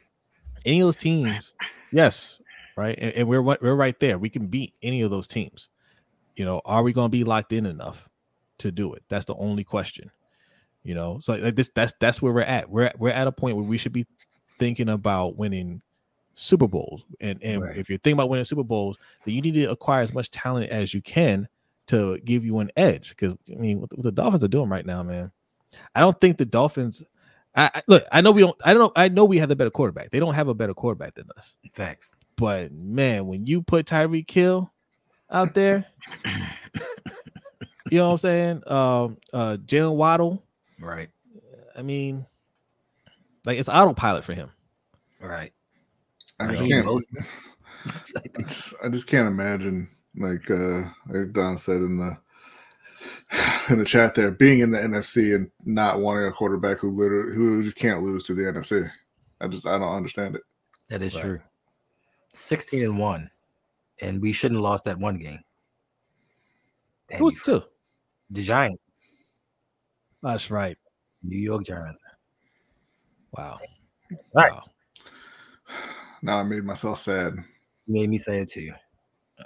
any 0.66 0.80
of 0.80 0.86
those 0.86 0.96
teams, 0.96 1.54
yes, 1.92 2.40
right, 2.78 2.98
and, 2.98 3.12
and 3.12 3.28
we're 3.28 3.42
we're 3.42 3.76
right 3.76 4.00
there. 4.00 4.18
We 4.18 4.30
can 4.30 4.48
beat 4.48 4.76
any 4.82 5.02
of 5.02 5.10
those 5.10 5.28
teams. 5.28 5.68
You 6.38 6.46
know, 6.46 6.62
are 6.64 6.84
we 6.84 6.94
going 6.94 7.08
to 7.12 7.18
be 7.18 7.26
locked 7.26 7.52
in 7.52 7.66
enough 7.66 8.08
to 8.60 8.72
do 8.72 8.94
it? 8.94 9.04
That's 9.10 9.26
the 9.26 9.36
only 9.36 9.66
question. 9.66 10.10
You 10.86 10.96
know, 10.96 11.20
so 11.20 11.34
like 11.34 11.56
this, 11.56 11.70
that's 11.76 11.94
that's 12.00 12.22
where 12.22 12.32
we're 12.32 12.44
at. 12.44 12.70
We're 12.70 12.94
we're 12.98 13.10
at 13.10 13.28
a 13.28 13.32
point 13.34 13.58
where 13.58 13.66
we 13.66 13.78
should 13.78 13.92
be 13.92 14.06
thinking 14.58 14.88
about 14.88 15.36
winning 15.36 15.82
Super 16.40 16.68
Bowls, 16.68 17.04
and 17.20 17.42
and 17.44 17.62
Right. 17.64 17.78
if 17.78 17.90
you're 17.90 17.98
thinking 17.98 18.14
about 18.20 18.30
winning 18.30 18.46
Super 18.46 18.64
Bowls, 18.64 18.98
then 19.26 19.34
you 19.34 19.42
need 19.42 19.56
to 19.56 19.66
acquire 19.72 20.04
as 20.04 20.14
much 20.14 20.30
talent 20.30 20.70
as 20.70 20.94
you 20.94 21.02
can 21.02 21.48
to 21.88 22.20
give 22.20 22.46
you 22.46 22.60
an 22.60 22.70
edge. 22.78 23.10
Because 23.10 23.34
I 23.52 23.56
mean, 23.56 23.80
what, 23.82 23.90
the- 23.90 23.96
what 23.96 24.04
the 24.04 24.12
Dolphins 24.12 24.44
are 24.44 24.48
doing 24.50 24.70
right 24.70 24.86
now, 24.86 25.02
man, 25.02 25.32
I 25.96 26.00
don't 26.00 26.20
think 26.22 26.38
the 26.38 26.46
Dolphins. 26.46 27.04
I, 27.56 27.72
I 27.74 27.82
look. 27.88 28.06
I 28.12 28.22
know 28.22 28.32
we 28.32 28.42
don't. 28.42 28.56
I 28.64 28.74
don't 28.74 28.82
know. 28.84 28.92
I 28.96 29.08
know 29.10 29.26
we 29.26 29.40
have 29.40 29.50
the 29.50 29.56
better 29.56 29.72
quarterback. 29.72 30.12
They 30.12 30.20
don't 30.20 30.36
have 30.36 30.48
a 30.48 30.54
better 30.54 30.76
quarterback 30.76 31.16
than 31.16 31.28
us. 31.38 31.56
Facts. 31.74 32.14
But 32.36 32.72
man, 32.72 33.26
when 33.26 33.48
you 33.48 33.64
put 33.64 33.88
Tyreek 33.88 34.30
Hill 34.30 34.72
out 35.32 35.56
there, 35.56 35.88
you 37.90 37.98
know 37.98 38.06
what 38.10 38.12
I'm 38.12 38.18
saying? 38.20 38.64
Um, 38.68 39.18
uh, 39.34 39.58
Jaylen 39.66 39.96
Waddle. 39.96 40.44
Right. 40.80 41.10
I 41.76 41.82
mean, 41.82 42.28
like 43.44 43.58
it's 43.58 43.70
autopilot 43.70 44.24
for 44.24 44.36
him. 44.36 44.52
Right. 45.20 45.52
I 46.40 46.48
just 46.48 46.68
can't. 46.68 46.88
I 48.38 48.42
just, 48.44 48.74
I 48.84 48.90
just 48.90 49.08
can't 49.08 49.28
imagine 49.28 49.90
like 50.16 50.50
uh 50.50 50.82
like 51.08 51.32
Don 51.34 51.58
said 51.58 51.78
in 51.78 51.98
the 51.98 52.18
in 53.70 53.80
the 53.80 53.86
chat 53.86 54.16
there 54.16 54.32
being 54.32 54.60
in 54.60 54.72
the 54.72 54.80
NFC 54.80 55.36
and 55.36 55.50
not 55.66 56.00
wanting 56.00 56.26
a 56.26 56.32
quarterback 56.32 56.80
who 56.80 56.92
literally 56.92 57.36
who 57.36 57.64
just 57.64 57.78
can't 57.78 58.02
lose 58.02 58.24
to 58.24 58.34
the 58.34 58.44
NFC. 58.44 58.90
I 59.42 59.48
just 59.48 59.68
I 59.68 59.78
don't 59.78 59.96
understand 59.96 60.36
it. 60.36 60.42
That 60.90 61.02
is 61.02 61.16
Right. 61.16 61.22
true. 61.22 61.40
16 62.34 62.84
and 62.84 62.98
1. 63.00 63.30
And 64.02 64.22
we 64.22 64.32
shouldn't 64.32 64.58
have 64.58 64.64
lost 64.64 64.86
that 64.86 65.00
one 65.00 65.18
game. 65.18 65.40
Damn 67.10 67.20
Who's 67.20 67.42
two? 67.42 67.64
The 68.30 68.42
Giants, 68.42 68.82
That's 70.22 70.52
right. 70.52 70.78
New 71.24 71.38
York 71.40 71.64
Giants. 71.64 72.04
Wow. 73.32 73.60
Right. 74.34 74.52
Wow. 74.52 74.64
Now 76.22 76.38
I 76.38 76.44
made 76.44 76.64
myself 76.64 77.00
sad. 77.00 77.36
You 77.86 77.94
made 77.94 78.10
me 78.10 78.18
say 78.18 78.40
it 78.42 78.50
too. 78.50 78.72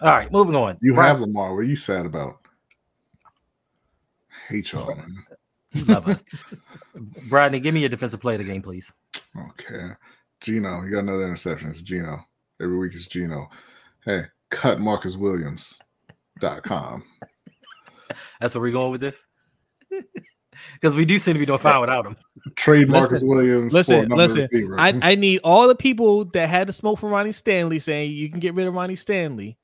All 0.02 0.10
right, 0.14 0.32
moving 0.32 0.56
on. 0.56 0.78
You 0.82 0.94
Brian, 0.94 1.12
have 1.12 1.22
Lamar. 1.22 1.54
What 1.54 1.60
are 1.60 1.64
you 1.64 1.76
sad 1.76 2.06
about? 2.06 2.40
Hate 4.48 4.72
y'all. 4.72 4.96
Man. 4.96 5.26
you 5.74 5.86
love 5.86 6.08
us. 6.08 6.24
Bradley, 7.30 7.60
give 7.60 7.74
me 7.74 7.82
your 7.82 7.90
defensive 7.90 8.22
play 8.22 8.36
of 8.36 8.40
the 8.40 8.46
game, 8.46 8.62
please. 8.62 8.92
Okay. 9.50 9.92
Geno, 10.42 10.84
you 10.84 10.92
got 10.92 11.00
another 11.00 11.24
interception. 11.24 11.70
It's 11.70 11.82
Geno. 11.82 12.20
Every 12.62 12.78
week 12.78 12.94
it's 12.94 13.08
Geno. 13.08 13.50
Hey, 14.06 14.24
cut 14.50 14.80
Marcus 14.80 15.16
Williams. 15.18 15.80
com. 16.40 17.04
That's 18.42 18.56
where 18.56 18.62
we're 18.62 18.72
going 18.72 18.92
with 18.92 19.02
this. 19.02 19.24
Because 20.74 20.96
we 20.96 21.06
do 21.06 21.18
seem 21.18 21.34
to 21.34 21.40
be 21.40 21.46
doing 21.46 21.60
fine 21.60 21.80
without 21.80 22.06
him. 22.06 22.18
Trade 22.56 22.90
Marcus 22.90 23.12
Listen, 23.12 23.28
Williams. 23.28 23.74
listen, 23.74 24.10
for 24.10 24.16
listen. 24.16 24.42
receiver. 24.52 24.80
I, 24.80 25.00
I 25.02 25.16
need 25.16 25.40
all 25.44 25.68
the 25.68 25.76
people 25.76 26.26
that 26.26 26.50
had 26.50 26.68
the 26.68 26.74
smoke 26.74 27.00
from 27.00 27.10
Ronnie 27.10 27.32
Stanley 27.32 27.80
saying 27.80 28.12
you 28.12 28.30
can 28.30 28.40
get 28.40 28.54
rid 28.54 28.68
of 28.68 28.74
Ronnie 28.74 28.96
Stanley. 28.96 29.58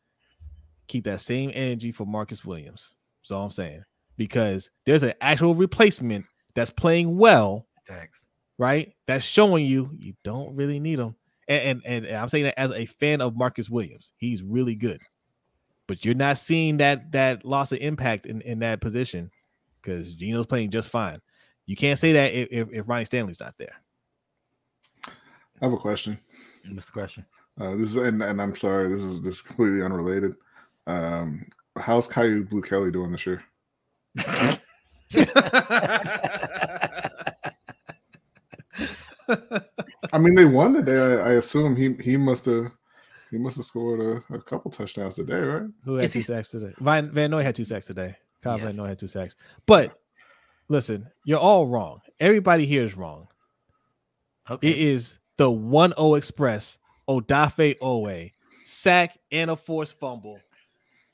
Keep 0.88 1.06
that 1.06 1.22
same 1.22 1.52
energy 1.54 1.92
for 1.92 2.06
Marcus 2.06 2.46
Williams. 2.46 2.94
That's 3.22 3.32
all 3.32 3.46
I'm 3.46 3.52
saying. 3.52 3.84
Because 4.16 4.72
there's 4.86 5.04
an 5.04 5.14
actual 5.22 5.54
replacement 5.54 6.26
that's 6.56 6.72
playing 6.72 7.18
well, 7.18 7.68
Thanks. 7.88 8.26
right? 8.58 8.94
That's 9.06 9.26
showing 9.26 9.66
you 9.66 9.92
you 9.98 10.14
don't 10.24 10.56
really 10.56 10.80
need 10.80 11.00
him. 11.00 11.16
And, 11.48 11.82
and 11.86 12.06
and 12.06 12.18
I'm 12.18 12.30
saying 12.30 12.46
that 12.46 12.60
as 12.60 12.72
a 12.72 12.86
fan 12.86 13.22
of 13.22 13.38
Marcus 13.38 13.70
Williams, 13.70 14.12
he's 14.18 14.42
really 14.42 14.76
good. 14.76 15.02
But 15.88 16.04
you're 16.04 16.16
not 16.16 16.38
seeing 16.38 16.78
that 16.78 17.12
that 17.12 17.46
loss 17.46 17.72
of 17.72 17.78
impact 17.80 18.26
in, 18.26 18.42
in 18.42 18.60
that 18.60 18.82
position 18.82 19.30
because 19.88 20.14
Geno's 20.14 20.48
playing 20.48 20.70
just 20.72 20.90
fine. 20.90 21.22
You 21.66 21.76
can't 21.78 21.98
say 21.98 22.14
that 22.14 22.34
if, 22.34 22.48
if, 22.52 22.68
if 22.74 22.88
Ronnie 22.90 23.06
Stanley's 23.06 23.40
not 23.40 23.56
there. 23.58 23.76
I 25.06 25.12
have 25.66 25.74
a 25.74 25.78
question. 25.78 26.20
Mr. 26.68 26.92
Question. 26.92 27.26
Uh, 27.60 27.72
this 27.72 27.90
is 27.90 27.96
and, 27.96 28.22
and 28.22 28.42
I'm 28.42 28.56
sorry, 28.56 28.88
this 28.90 29.02
is 29.02 29.22
this 29.22 29.36
is 29.36 29.42
completely 29.42 29.82
unrelated. 29.82 30.36
Um, 30.86 31.48
how's 31.80 32.08
Kyu 32.08 32.44
Blu 32.44 32.62
Kelly 32.62 32.92
doing 32.92 33.12
this 33.12 33.26
year? 33.26 33.44
I 40.14 40.20
mean, 40.20 40.36
they 40.36 40.46
won 40.46 40.74
today. 40.74 40.98
I, 41.00 41.30
I 41.30 41.34
assume 41.34 41.76
he 41.76 41.96
he 42.04 42.16
must 42.18 42.46
have 42.46 42.72
he 43.32 43.38
must 43.38 43.58
have 43.58 43.66
scored 43.66 44.00
a, 44.30 44.34
a 44.36 44.42
couple 44.42 44.70
touchdowns 44.70 45.16
today, 45.16 45.40
right? 45.40 45.68
Who 45.84 45.96
had 45.96 46.06
Is 46.06 46.14
two 46.14 46.20
he- 46.20 46.24
sacks 46.24 46.50
today? 46.50 46.74
Van, 46.80 47.12
Van 47.12 47.32
Noy 47.32 47.42
had 47.44 47.56
two 47.56 47.66
sacks 47.66 47.88
today. 47.88 48.16
Kyle 48.44 48.58
Yes. 48.60 48.76
Van 48.76 48.86
had 48.86 49.00
two 49.00 49.08
sacks. 49.08 49.36
But 49.66 50.00
listen, 50.70 51.08
you're 51.26 51.40
all 51.40 51.68
wrong. 51.68 52.00
Everybody 52.20 52.66
here 52.66 52.84
is 52.84 52.96
wrong. 52.96 53.28
Okay. 54.50 54.70
It 54.70 54.78
is 54.78 55.20
the 55.38 55.50
1 55.52 55.94
0 55.98 56.16
Express, 56.16 56.78
Odafe 57.10 57.78
Oweh, 57.80 58.32
sack 58.66 59.18
and 59.32 59.52
a 59.52 59.56
forced 59.56 60.00
fumble. 60.00 60.40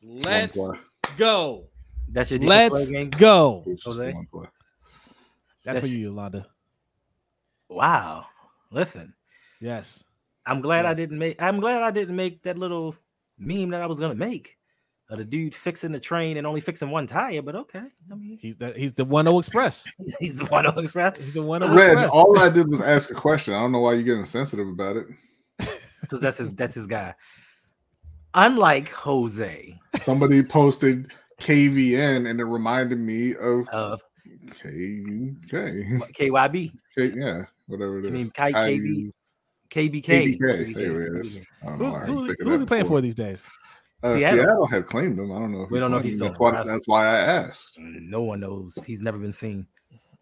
Let's 0.02 0.58
go. 1.18 1.70
That's 2.10 2.30
your 2.30 2.40
defense 2.40 2.74
Let's 2.74 2.90
game. 2.90 3.10
go. 3.10 3.64
Jose? 3.84 4.14
one 4.14 4.28
play. 4.32 4.48
That's 5.66 5.80
for 5.80 5.88
you, 5.88 5.98
Yolanda. 6.10 6.46
Wow. 7.70 8.26
Listen, 8.72 9.14
Yes. 9.62 10.04
I'm 10.46 10.60
glad 10.60 10.86
I 10.86 10.94
didn't 10.94 11.18
make. 11.18 11.42
I'm 11.42 11.62
glad 11.62 11.82
I 11.84 11.92
didn't 11.92 12.18
make 12.18 12.44
that 12.44 12.58
little 12.58 12.96
meme 13.38 13.70
that 13.70 13.82
I 13.82 13.86
was 13.86 13.98
gonna 13.98 14.14
make 14.14 14.58
of 15.14 15.20
the 15.20 15.26
dude 15.26 15.54
fixing 15.56 15.92
the 15.92 16.00
train 16.00 16.38
and 16.38 16.46
only 16.48 16.60
fixing 16.62 16.90
one 16.90 17.08
tire. 17.08 17.42
But 17.42 17.56
okay, 17.56 17.84
I 18.12 18.16
mean, 18.16 18.38
He's 18.42 18.56
the 18.58 18.74
he's 18.76 18.94
the 18.94 19.06
1 19.06 19.26
0 19.26 19.38
Express. 19.40 19.86
he's 20.20 20.38
the 20.40 20.46
one 20.46 20.66
express 20.80 21.18
He's 21.18 21.34
the 21.36 21.42
1 21.42 21.62
0 21.62 21.74
Reg, 21.74 21.92
Express. 21.94 22.12
all 22.12 22.38
I 22.40 22.50
did 22.50 22.70
was 22.70 22.82
ask 22.82 23.12
a 23.12 23.16
question. 23.16 23.54
I 23.54 23.60
don't 23.62 23.72
know 23.72 23.80
why 23.80 23.94
you're 23.94 24.04
getting 24.04 24.26
sensitive 24.26 24.68
about 24.68 24.98
it. 24.98 25.08
because 26.02 26.20
that's 26.22 26.38
his. 26.38 26.50
That's 26.52 26.76
his 26.76 26.88
guy. 26.88 27.14
Unlike 28.36 28.90
Jose, 28.90 29.80
Somebody 30.02 30.42
posted 30.42 31.12
KVN 31.40 32.28
and 32.30 32.40
it 32.40 32.46
reminded 32.46 32.98
me 33.00 33.36
of 33.36 33.68
uh, 33.72 33.98
K 34.50 35.04
K 35.50 36.00
KYB, 36.30 36.72
K 36.98 37.14
yeah, 37.16 37.44
whatever 37.68 38.00
it 38.00 38.04
You 38.04 38.08
is. 38.08 38.14
mean 38.14 38.30
Kai- 38.32 38.52
Kyu- 38.52 39.12
KBK. 39.70 40.04
KBK. 40.40 40.74
There 40.76 41.02
it 41.04 41.20
is. 41.22 41.40
I 41.62 41.66
don't 41.68 41.80
know 41.80 41.86
Who's, 41.86 41.94
why 41.98 42.06
who's, 42.06 42.28
think 42.28 42.40
of 42.42 42.48
who's 42.48 42.60
that 42.60 42.64
he 42.64 42.66
playing 42.68 42.84
before. 42.84 42.98
for 42.98 43.02
these 43.02 43.16
days? 43.16 43.46
Uh, 44.04 44.18
Seattle. 44.18 44.40
Seattle. 44.40 44.68
had 44.68 44.86
claimed 44.86 45.18
him. 45.18 45.32
I 45.32 45.40
don't 45.40 45.52
know. 45.52 45.68
We 45.72 45.80
don't 45.80 45.92
know 45.92 45.98
if 45.98 46.04
he's 46.04 46.16
still 46.16 46.28
That's 46.28 46.40
why. 46.40 46.64
That's 46.64 46.88
why 46.88 47.06
I 47.06 47.20
asked. 47.20 47.78
No 47.80 48.22
one 48.22 48.42
knows. 48.42 48.78
He's 48.86 49.02
never 49.02 49.18
been 49.18 49.32
seen. 49.32 49.66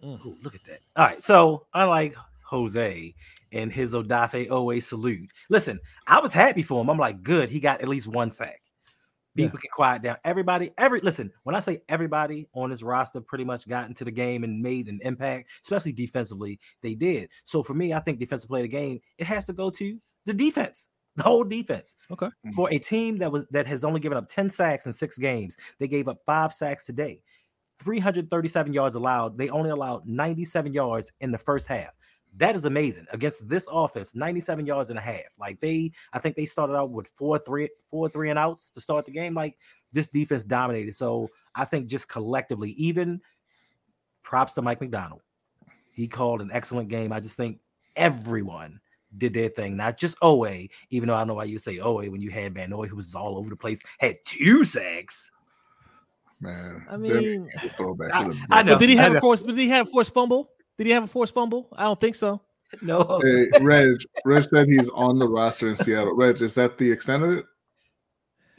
Mm. 0.03 0.25
Ooh, 0.25 0.37
look 0.43 0.55
at 0.55 0.63
that. 0.65 0.79
All 0.95 1.05
right. 1.05 1.23
So, 1.23 1.65
I 1.73 1.83
like 1.85 2.15
Jose 2.51 3.15
and 3.51 3.71
his 3.71 3.93
Odafe 3.93 4.49
Oweh 4.49 4.83
salute, 4.83 5.31
listen, 5.49 5.79
I 6.07 6.19
was 6.19 6.33
happy 6.33 6.61
for 6.61 6.81
him. 6.81 6.89
I'm 6.89 6.97
like, 6.97 7.23
good. 7.23 7.49
He 7.49 7.59
got 7.59 7.81
at 7.81 7.87
least 7.87 8.07
one 8.07 8.31
sack. 8.31 8.61
Yeah. 9.35 9.45
People 9.45 9.59
can 9.59 9.69
quiet 9.73 10.01
down. 10.01 10.17
Everybody, 10.25 10.71
every 10.77 10.99
listen, 10.99 11.31
when 11.43 11.55
I 11.55 11.61
say 11.61 11.81
everybody 11.87 12.47
on 12.53 12.69
this 12.69 12.83
roster 12.83 13.21
pretty 13.21 13.45
much 13.45 13.67
got 13.67 13.87
into 13.87 14.03
the 14.03 14.11
game 14.11 14.43
and 14.43 14.61
made 14.61 14.87
an 14.89 14.99
impact, 15.03 15.49
especially 15.63 15.93
defensively, 15.93 16.59
they 16.81 16.95
did. 16.95 17.29
So 17.45 17.63
for 17.63 17.73
me, 17.73 17.93
I 17.93 18.01
think 18.01 18.19
defensive 18.19 18.49
play 18.49 18.59
of 18.59 18.63
the 18.63 18.69
game, 18.69 18.99
it 19.17 19.27
has 19.27 19.45
to 19.45 19.53
go 19.53 19.69
to 19.69 19.97
the 20.25 20.33
defense, 20.33 20.89
the 21.15 21.23
whole 21.23 21.43
defense. 21.43 21.95
Okay. 22.11 22.27
Mm-hmm. 22.27 22.51
For 22.51 22.71
a 22.71 22.79
team 22.79 23.17
that 23.19 23.31
was 23.31 23.45
that 23.51 23.67
has 23.67 23.83
only 23.83 23.99
given 23.99 24.17
up 24.17 24.27
10 24.27 24.49
sacks 24.49 24.85
in 24.85 24.93
six 24.93 25.17
games, 25.17 25.57
they 25.79 25.87
gave 25.87 26.07
up 26.07 26.17
five 26.25 26.53
sacks 26.53 26.85
today. 26.85 27.21
337 27.79 28.73
yards 28.73 28.95
allowed. 28.95 29.37
They 29.37 29.49
only 29.49 29.71
allowed 29.71 30.05
97 30.05 30.73
yards 30.73 31.11
in 31.19 31.31
the 31.31 31.37
first 31.37 31.67
half. 31.67 31.89
That 32.37 32.55
is 32.55 32.63
amazing 32.63 33.07
against 33.11 33.49
this 33.49 33.67
offense. 33.69 34.15
97 34.15 34.65
yards 34.65 34.89
and 34.89 34.99
a 34.99 35.01
half. 35.01 35.25
Like 35.37 35.59
they, 35.59 35.91
I 36.13 36.19
think 36.19 36.35
they 36.35 36.45
started 36.45 36.75
out 36.75 36.91
with 36.91 37.07
four, 37.09 37.39
three, 37.39 37.69
four, 37.87 38.07
three 38.07 38.29
and 38.29 38.39
outs 38.39 38.71
to 38.71 38.81
start 38.81 39.05
the 39.05 39.11
game. 39.11 39.33
Like 39.33 39.57
this 39.91 40.07
defense 40.07 40.45
dominated. 40.45 40.93
So 40.93 41.29
I 41.55 41.65
think 41.65 41.87
just 41.87 42.07
collectively, 42.07 42.69
even 42.71 43.19
props 44.23 44.53
to 44.53 44.61
Mike 44.61 44.79
Macdonald. 44.79 45.21
He 45.91 46.07
called 46.07 46.41
an 46.41 46.51
excellent 46.53 46.87
game. 46.89 47.11
I 47.11 47.19
just 47.19 47.35
think 47.35 47.59
everyone 47.95 48.79
did 49.17 49.33
their 49.33 49.49
thing, 49.49 49.75
not 49.75 49.97
just 49.97 50.19
Oweh, 50.19 50.69
even 50.89 51.07
though 51.07 51.15
I 51.15 51.23
know 51.23 51.35
why 51.35 51.45
you 51.45 51.59
say 51.59 51.77
Oweh 51.77 52.09
when 52.09 52.21
you 52.21 52.31
had 52.31 52.53
Van 52.55 52.69
Noy, 52.69 52.87
who 52.87 52.95
was 52.95 53.13
all 53.15 53.37
over 53.37 53.49
the 53.49 53.55
place, 53.55 53.81
had 53.99 54.17
two 54.25 54.63
sacks. 54.63 55.31
Man, 56.39 56.85
I 56.89 56.97
mean, 56.97 57.47
throwbacks 57.77 58.11
I- 58.13 58.59
I 58.59 58.63
know. 58.63 58.73
But 58.73 58.79
did 58.79 58.89
he 58.89 58.95
have 58.95 59.15
a 59.15 59.19
force? 59.19 59.41
Did 59.41 59.57
he 59.57 59.69
have 59.69 59.87
a 59.87 59.89
forced 59.89 60.13
fumble? 60.13 60.51
Did 60.77 60.87
he 60.87 60.93
have 60.93 61.03
a 61.03 61.07
forced 61.07 61.33
fumble? 61.33 61.69
I 61.73 61.83
don't 61.83 61.99
think 61.99 62.15
so. 62.15 62.41
No, 62.81 63.19
Hey, 63.21 63.47
Reg, 63.59 63.97
Reg 64.23 64.43
said 64.45 64.67
he's 64.67 64.89
on 64.91 65.19
the 65.19 65.27
roster 65.27 65.67
in 65.67 65.75
Seattle. 65.75 66.15
Reg, 66.15 66.41
is 66.41 66.53
that 66.55 66.77
the 66.77 66.89
extent 66.89 67.21
of 67.21 67.31
it? 67.31 67.45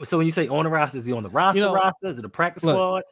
So 0.03 0.17
when 0.17 0.27
you 0.27 0.31
say 0.31 0.47
on 0.47 0.65
the 0.65 0.69
roster, 0.69 0.99
is 0.99 1.05
he 1.05 1.13
on 1.13 1.23
the 1.23 1.29
roster 1.29 1.61
know, 1.61 1.73
roster? 1.73 2.07
Is 2.07 2.19
it 2.19 2.25
a 2.25 2.29
practice 2.29 2.63
look, 2.63 2.75
squad? 2.75 3.03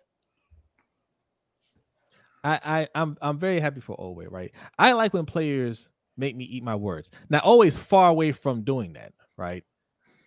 I, 2.44 2.60
I 2.64 2.88
I'm 2.96 3.18
I'm 3.22 3.40
very 3.40 3.60
happy 3.60 3.82
for 3.82 3.98
Oweh, 3.98 4.28
right? 4.30 4.52
I 4.78 4.92
like 4.94 5.14
when 5.14 5.26
players 5.26 5.88
make 6.18 6.36
me 6.36 6.46
eat 6.46 6.64
my 6.64 6.76
words. 6.76 7.12
Now, 7.30 7.40
Oweh's 7.42 7.78
far 7.78 8.10
away 8.10 8.32
from 8.32 8.64
doing 8.64 8.94
that, 8.94 9.14
right? 9.38 9.64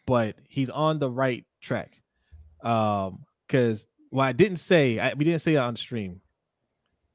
But 0.07 0.37
he's 0.49 0.71
on 0.71 0.99
the 0.99 1.11
right 1.11 1.45
track. 1.61 2.01
Um, 2.63 3.25
because 3.47 3.85
well, 4.11 4.27
I 4.27 4.33
didn't 4.33 4.57
say 4.57 4.99
I, 4.99 5.13
we 5.15 5.25
didn't 5.25 5.41
say 5.43 5.55
it 5.55 5.59
on 5.59 5.77
stream, 5.77 6.21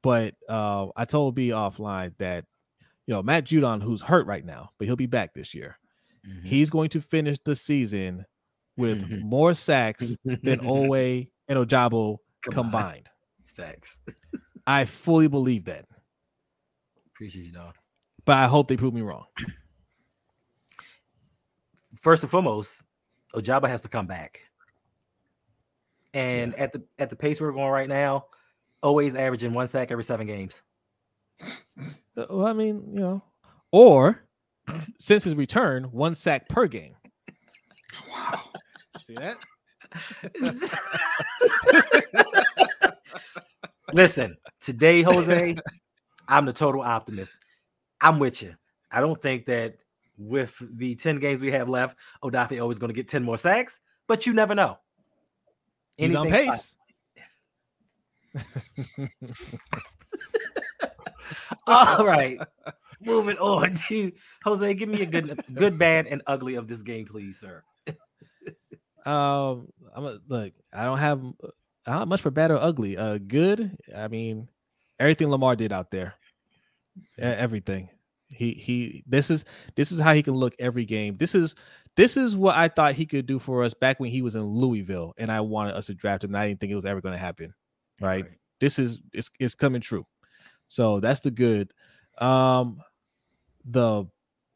but 0.02 0.34
uh, 0.48 0.86
I 0.96 1.04
told 1.04 1.34
B 1.34 1.48
offline 1.48 2.12
that 2.18 2.44
you 3.06 3.14
know 3.14 3.22
Matt 3.22 3.44
Judon, 3.44 3.82
who's 3.82 4.02
hurt 4.02 4.26
right 4.26 4.44
now, 4.44 4.70
but 4.78 4.86
he'll 4.86 4.96
be 4.96 5.06
back 5.06 5.34
this 5.34 5.54
year. 5.54 5.76
Mm-hmm. 6.28 6.46
He's 6.46 6.70
going 6.70 6.90
to 6.90 7.00
finish 7.00 7.38
the 7.44 7.56
season 7.56 8.26
with 8.76 9.02
Mhm. 9.02 9.22
more 9.22 9.54
sacks 9.54 10.14
than 10.24 10.38
Oweh 10.60 11.28
and 11.48 11.58
Ojabo 11.58 12.18
Come 12.42 12.54
on. 12.66 12.70
combined. 12.70 13.08
Facts. 13.44 13.96
I 14.66 14.84
fully 14.84 15.26
believe 15.26 15.64
that, 15.64 15.86
Appreciate 17.14 17.46
you, 17.46 17.52
dog. 17.52 17.74
But 18.24 18.38
I 18.38 18.46
hope 18.46 18.68
they 18.68 18.76
prove 18.76 18.94
me 18.94 19.02
wrong. 19.02 19.24
First 21.94 22.22
and 22.22 22.30
foremost, 22.30 22.82
Ojabo 23.34 23.68
has 23.68 23.82
to 23.82 23.88
come 23.88 24.06
back. 24.06 24.40
And 26.12 26.54
at 26.56 26.72
the 26.72 26.82
at 26.98 27.10
the 27.10 27.16
pace 27.16 27.40
we're 27.40 27.52
going 27.52 27.70
right 27.70 27.88
now, 27.88 28.26
Oweh's 28.82 29.14
averaging 29.14 29.52
one 29.52 29.68
sack 29.68 29.90
every 29.90 30.04
seven 30.04 30.26
games. 30.26 30.62
Uh, 31.40 32.26
Well, 32.28 32.46
I 32.46 32.52
mean, 32.52 32.82
you 32.92 33.00
know, 33.00 33.22
or 33.70 34.24
since 34.98 35.24
his 35.24 35.34
return, 35.34 35.84
one 35.84 36.14
sack 36.14 36.48
per 36.48 36.66
game. 36.66 36.96
Wow. 38.10 38.40
See 39.02 39.14
that? 39.14 39.36
Listen, 43.92 44.36
today, 44.60 45.02
Jose, 45.02 45.56
I'm 46.28 46.44
the 46.44 46.52
total 46.52 46.82
optimist. 46.82 47.38
I'm 48.00 48.18
with 48.18 48.42
you. 48.42 48.54
I 48.90 49.00
don't 49.00 49.20
think 49.20 49.46
that 49.46 49.76
with 50.18 50.60
the 50.60 50.94
10 50.94 51.18
games 51.18 51.40
we 51.40 51.52
have 51.52 51.68
left, 51.68 51.96
Odafe 52.22 52.60
Oweh's 52.60 52.78
going 52.78 52.88
to 52.88 52.94
get 52.94 53.08
10 53.08 53.22
more 53.22 53.38
sacks, 53.38 53.80
but 54.06 54.26
you 54.26 54.32
never 54.32 54.54
know. 54.54 54.78
He's 55.96 56.14
on 56.14 56.28
pace. 56.28 56.74
All 61.66 62.06
right. 62.06 62.38
Moving 63.02 63.38
on 63.38 63.74
to 63.88 64.12
Jose. 64.44 64.74
Give 64.74 64.88
me 64.88 65.02
a 65.02 65.06
good, 65.06 65.42
good, 65.52 65.78
bad, 65.78 66.06
and 66.06 66.22
ugly 66.26 66.54
of 66.54 66.68
this 66.68 66.82
game, 66.82 67.06
please, 67.06 67.38
sir. 67.38 67.62
Um, 69.06 69.68
I'm 69.94 70.04
a, 70.04 70.18
look. 70.28 70.52
I 70.72 70.84
don't 70.84 70.98
have 70.98 71.22
don't 71.86 72.08
much 72.08 72.20
for 72.20 72.30
bad 72.30 72.50
or 72.50 72.58
ugly. 72.58 72.96
Uh, 72.96 73.18
good. 73.18 73.76
I 73.94 74.08
mean, 74.08 74.48
everything 74.98 75.30
Lamar 75.30 75.56
did 75.56 75.72
out 75.72 75.90
there, 75.90 76.14
everything. 77.18 77.88
He 78.28 78.52
he. 78.52 79.04
This 79.06 79.30
is 79.30 79.44
this 79.74 79.90
is 79.90 79.98
how 79.98 80.14
he 80.14 80.22
can 80.22 80.34
look 80.34 80.54
every 80.58 80.84
game. 80.84 81.16
This 81.16 81.34
is 81.34 81.54
this 81.96 82.16
is 82.16 82.36
what 82.36 82.56
I 82.56 82.68
thought 82.68 82.94
he 82.94 83.06
could 83.06 83.26
do 83.26 83.38
for 83.38 83.64
us 83.64 83.74
back 83.74 83.98
when 83.98 84.10
he 84.10 84.22
was 84.22 84.36
in 84.36 84.44
Louisville, 84.44 85.14
and 85.18 85.30
I 85.30 85.40
wanted 85.40 85.74
us 85.74 85.86
to 85.86 85.94
draft 85.94 86.24
him. 86.24 86.34
And 86.34 86.42
I 86.42 86.48
didn't 86.48 86.60
think 86.60 86.72
it 86.72 86.76
was 86.76 86.86
ever 86.86 87.00
going 87.00 87.14
to 87.14 87.18
happen. 87.18 87.52
Right? 88.00 88.26
This 88.60 88.78
is 88.78 89.00
it's 89.12 89.30
it's 89.38 89.54
coming 89.54 89.80
true. 89.80 90.06
So 90.68 91.00
that's 91.00 91.20
the 91.20 91.30
good. 91.30 91.72
Um, 92.18 92.80
the 93.64 94.04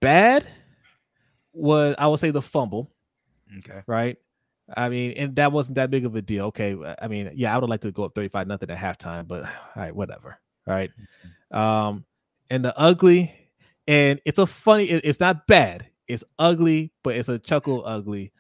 bad 0.01 0.49
was 1.53 1.97
I 1.99 2.07
would 2.07 2.21
say 2.21 2.31
the 2.31 2.43
fumble. 2.43 2.91
Okay. 3.59 3.83
right? 3.87 4.17
I 4.77 4.89
mean, 4.89 5.13
and 5.13 5.37
that 5.37 5.53
wasn't 5.53 5.77
that 5.77 5.91
big 5.91 6.07
of 6.07 6.17
a 6.17 6.23
deal. 6.23 6.47
Okay, 6.47 6.77
I 7.01 7.09
mean, 7.09 7.31
yeah, 7.35 7.55
I 7.55 7.59
would 7.59 7.69
like 7.69 7.83
to 7.83 7.93
go 7.93 8.05
up 8.05 8.15
thirty-five 8.15 8.47
nothing 8.47 8.71
at 8.71 8.79
halftime, 8.79 9.29
but 9.29 9.45
all 9.45 9.51
right, 9.77 9.95
whatever. 9.95 10.39
All 10.67 10.75
right, 10.75 10.91
um, 11.51 12.05
and 12.55 12.65
the 12.65 12.79
ugly, 12.79 13.33
and 13.89 14.21
it's 14.25 14.39
a 14.39 14.47
funny. 14.47 14.85
it- 14.91 15.05
it's 15.05 15.19
not 15.21 15.47
bad. 15.47 15.87
It's 16.07 16.23
ugly, 16.39 16.93
but 17.03 17.17
it's 17.17 17.29
a 17.29 17.39
chuckle 17.39 17.83
ugly. 17.85 18.33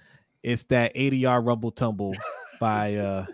It's 0.43 0.65
that 0.65 0.93
eighty-yard 0.95 1.45
rumble 1.45 1.71
tumble 1.73 2.15
by 2.61 2.95
uh 2.97 3.27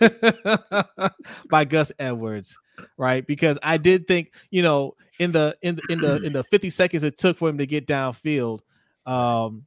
by 1.50 1.64
Gus 1.64 1.90
Edwards, 1.98 2.56
right? 2.96 3.26
Because 3.26 3.58
I 3.62 3.76
did 3.78 4.06
think, 4.06 4.32
you 4.50 4.62
know, 4.62 4.94
in 5.18 5.32
the 5.32 5.56
in 5.62 5.76
the 5.76 5.82
in 5.88 6.00
the 6.00 6.16
in 6.22 6.32
the 6.32 6.44
fifty 6.44 6.70
seconds 6.70 7.02
it 7.04 7.18
took 7.18 7.38
for 7.38 7.48
him 7.48 7.58
to 7.58 7.66
get 7.66 7.86
downfield, 7.86 8.60
um, 9.06 9.64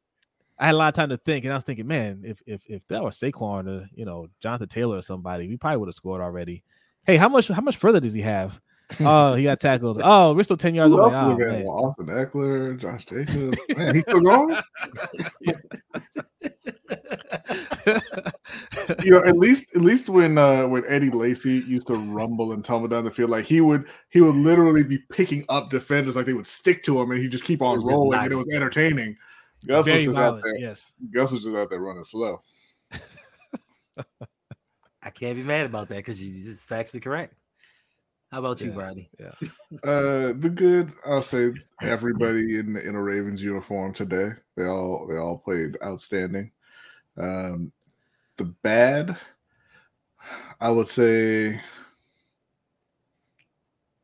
I 0.60 0.68
had 0.68 0.76
a 0.76 0.78
lot 0.78 0.90
of 0.90 0.94
time 0.94 1.10
to 1.10 1.18
think, 1.18 1.44
and 1.46 1.52
I 1.52 1.58
was 1.58 1.64
thinking, 1.64 1.88
man, 1.88 2.22
if 2.24 2.42
if 2.46 2.62
if 2.68 2.88
that 2.88 3.04
was 3.04 3.20
Saquon 3.20 3.68
or 3.68 3.88
you 3.94 4.06
know 4.06 4.28
Jonathan 4.40 4.70
Taylor 4.70 4.98
or 4.98 5.02
somebody, 5.02 5.48
we 5.48 5.58
probably 5.58 5.78
would 5.78 5.88
have 5.90 5.96
scored 5.96 6.22
already. 6.22 6.64
Hey, 7.06 7.18
how 7.18 7.28
much 7.30 7.48
how 7.48 7.62
much 7.62 7.78
further 7.78 8.00
does 8.00 8.14
he 8.14 8.22
have? 8.22 8.62
Oh, 9.00 9.34
he 9.34 9.44
got 9.44 9.60
tackled. 9.60 10.02
Oh, 10.04 10.34
we're 10.34 10.44
still 10.44 10.58
ten 10.58 10.76
yards 10.76 10.92
Who 10.92 11.00
away. 11.00 11.14
else 11.14 11.16
Oh, 11.16 11.38
man. 11.38 11.66
Austin 11.66 12.06
Ekeler, 12.08 12.78
Josh 12.78 13.06
Jacobs. 13.06 13.58
Man, 13.76 13.96
he's 13.96 14.04
still 14.04 14.22
going. 14.22 14.58
you 19.04 19.12
know, 19.12 19.24
at 19.24 19.38
least 19.38 19.76
at 19.76 19.82
least 19.82 20.10
when 20.10 20.38
uh 20.38 20.68
when 20.68 20.84
Eddie 20.88 21.10
Lacy 21.10 21.60
used 21.68 21.88
to 21.88 21.96
rumble 21.96 22.54
and 22.54 22.64
tumble 22.64 22.88
down 22.88 23.04
the 23.04 23.12
field, 23.12 23.30
like 23.30 23.46
he 23.46 23.62
would 23.62 23.88
he 24.10 24.22
would 24.22 24.36
literally 24.36 24.84
be 24.84 25.00
picking 25.12 25.46
up 25.50 25.70
defenders 25.70 26.16
like 26.16 26.26
they 26.26 26.34
would 26.34 26.48
stick 26.48 26.84
to 26.84 27.02
him 27.02 27.12
and 27.12 27.22
he'd 27.22 27.32
just 27.32 27.46
keep 27.46 27.62
on 27.62 27.76
It 27.76 27.78
was 27.78 27.84
just 27.86 27.98
rolling 27.98 28.20
and 28.20 28.32
it 28.32 28.36
was 28.36 28.48
entertaining. 28.54 29.18
Gus 29.66 29.78
was 29.78 29.88
Very 29.88 30.06
just 30.06 30.18
out 30.18 30.42
there. 30.44 30.58
Yes. 30.58 30.92
Gus 31.14 31.32
was 31.32 31.44
just 31.44 31.56
out 31.56 31.70
there 31.70 31.80
running 31.80 32.04
slow. 32.04 32.42
I 35.04 35.10
can't 35.10 35.36
be 35.36 35.44
mad 35.44 35.66
about 35.66 35.88
that 35.90 35.98
because 35.98 36.22
you 36.22 36.44
just 36.44 36.70
factually 36.70 37.02
correct. 37.02 37.36
How 38.32 38.40
about 38.40 38.62
you, 38.62 38.72
Yeah. 39.20 39.34
Uh 39.84 40.34
the 40.34 40.52
good, 40.54 40.94
I'll 41.06 41.22
say 41.22 41.54
everybody 41.82 42.60
in 42.60 42.78
in 42.78 42.96
a 42.96 43.02
Ravens 43.02 43.44
uniform 43.44 43.94
today. 43.94 44.32
They 44.56 44.66
all 44.66 45.06
they 45.08 45.18
all 45.18 45.38
played 45.38 45.78
outstanding. 45.84 46.52
Um 47.18 47.74
the 48.38 48.46
bad, 48.46 49.18
I 50.62 50.70
would 50.70 50.88
say 50.88 51.60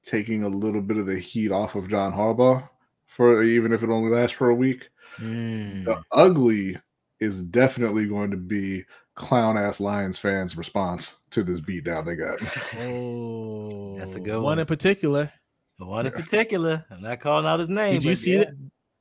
taking 0.03 0.43
a 0.43 0.49
little 0.49 0.81
bit 0.81 0.97
of 0.97 1.05
the 1.05 1.19
heat 1.19 1.51
off 1.51 1.75
of 1.75 1.89
John 1.89 2.11
Harbaugh 2.11 2.67
for 3.07 3.43
even 3.43 3.71
if 3.71 3.81
it 3.81 3.89
only 3.89 4.09
lasts 4.09 4.35
for 4.35 4.49
a 4.49 4.55
week. 4.55 4.89
Mm. 5.19 5.85
The 5.85 6.03
ugly 6.11 6.77
is 7.21 7.43
definitely 7.43 8.07
going 8.07 8.31
to 8.31 8.37
be 8.37 8.83
clown 9.17 9.57
ass 9.57 9.79
Lions 9.79 10.17
fans' 10.17 10.55
response 10.55 11.17
to 11.31 11.43
this 11.43 11.59
beatdown 11.59 12.05
they 12.05 12.15
got. 12.15 12.39
Oh, 12.79 13.95
That's 13.97 14.15
a 14.15 14.19
good 14.19 14.35
one 14.35 14.43
one. 14.43 14.59
in 14.59 14.65
particular. 14.65 15.31
The 15.79 15.85
one 15.85 16.05
in 16.05 16.13
particular. 16.13 16.85
I'm 16.89 17.01
not 17.01 17.19
calling 17.19 17.45
out 17.45 17.59
his 17.59 17.69
name. 17.69 17.95
Did 17.95 18.05
you 18.05 18.15
see 18.15 18.33
yeah. 18.35 18.41
it? 18.41 18.49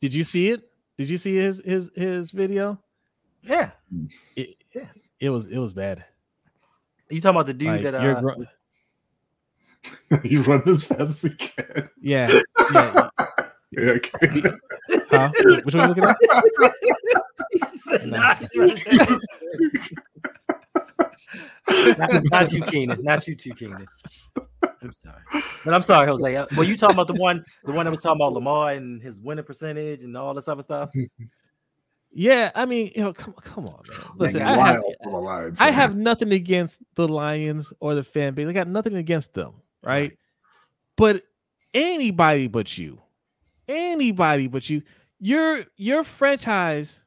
Did 0.01 0.15
you 0.15 0.25
see 0.25 0.51
it? 0.51 0.63
Did 0.99 1.09
you 1.09 1.19
see 1.19 1.37
his 1.37 1.63
his 1.65 1.91
his 1.95 2.31
video? 2.31 2.81
Yeah. 3.43 3.71
It, 4.35 4.57
Yeah. 4.75 4.87
it 5.21 5.31
was 5.31 5.47
it 5.47 5.59
was 5.59 5.73
bad. 5.73 6.05
You 7.11 7.21
talking 7.21 7.37
about 7.37 7.47
the 7.47 7.55
dude 7.55 7.69
Like, 7.69 7.83
that 7.83 8.03
you're 8.03 8.17
uh, 8.17 8.21
gro- 8.21 8.47
you 10.25 10.43
run 10.43 10.63
as 10.67 10.83
fast 10.83 11.01
as 11.01 11.25
you 11.25 11.31
can. 11.37 11.89
yeah, 12.01 12.29
yeah. 12.73 13.09
Yeah, 13.73 13.91
okay. 13.91 14.43
Huh? 15.11 15.31
Which 15.65 15.75
one 15.75 15.85
are 15.85 15.95
you 15.95 15.99
looking 16.03 16.05
at? 16.05 16.17
he 17.59 17.79
said, 17.79 18.09
"Nah, 18.09 18.35
he's 18.35 18.57
right 18.57 18.85
there." 18.87 19.19
not, 21.99 22.23
not 22.31 22.53
you, 22.53 22.63
Keenan. 22.63 23.03
Not 23.03 23.27
you 23.27 23.35
too, 23.35 23.53
Keenan. 23.55 23.85
I'm 24.83 24.93
sorry, 24.93 25.23
but 25.65 25.75
I'm 25.75 25.83
sorry, 25.83 26.07
Jose. 26.07 26.37
Uh, 26.37 26.47
Well, 26.57 26.65
you 26.65 26.77
talking 26.77 26.95
about 26.95 27.09
the 27.09 27.15
one, 27.15 27.45
the 27.65 27.73
one 27.73 27.85
that 27.87 27.91
was 27.91 28.03
talking 28.03 28.21
about 28.21 28.33
Lamar 28.35 28.73
and 28.73 29.03
his 29.03 29.21
winning 29.21 29.45
percentage 29.45 30.03
and 30.03 30.17
all 30.17 30.35
this 30.35 30.49
other 30.49 30.63
stuff? 30.63 30.91
Yeah, 32.13 32.51
I 32.55 32.65
mean, 32.67 32.93
you 32.95 33.03
know, 33.03 33.13
come 33.13 33.35
come 33.35 33.67
on, 33.67 33.83
man. 33.89 33.99
Listen, 34.17 34.41
Man, 34.41 34.59
I 34.59 34.73
have 34.73 34.81
wild 34.83 34.95
for 35.03 35.11
the 35.13 35.19
Lions, 35.19 35.61
I 35.61 35.65
man. 35.67 35.75
have 35.75 35.97
nothing 35.97 36.33
against 36.33 36.83
the 36.95 37.09
Lions 37.09 37.73
or 37.81 37.95
the 37.95 38.05
fan 38.05 38.35
base. 38.35 38.47
I 38.49 38.53
got 38.53 38.69
nothing 38.69 38.95
against 38.95 39.35
them, 39.35 39.55
right? 39.83 39.93
Right. 39.93 40.19
But 40.97 41.23
anybody 41.75 42.47
but 42.47 42.79
you, 42.79 43.01
anybody 43.69 44.47
but 44.47 44.71
you, 44.71 44.83
your 45.19 45.65
your 45.77 46.05
franchise 46.05 47.03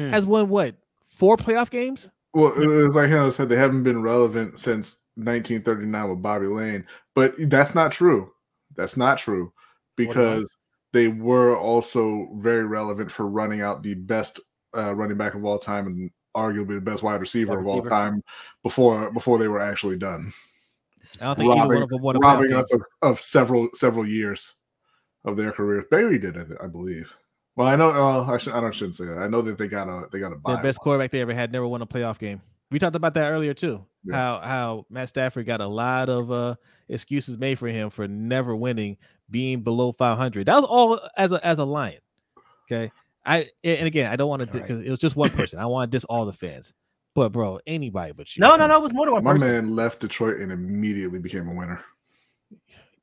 Hmm. 0.00 0.10
has 0.10 0.24
won 0.24 0.48
what 0.48 0.74
four 1.08 1.36
playoff 1.36 1.68
games? 1.70 2.10
Well, 2.32 2.52
it's 2.56 2.96
like 2.96 3.10
Hannah 3.10 3.32
said, 3.32 3.48
they 3.48 3.56
haven't 3.56 3.82
been 3.82 4.02
relevant 4.02 4.58
since 4.58 4.98
1939 5.16 6.08
with 6.08 6.22
Bobby 6.22 6.46
Layne, 6.46 6.86
but 7.14 7.34
that's 7.50 7.74
not 7.74 7.92
true. 7.92 8.32
That's 8.76 8.96
not 8.96 9.18
true 9.18 9.52
because 9.96 10.56
they 10.92 11.08
were 11.08 11.58
also 11.58 12.28
very 12.36 12.64
relevant 12.64 13.10
for 13.10 13.26
running 13.26 13.60
out 13.60 13.82
the 13.82 13.94
best 13.94 14.40
uh, 14.74 14.94
running 14.94 15.18
back 15.18 15.34
of 15.34 15.44
all 15.44 15.58
time 15.58 15.86
and 15.86 16.10
arguably 16.36 16.76
the 16.76 16.80
best 16.80 17.02
wide 17.02 17.20
receiver 17.20 17.54
Wide 17.54 17.60
of 17.60 17.66
all 17.66 17.82
time 17.82 18.22
before 18.62 19.10
before 19.10 19.36
they 19.36 19.48
were 19.48 19.60
actually 19.60 19.98
done, 19.98 20.32
I 21.20 21.24
don't 21.26 21.36
think 21.36 21.50
either 21.50 21.58
one 21.58 21.68
Robbing- 21.68 21.82
of 21.82 21.88
them 21.90 22.02
won 22.02 22.16
a 22.16 22.18
robbing 22.20 22.52
us 22.54 22.72
of, 22.72 22.82
of 23.02 23.20
several 23.20 23.68
several 23.74 24.08
years 24.08 24.54
of 25.24 25.36
their 25.36 25.52
careers. 25.52 25.84
Barry 25.90 26.18
did 26.18 26.36
it, 26.36 26.48
I 26.62 26.68
believe. 26.68 27.12
Well, 27.60 27.68
I 27.68 27.76
know. 27.76 27.90
Uh, 27.90 28.24
I, 28.24 28.38
should, 28.38 28.54
I 28.54 28.60
don't 28.60 28.74
shouldn't 28.74 28.94
say 28.94 29.04
that. 29.04 29.18
I 29.18 29.28
know 29.28 29.42
that 29.42 29.58
they 29.58 29.68
got 29.68 29.86
a 29.86 30.08
they 30.10 30.18
got 30.18 30.32
a 30.32 30.36
The 30.36 30.60
best 30.62 30.80
quarterback 30.80 31.10
they 31.10 31.20
ever 31.20 31.34
had 31.34 31.52
never 31.52 31.68
won 31.68 31.82
a 31.82 31.86
playoff 31.86 32.18
game. 32.18 32.40
We 32.70 32.78
talked 32.78 32.96
about 32.96 33.12
that 33.14 33.30
earlier 33.30 33.52
too. 33.52 33.84
Yeah. 34.02 34.14
How 34.16 34.40
how 34.40 34.86
Matt 34.88 35.10
Stafford 35.10 35.44
got 35.44 35.60
a 35.60 35.66
lot 35.66 36.08
of 36.08 36.32
uh 36.32 36.54
excuses 36.88 37.36
made 37.36 37.58
for 37.58 37.68
him 37.68 37.90
for 37.90 38.08
never 38.08 38.56
winning, 38.56 38.96
being 39.30 39.60
below 39.60 39.92
500. 39.92 40.46
That 40.46 40.54
was 40.54 40.64
all 40.64 41.00
as 41.18 41.32
a 41.32 41.46
as 41.46 41.58
a 41.58 41.64
lion. 41.64 42.00
Okay. 42.64 42.90
I 43.26 43.48
and 43.62 43.86
again, 43.86 44.10
I 44.10 44.16
don't 44.16 44.30
want 44.30 44.40
to 44.40 44.48
All 44.48 44.54
right. 44.54 44.62
because 44.66 44.82
it 44.82 44.88
was 44.88 44.98
just 44.98 45.14
one 45.16 45.28
person. 45.30 45.58
I 45.58 45.66
want 45.66 45.90
to 45.92 45.94
diss 45.94 46.04
all 46.04 46.24
the 46.24 46.32
fans. 46.32 46.72
But 47.14 47.30
bro, 47.32 47.60
anybody 47.66 48.12
but 48.12 48.34
you. 48.34 48.40
no, 48.40 48.56
no, 48.56 48.68
no. 48.68 48.76
It 48.78 48.82
was 48.82 48.94
more 48.94 49.04
than 49.04 49.14
one 49.14 49.24
My 49.24 49.32
person. 49.32 49.50
man 49.50 49.76
left 49.76 50.00
Detroit 50.00 50.40
and 50.40 50.50
immediately 50.50 51.18
became 51.18 51.46
a 51.46 51.52
winner. 51.52 51.84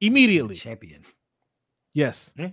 Immediately. 0.02 0.56
champion. 0.56 1.02
Yes. 1.94 2.32
Yeah. 2.36 2.50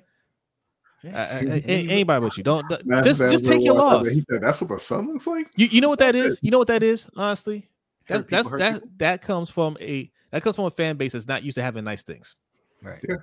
Uh, 1.06 1.40
Yeah. 1.42 1.54
uh, 1.54 1.60
anybody 1.66 2.20
but 2.26 2.36
you. 2.36 2.44
Don't 2.44 2.68
don't- 2.68 2.84
Matt 2.86 3.04
just 3.04 3.20
just 3.20 3.44
take 3.44 3.62
your 3.62 3.74
walked 3.74 4.06
loss. 4.06 4.08
He 4.14 4.24
said, 4.30 4.42
"That's 4.42 4.60
what 4.60 4.70
the 4.70 4.78
sun 4.80 5.06
looks 5.08 5.26
like." 5.26 5.50
You 5.56 5.66
you 5.66 5.80
know 5.80 5.88
what 5.88 5.98
that 5.98 6.14
is? 6.14 6.38
You 6.42 6.50
know 6.50 6.58
what 6.58 6.68
that 6.68 6.82
is? 6.82 7.08
Honestly, 7.16 7.68
that's 8.08 8.20
Hurt 8.22 8.28
people 8.28 8.36
that's 8.50 8.50
that 8.62 8.72
people. 8.74 8.88
that 8.98 9.22
comes 9.22 9.50
from 9.50 9.76
a 9.80 10.10
that 10.30 10.42
comes 10.42 10.56
from 10.56 10.64
a 10.66 10.70
fan 10.70 10.96
base 10.96 11.12
that's 11.12 11.26
not 11.28 11.42
used 11.42 11.56
to 11.56 11.62
having 11.62 11.84
nice 11.84 12.02
things. 12.02 12.36
Right. 12.82 13.00
Yeah. 13.08 13.16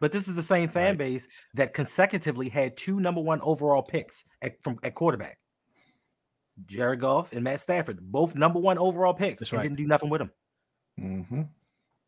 But 0.00 0.10
this 0.12 0.26
is 0.28 0.34
the 0.36 0.42
same 0.42 0.68
fan 0.68 0.90
Right. 0.90 0.98
base 0.98 1.28
that 1.54 1.74
consecutively 1.74 2.48
had 2.48 2.76
two 2.76 2.98
number 3.00 3.20
one 3.20 3.40
overall 3.42 3.82
picks 3.82 4.24
at, 4.42 4.60
from 4.62 4.78
at 4.82 4.94
quarterback. 4.96 5.38
Jared 6.66 7.00
Goff 7.00 7.32
and 7.32 7.42
Matt 7.44 7.60
Stafford, 7.60 8.00
both 8.00 8.34
number 8.34 8.58
one 8.58 8.78
overall 8.78 9.14
picks, 9.14 9.40
That's 9.40 9.52
and 9.52 9.58
right. 9.58 9.62
didn't 9.62 9.76
do 9.78 9.86
nothing 9.86 10.10
with 10.10 10.18
them. 10.20 10.30
Mm-hmm. 11.00 11.42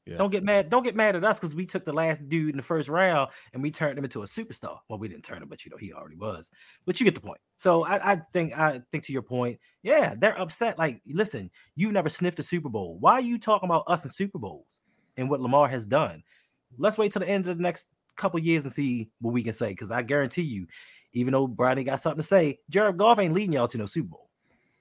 Yeah. 0.06 0.18
Don't 0.18 0.30
get 0.30 0.44
mad. 0.44 0.68
Don't 0.68 0.82
get 0.82 0.94
mad 0.94 1.16
at 1.16 1.24
us 1.24 1.40
because 1.40 1.54
we 1.54 1.64
took 1.64 1.84
the 1.84 1.92
last 1.92 2.28
dude 2.28 2.50
in 2.50 2.56
the 2.58 2.62
first 2.62 2.90
round 2.90 3.30
and 3.52 3.62
we 3.62 3.70
turned 3.70 3.98
him 3.98 4.04
into 4.04 4.22
a 4.22 4.26
superstar. 4.26 4.78
Well, 4.88 4.98
we 4.98 5.08
didn't 5.08 5.24
turn 5.24 5.42
him, 5.42 5.48
but 5.48 5.64
you 5.64 5.70
know 5.70 5.78
he 5.78 5.92
already 5.94 6.16
was. 6.16 6.50
But 6.84 7.00
you 7.00 7.04
get 7.04 7.14
the 7.14 7.22
point. 7.22 7.40
So 7.56 7.84
I, 7.84 8.12
I 8.12 8.22
think 8.32 8.56
I 8.56 8.82
think 8.90 9.04
to 9.04 9.12
your 9.12 9.22
point, 9.22 9.58
yeah, 9.82 10.14
they're 10.16 10.38
upset. 10.38 10.78
Like, 10.78 11.00
listen, 11.06 11.50
you 11.74 11.90
never 11.90 12.10
sniffed 12.10 12.38
a 12.38 12.42
Super 12.42 12.68
Bowl. 12.68 12.98
Why 13.00 13.14
are 13.14 13.20
you 13.22 13.38
talking 13.38 13.68
about 13.68 13.84
us 13.86 14.04
in 14.04 14.10
Super 14.10 14.38
Bowls 14.38 14.80
and 15.16 15.30
what 15.30 15.40
Lamar 15.40 15.68
has 15.68 15.86
done? 15.86 16.22
Let's 16.76 16.98
wait 16.98 17.12
till 17.12 17.20
the 17.20 17.28
end 17.28 17.48
of 17.48 17.56
the 17.56 17.62
next 17.62 17.86
couple 18.16 18.40
years 18.40 18.64
and 18.64 18.74
see 18.74 19.08
what 19.20 19.32
we 19.32 19.42
can 19.42 19.54
say. 19.54 19.70
Because 19.70 19.90
I 19.90 20.02
guarantee 20.02 20.42
you, 20.42 20.66
even 21.14 21.32
though 21.32 21.46
Brady 21.46 21.82
got 21.82 22.00
something 22.00 22.20
to 22.20 22.26
say, 22.26 22.58
Jared 22.68 22.98
Goff 22.98 23.18
ain't 23.18 23.34
leading 23.34 23.52
y'all 23.52 23.68
to 23.68 23.78
no 23.78 23.86
Super 23.86 24.08
Bowl. 24.08 24.28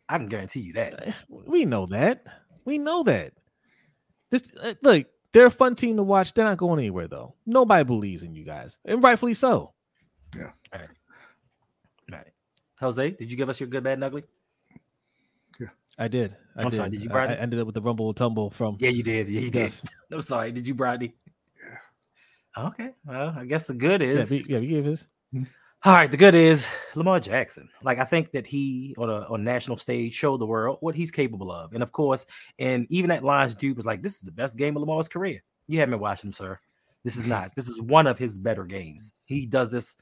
I 0.09 0.17
can 0.17 0.27
guarantee 0.27 0.59
you 0.59 0.73
that. 0.73 1.15
We 1.29 1.63
know 1.63 1.85
that. 1.87 2.25
We 2.65 2.77
know 2.77 3.03
that. 3.03 3.33
This 4.33 4.51
uh, 4.59 4.73
look, 4.81 5.05
they're 5.31 5.45
a 5.45 5.51
fun 5.51 5.75
team 5.75 5.97
to 5.97 6.01
watch. 6.03 6.33
They're 6.33 6.43
not 6.43 6.57
going 6.57 6.79
anywhere 6.79 7.07
though. 7.07 7.35
Nobody 7.45 7.83
believes 7.83 8.23
in 8.23 8.33
you 8.33 8.43
guys, 8.43 8.79
and 8.83 9.03
rightfully 9.03 9.35
so. 9.35 9.73
Yeah. 10.35 10.49
Right. 12.11 12.31
Jose, 12.79 13.11
did 13.11 13.29
you 13.29 13.37
give 13.37 13.47
us 13.49 13.59
your 13.59 13.69
good, 13.69 13.83
bad, 13.83 13.93
and 13.93 14.03
ugly? 14.05 14.23
Yeah, 15.59 15.67
I 15.99 16.07
did. 16.07 16.35
I 16.55 16.63
I'm 16.63 16.69
did. 16.71 16.77
sorry, 16.77 16.89
did 16.89 17.03
you, 17.03 17.11
I- 17.11 17.13
Brady? 17.13 17.33
I 17.33 17.35
ended 17.35 17.59
up 17.59 17.67
with 17.67 17.75
the 17.75 17.81
rumble 17.83 18.11
tumble 18.15 18.49
from. 18.49 18.77
Yeah, 18.79 18.89
you 18.89 19.03
did. 19.03 19.27
Yeah, 19.27 19.41
you 19.41 19.51
did. 19.51 19.61
Yes. 19.65 19.83
I'm 20.11 20.21
sorry. 20.23 20.51
Did 20.51 20.67
you, 20.67 20.73
Brady? 20.73 21.13
Okay. 22.57 22.89
Well, 23.05 23.35
I 23.37 23.45
guess 23.45 23.67
the 23.67 23.75
good 23.75 24.01
Yeah, 24.01 24.07
is 24.07 24.31
we, 24.31 24.45
yeah, 24.49 24.59
we 24.59 24.67
gave 24.67 24.85
his. 24.85 25.05
all 25.85 25.93
right. 25.93 26.09
The 26.09 26.17
good 26.17 26.35
is 26.35 26.69
Lamar 26.95 27.19
Jackson. 27.19 27.69
Like 27.81 27.99
I 27.99 28.05
think 28.05 28.31
that 28.31 28.47
he 28.47 28.95
on 28.97 29.09
a 29.09 29.21
on 29.29 29.43
national 29.43 29.77
stage 29.77 30.13
showed 30.13 30.39
the 30.39 30.45
world 30.45 30.77
what 30.81 30.95
he's 30.95 31.11
capable 31.11 31.51
of, 31.51 31.73
and 31.73 31.83
of 31.83 31.91
course, 31.91 32.25
and 32.59 32.87
even 32.89 33.11
at 33.11 33.23
Lions 33.23 33.55
dude 33.55 33.75
was 33.75 33.85
like, 33.85 34.01
"This 34.01 34.15
is 34.15 34.21
the 34.21 34.31
best 34.31 34.57
game 34.57 34.75
of 34.77 34.81
Lamar's 34.81 35.09
career." 35.09 35.41
You 35.67 35.79
haven't 35.79 35.91
been 35.91 35.99
watching 36.01 36.29
him, 36.29 36.33
sir. 36.33 36.59
This 37.03 37.17
is 37.17 37.27
not. 37.27 37.53
This 37.55 37.67
is 37.67 37.81
one 37.81 38.07
of 38.07 38.17
his 38.17 38.37
better 38.37 38.63
games. 38.63 39.13
He 39.25 39.45
does 39.45 39.71
this 39.71 39.97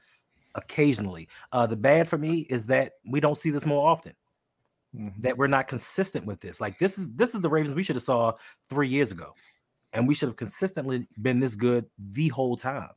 occasionally. 0.54 1.28
Uh, 1.52 1.66
the 1.66 1.76
bad 1.76 2.08
for 2.08 2.18
me 2.18 2.40
is 2.50 2.66
that 2.68 2.92
we 3.06 3.20
don't 3.20 3.38
see 3.38 3.50
this 3.50 3.66
more 3.66 3.88
often. 3.88 4.14
Mhm. 4.96 5.22
That 5.22 5.38
we're 5.38 5.46
not 5.48 5.68
consistent 5.68 6.26
with 6.26 6.40
this. 6.40 6.60
Like 6.60 6.78
this 6.78 6.98
is 6.98 7.10
this 7.14 7.34
is 7.34 7.40
the 7.40 7.48
Ravens 7.50 7.74
we 7.74 7.82
should 7.82 7.96
have 7.96 8.02
saw 8.02 8.34
three 8.68 8.88
years 8.88 9.10
ago, 9.10 9.34
and 9.92 10.06
we 10.06 10.14
should 10.14 10.28
have 10.28 10.36
consistently 10.36 11.08
been 11.20 11.40
this 11.40 11.56
good 11.56 11.86
the 11.98 12.28
whole 12.28 12.56
time. 12.56 12.90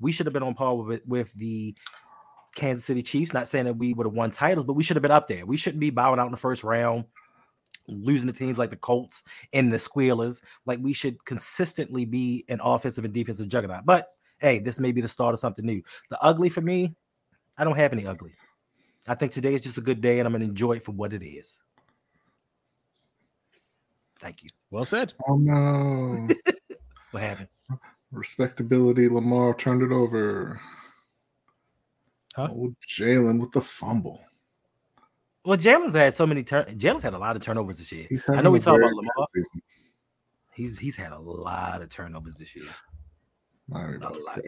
We 0.00 0.12
should 0.12 0.26
have 0.26 0.32
been 0.34 0.42
on 0.42 0.54
par 0.54 0.76
with 0.76 1.06
with 1.06 1.32
the 1.34 1.76
Kansas 2.56 2.84
City 2.84 3.02
Chiefs. 3.02 3.32
Not 3.32 3.46
saying 3.46 3.66
that 3.66 3.74
we 3.76 3.92
would 3.92 4.06
have 4.06 4.14
won 4.14 4.32
titles, 4.32 4.66
but 4.66 4.72
we 4.72 4.82
should 4.82 4.96
have 4.96 5.02
been 5.02 5.12
up 5.12 5.28
there. 5.28 5.46
We 5.46 5.56
shouldn't 5.56 5.80
be 5.80 5.90
bowing 5.90 6.18
out 6.18 6.26
in 6.26 6.32
the 6.32 6.36
first 6.36 6.64
round, 6.64 7.04
losing 7.86 8.28
to 8.28 8.34
teams 8.34 8.58
like 8.58 8.70
the 8.70 8.76
Colts 8.76 9.22
and 9.52 9.72
the 9.72 9.78
Squealers. 9.78 10.42
Like 10.64 10.80
we 10.82 10.92
should 10.92 11.24
consistently 11.24 12.04
be 12.04 12.44
an 12.48 12.60
offensive 12.60 13.04
and 13.04 13.14
defensive 13.14 13.48
juggernaut. 13.48 13.86
But 13.86 14.08
hey, 14.38 14.58
this 14.58 14.80
may 14.80 14.90
be 14.90 15.00
the 15.00 15.08
start 15.08 15.34
of 15.34 15.38
something 15.38 15.64
new. 15.64 15.82
The 16.10 16.20
ugly 16.20 16.48
for 16.48 16.62
me, 16.62 16.96
I 17.56 17.62
don't 17.62 17.76
have 17.76 17.92
any 17.92 18.06
ugly. 18.06 18.32
I 19.06 19.14
think 19.14 19.30
today 19.30 19.54
is 19.54 19.60
just 19.60 19.78
a 19.78 19.82
good 19.82 20.00
day, 20.00 20.18
and 20.18 20.26
I'm 20.26 20.32
gonna 20.32 20.46
enjoy 20.46 20.72
it 20.72 20.84
for 20.84 20.92
what 20.92 21.12
it 21.12 21.24
is. 21.24 21.62
Thank 24.18 24.42
you. 24.42 24.50
Well 24.70 24.84
said. 24.84 25.12
Oh 25.28 25.36
no. 25.36 26.28
What 27.12 27.22
happened? 27.22 27.48
Respectability. 28.10 29.08
Lamar 29.08 29.54
turned 29.54 29.80
it 29.80 29.90
over. 29.90 30.60
Huh? 32.36 32.48
Oh, 32.52 32.74
Jalen 32.86 33.40
with 33.40 33.50
the 33.52 33.62
fumble. 33.62 34.20
Well, 35.42 35.56
Jalen's 35.56 35.94
had 35.94 36.12
so 36.12 36.26
many 36.26 36.44
turn. 36.44 36.66
Jalen's 36.78 37.02
had 37.02 37.14
a 37.14 37.18
lot 37.18 37.34
of 37.34 37.40
turnovers 37.40 37.78
this 37.78 37.90
year. 37.90 38.08
I 38.28 38.42
know 38.42 38.50
we 38.50 38.60
talk 38.60 38.78
about 38.78 38.92
Lamar. 38.92 39.12
season. 39.34 39.62
He's 40.52 40.78
he's 40.78 40.96
had 40.96 41.12
a 41.12 41.18
lot 41.18 41.80
of 41.80 41.88
turnovers 41.88 42.36
this 42.36 42.54
year. 42.54 42.66
I 43.74 43.86
ain't 43.86 43.96
about 43.96 44.14
to 44.14 44.20
A 44.20 44.22
lot. 44.22 44.40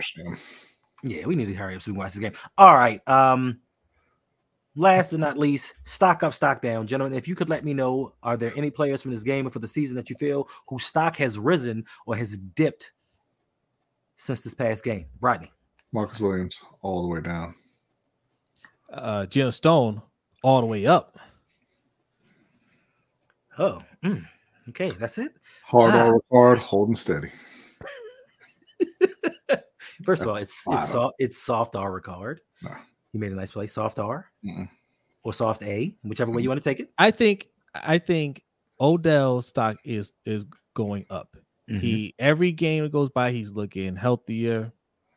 Yeah, 1.03 1.25
we 1.27 1.35
need 1.35 1.47
to 1.47 1.55
hurry 1.55 1.77
up 1.77 1.83
so 1.83 1.91
we 1.91 1.95
can 1.95 2.01
watch 2.01 2.13
this 2.13 2.21
game. 2.21 2.33
All 2.59 2.75
right. 2.75 3.01
Um, 3.09 3.61
last 4.77 5.13
but 5.13 5.21
not 5.21 5.39
least, 5.39 5.75
stock 5.85 6.23
up, 6.23 6.35
stock 6.35 6.61
down, 6.61 6.87
gentlemen. 6.87 7.17
If 7.17 7.27
you 7.27 7.35
could 7.35 7.49
let 7.49 7.65
me 7.65 7.73
know, 7.73 8.15
are 8.23 8.37
there 8.37 8.53
any 8.55 8.71
players 8.71 9.01
from 9.01 9.13
this 9.13 9.23
game 9.23 9.47
or 9.47 9.51
for 9.51 9.61
the 9.61 9.69
season 9.69 9.97
that 9.97 10.11
you 10.11 10.17
feel 10.17 10.49
whose 10.69 10.85
stock 10.85 11.17
has 11.17 11.39
risen 11.39 11.85
or 12.07 12.17
has 12.17 12.37
dipped 12.37 12.93
since 14.19 14.43
this 14.43 14.55
past 14.55 14.85
game? 14.85 15.07
Rodney. 15.21 15.53
Marcus 15.93 16.21
Williams 16.21 16.63
all 16.83 17.03
the 17.03 17.09
way 17.09 17.23
down. 17.23 17.55
Uh, 18.93 19.27
Geno 19.27 19.51
Stone 19.51 20.01
all 20.43 20.61
the 20.61 20.67
way 20.67 20.87
up. 20.87 21.19
Oh, 23.59 23.79
mm, 24.05 24.25
okay, 24.71 24.91
that's 24.93 25.19
it. 25.19 25.33
Hard 25.65 25.93
Ah. 25.95 26.07
over 26.09 26.19
hard, 26.31 26.59
holding 26.59 26.95
steady. 26.97 27.31
First 30.05 30.23
of 30.23 30.29
all, 30.29 30.37
it's 30.37 30.63
it's 30.69 30.91
soft, 30.91 31.15
it's 31.19 31.39
soft 31.39 31.75
R 31.77 31.93
regard. 31.93 32.41
No. 32.63 32.71
You 33.13 33.21
made 33.21 33.33
a 33.33 33.35
nice 33.35 33.51
play, 33.51 33.67
soft 33.67 33.99
R 33.99 34.31
Mm-mm. 34.45 34.69
or 35.25 35.33
soft 35.33 35.63
A, 35.63 35.97
whichever 36.05 36.31
way 36.31 36.43
you 36.43 36.49
want 36.49 36.61
to 36.63 36.69
take 36.69 36.79
it. 36.81 36.91
I 36.99 37.11
think 37.11 37.49
I 37.75 37.99
think 37.99 38.45
Odell 38.81 39.43
stock 39.43 39.77
is 39.85 40.13
is 40.25 40.47
going 40.75 41.05
up. 41.11 41.37
Mm-hmm. 41.69 41.81
He 41.81 42.15
every 42.19 42.53
game 42.53 42.85
that 42.85 42.93
goes 42.93 43.11
by, 43.11 43.33
he's 43.33 43.51
looking 43.51 43.97
healthier. 43.97 44.73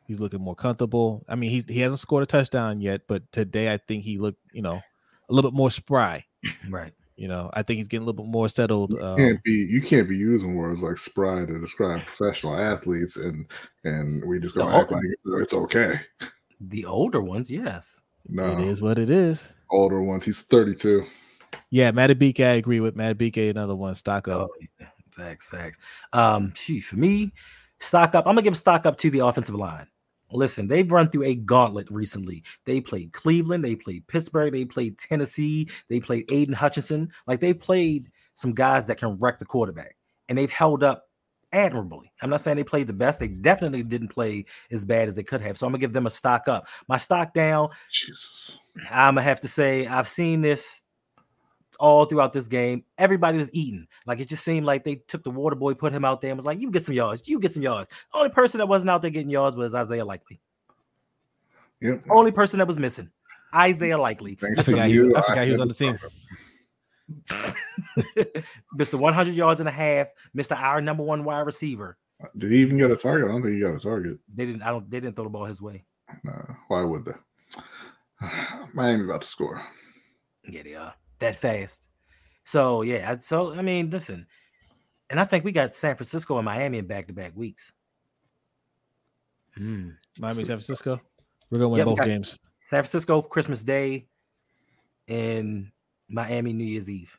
He's 0.06 0.20
looking 0.20 0.40
more 0.40 0.54
comfortable. 0.56 1.24
I 1.28 1.34
mean, 1.36 1.50
he 1.50 1.64
he 1.72 1.80
hasn't 1.80 2.00
scored 2.00 2.22
a 2.22 2.26
touchdown 2.26 2.80
yet, 2.80 3.02
but 3.06 3.22
today 3.32 3.72
I 3.72 3.78
think 3.78 4.04
he 4.04 4.18
looked, 4.18 4.40
you 4.52 4.62
know, 4.62 4.80
a 5.28 5.32
little 5.34 5.50
bit 5.50 5.56
more 5.56 5.70
spry. 5.70 6.24
right. 6.68 6.92
You 7.16 7.28
know, 7.28 7.50
I 7.52 7.62
think 7.62 7.78
he's 7.78 7.88
getting 7.88 8.02
a 8.02 8.06
little 8.06 8.24
bit 8.24 8.30
more 8.30 8.48
settled. 8.48 8.92
You 8.92 9.02
Um, 9.04 9.16
can't 9.16 9.42
be 9.44 9.52
you 9.52 9.80
can't 9.80 10.08
be 10.08 10.16
using 10.16 10.54
words 10.56 10.82
like 10.82 10.96
spry 10.98 11.44
to 11.44 11.58
describe 11.60 12.00
professional 12.02 12.56
athletes 12.58 13.16
and 13.16 13.46
and 13.84 14.24
we 14.24 14.40
just 14.40 14.54
gonna 14.56 14.70
No. 14.70 14.80
act 14.80 14.90
like 14.90 15.02
it's 15.40 15.54
okay. 15.54 16.00
The 16.60 16.84
older 16.84 17.20
ones, 17.20 17.50
yes. 17.50 18.00
No, 18.28 18.58
It 18.58 18.68
is 18.68 18.80
what 18.82 18.98
it 18.98 19.10
is. 19.10 19.52
older 19.70 20.00
ones. 20.02 20.24
He's 20.24 20.40
32. 20.42 21.04
Yeah, 21.70 21.90
Matabike, 21.92 22.40
I 22.40 22.52
agree 22.54 22.80
with 22.80 22.96
Matabike. 22.96 23.50
Another 23.50 23.74
one, 23.76 23.94
stock 23.94 24.26
up. 24.28 24.48
Oh, 24.50 24.66
yeah. 24.80 24.86
Facts, 25.10 25.48
facts. 25.48 25.78
Um, 26.14 26.52
gee, 26.54 26.80
for 26.80 26.96
me, 26.96 27.32
stock 27.78 28.14
up. 28.14 28.26
I'm 28.26 28.32
gonna 28.34 28.42
give 28.42 28.56
stock 28.56 28.86
up 28.86 28.96
to 28.98 29.10
the 29.10 29.18
offensive 29.20 29.54
line. 29.54 29.86
Listen, 30.32 30.68
they've 30.68 30.90
run 30.90 31.08
through 31.08 31.24
a 31.24 31.34
gauntlet 31.34 31.90
recently. 31.90 32.42
They 32.64 32.80
played 32.80 33.12
Cleveland, 33.12 33.64
they 33.64 33.76
played 33.76 34.06
Pittsburgh, 34.06 34.52
they 34.52 34.64
played 34.64 34.98
Tennessee, 34.98 35.68
they 35.88 36.00
played 36.00 36.30
Aidan 36.30 36.54
Hutchinson. 36.54 37.12
Like 37.26 37.40
they 37.40 37.54
played 37.54 38.10
some 38.34 38.54
guys 38.54 38.86
that 38.86 38.98
can 38.98 39.18
wreck 39.18 39.38
the 39.38 39.44
quarterback, 39.44 39.96
and 40.28 40.38
they've 40.38 40.50
held 40.50 40.82
up 40.82 41.04
admirably. 41.52 42.10
I'm 42.22 42.30
not 42.30 42.40
saying 42.40 42.56
they 42.56 42.64
played 42.64 42.86
the 42.86 42.92
best. 42.92 43.20
They 43.20 43.28
definitely 43.28 43.82
didn't 43.82 44.08
play 44.08 44.46
as 44.70 44.84
bad 44.84 45.08
as 45.08 45.16
they 45.16 45.22
could 45.22 45.40
have. 45.42 45.58
So 45.58 45.66
I'm 45.66 45.72
gonna 45.72 45.80
give 45.80 45.92
them 45.92 46.06
a 46.06 46.10
stock 46.10 46.48
up. 46.48 46.66
My 46.88 46.96
stock 46.96 47.34
down. 47.34 47.68
Jesus. 47.90 48.60
I'm 48.90 49.14
gonna 49.14 49.22
have 49.22 49.40
to 49.40 49.48
say 49.48 49.86
I've 49.86 50.08
seen 50.08 50.40
this 50.40 50.81
all 51.78 52.04
throughout 52.04 52.32
this 52.32 52.46
game. 52.46 52.84
Everybody 52.98 53.38
was 53.38 53.52
eating. 53.52 53.86
Like 54.06 54.20
it 54.20 54.28
just 54.28 54.44
seemed 54.44 54.66
like 54.66 54.84
they 54.84 54.96
took 54.96 55.24
the 55.24 55.30
water 55.30 55.56
boy, 55.56 55.74
put 55.74 55.92
him 55.92 56.04
out 56.04 56.20
there, 56.20 56.30
and 56.30 56.36
was 56.38 56.46
like, 56.46 56.60
"You 56.60 56.70
get 56.70 56.84
some 56.84 56.94
yards. 56.94 57.28
You 57.28 57.40
get 57.40 57.52
some 57.54 57.62
yards." 57.62 57.88
Only 58.12 58.30
person 58.30 58.58
that 58.58 58.66
wasn't 58.68 58.90
out 58.90 59.02
there 59.02 59.10
getting 59.10 59.30
yards 59.30 59.56
was 59.56 59.74
Isaiah 59.74 60.04
Likely. 60.04 60.40
Yep. 61.80 62.04
Only 62.10 62.30
person 62.30 62.58
that 62.58 62.68
was 62.68 62.78
missing, 62.78 63.10
Isaiah 63.54 63.98
Likely, 63.98 64.34
Thanks 64.36 64.60
I 64.60 64.62
to 64.62 64.70
forgot, 64.70 64.90
you, 64.90 65.08
he, 65.08 65.14
I 65.16 65.22
forgot 65.22 65.44
he 65.44 65.50
was 65.50 65.60
on 65.60 65.68
the 65.68 65.74
to 65.74 65.84
team. 65.84 65.98
start 65.98 66.12
Mr. 68.78 68.94
100 68.94 69.34
yards 69.34 69.60
and 69.60 69.68
a 69.68 69.72
half, 69.72 70.08
Mr. 70.36 70.56
Our 70.56 70.80
number 70.80 71.02
one 71.02 71.24
wide 71.24 71.40
receiver. 71.40 71.98
Did 72.38 72.52
he 72.52 72.58
even 72.58 72.78
get 72.78 72.90
a 72.90 72.96
target? 72.96 73.28
I 73.28 73.32
don't 73.32 73.42
think 73.42 73.54
he 73.54 73.60
got 73.60 73.74
a 73.74 73.80
target. 73.80 74.18
They 74.32 74.46
didn't. 74.46 74.62
I 74.62 74.70
don't. 74.70 74.88
They 74.88 75.00
didn't 75.00 75.16
throw 75.16 75.24
the 75.24 75.30
ball 75.30 75.44
his 75.44 75.60
way. 75.60 75.84
No, 76.22 76.56
why 76.68 76.84
would 76.84 77.04
they? 77.04 77.12
Miami 78.74 79.04
about 79.04 79.22
to 79.22 79.26
score. 79.26 79.60
Yeah, 80.48 80.62
they 80.62 80.74
are 80.76 80.94
that 81.22 81.36
fast. 81.38 81.88
So 82.44 82.82
yeah. 82.82 83.16
So 83.20 83.52
I 83.52 83.62
mean, 83.62 83.90
listen, 83.90 84.26
and 85.10 85.18
I 85.18 85.24
think 85.24 85.44
we 85.44 85.52
got 85.52 85.74
San 85.74 85.96
Francisco 85.96 86.36
and 86.38 86.44
Miami 86.44 86.78
in 86.78 86.86
back 86.86 87.06
to 87.08 87.12
back 87.12 87.32
weeks. 87.36 87.72
Hmm. 89.56 89.90
Miami, 90.18 90.44
San 90.44 90.56
Francisco. 90.58 91.00
We're 91.50 91.58
gonna 91.58 91.68
win 91.70 91.78
Yeah, 91.78 91.84
both 91.84 91.98
got- 91.98 92.06
games. 92.06 92.38
San 92.60 92.82
Francisco 92.82 93.20
Christmas 93.22 93.64
Day 93.64 94.06
and 95.08 95.72
Miami 96.08 96.52
New 96.52 96.64
Year's 96.64 96.88
Eve. 96.88 97.18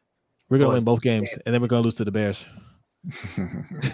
We're 0.50 0.58
gonna 0.58 0.70
Boy, 0.70 0.76
win 0.76 0.84
both 0.84 1.02
games, 1.02 1.38
and 1.46 1.54
then 1.54 1.62
we're 1.62 1.68
gonna 1.68 1.82
lose 1.82 1.96
to 1.96 2.06
the 2.06 2.12
Bears. 2.12 2.46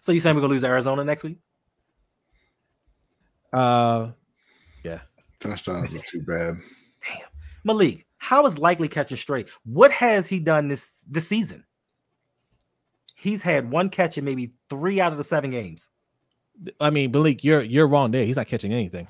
So 0.00 0.12
you 0.12 0.20
saying 0.20 0.36
we're 0.36 0.42
gonna 0.42 0.52
lose 0.52 0.62
to 0.62 0.68
Arizona 0.68 1.04
next 1.04 1.24
week? 1.24 1.38
Uh, 3.52 4.10
yeah. 4.84 5.00
Josh 5.40 5.64
Touchdowns 5.64 5.94
is 5.94 6.02
too 6.02 6.22
bad. 6.22 6.58
Damn, 7.02 7.26
Malik, 7.64 8.06
how 8.20 8.46
is 8.46 8.58
likely 8.58 8.86
catching 8.86 9.16
straight? 9.16 9.48
What 9.64 9.90
has 9.90 10.28
he 10.28 10.38
done 10.38 10.68
this 10.68 11.04
this 11.08 11.26
season? 11.26 11.64
He's 13.16 13.42
had 13.42 13.70
one 13.70 13.88
catch 13.88 14.18
in 14.18 14.24
maybe 14.24 14.52
three 14.68 15.00
out 15.00 15.12
of 15.12 15.18
the 15.18 15.24
seven 15.24 15.50
games. 15.50 15.88
I 16.78 16.90
mean, 16.90 17.10
Malik, 17.10 17.42
you're 17.42 17.62
you're 17.62 17.88
wrong 17.88 18.10
there. 18.10 18.24
He's 18.24 18.36
not 18.36 18.46
catching 18.46 18.72
anything. 18.72 19.08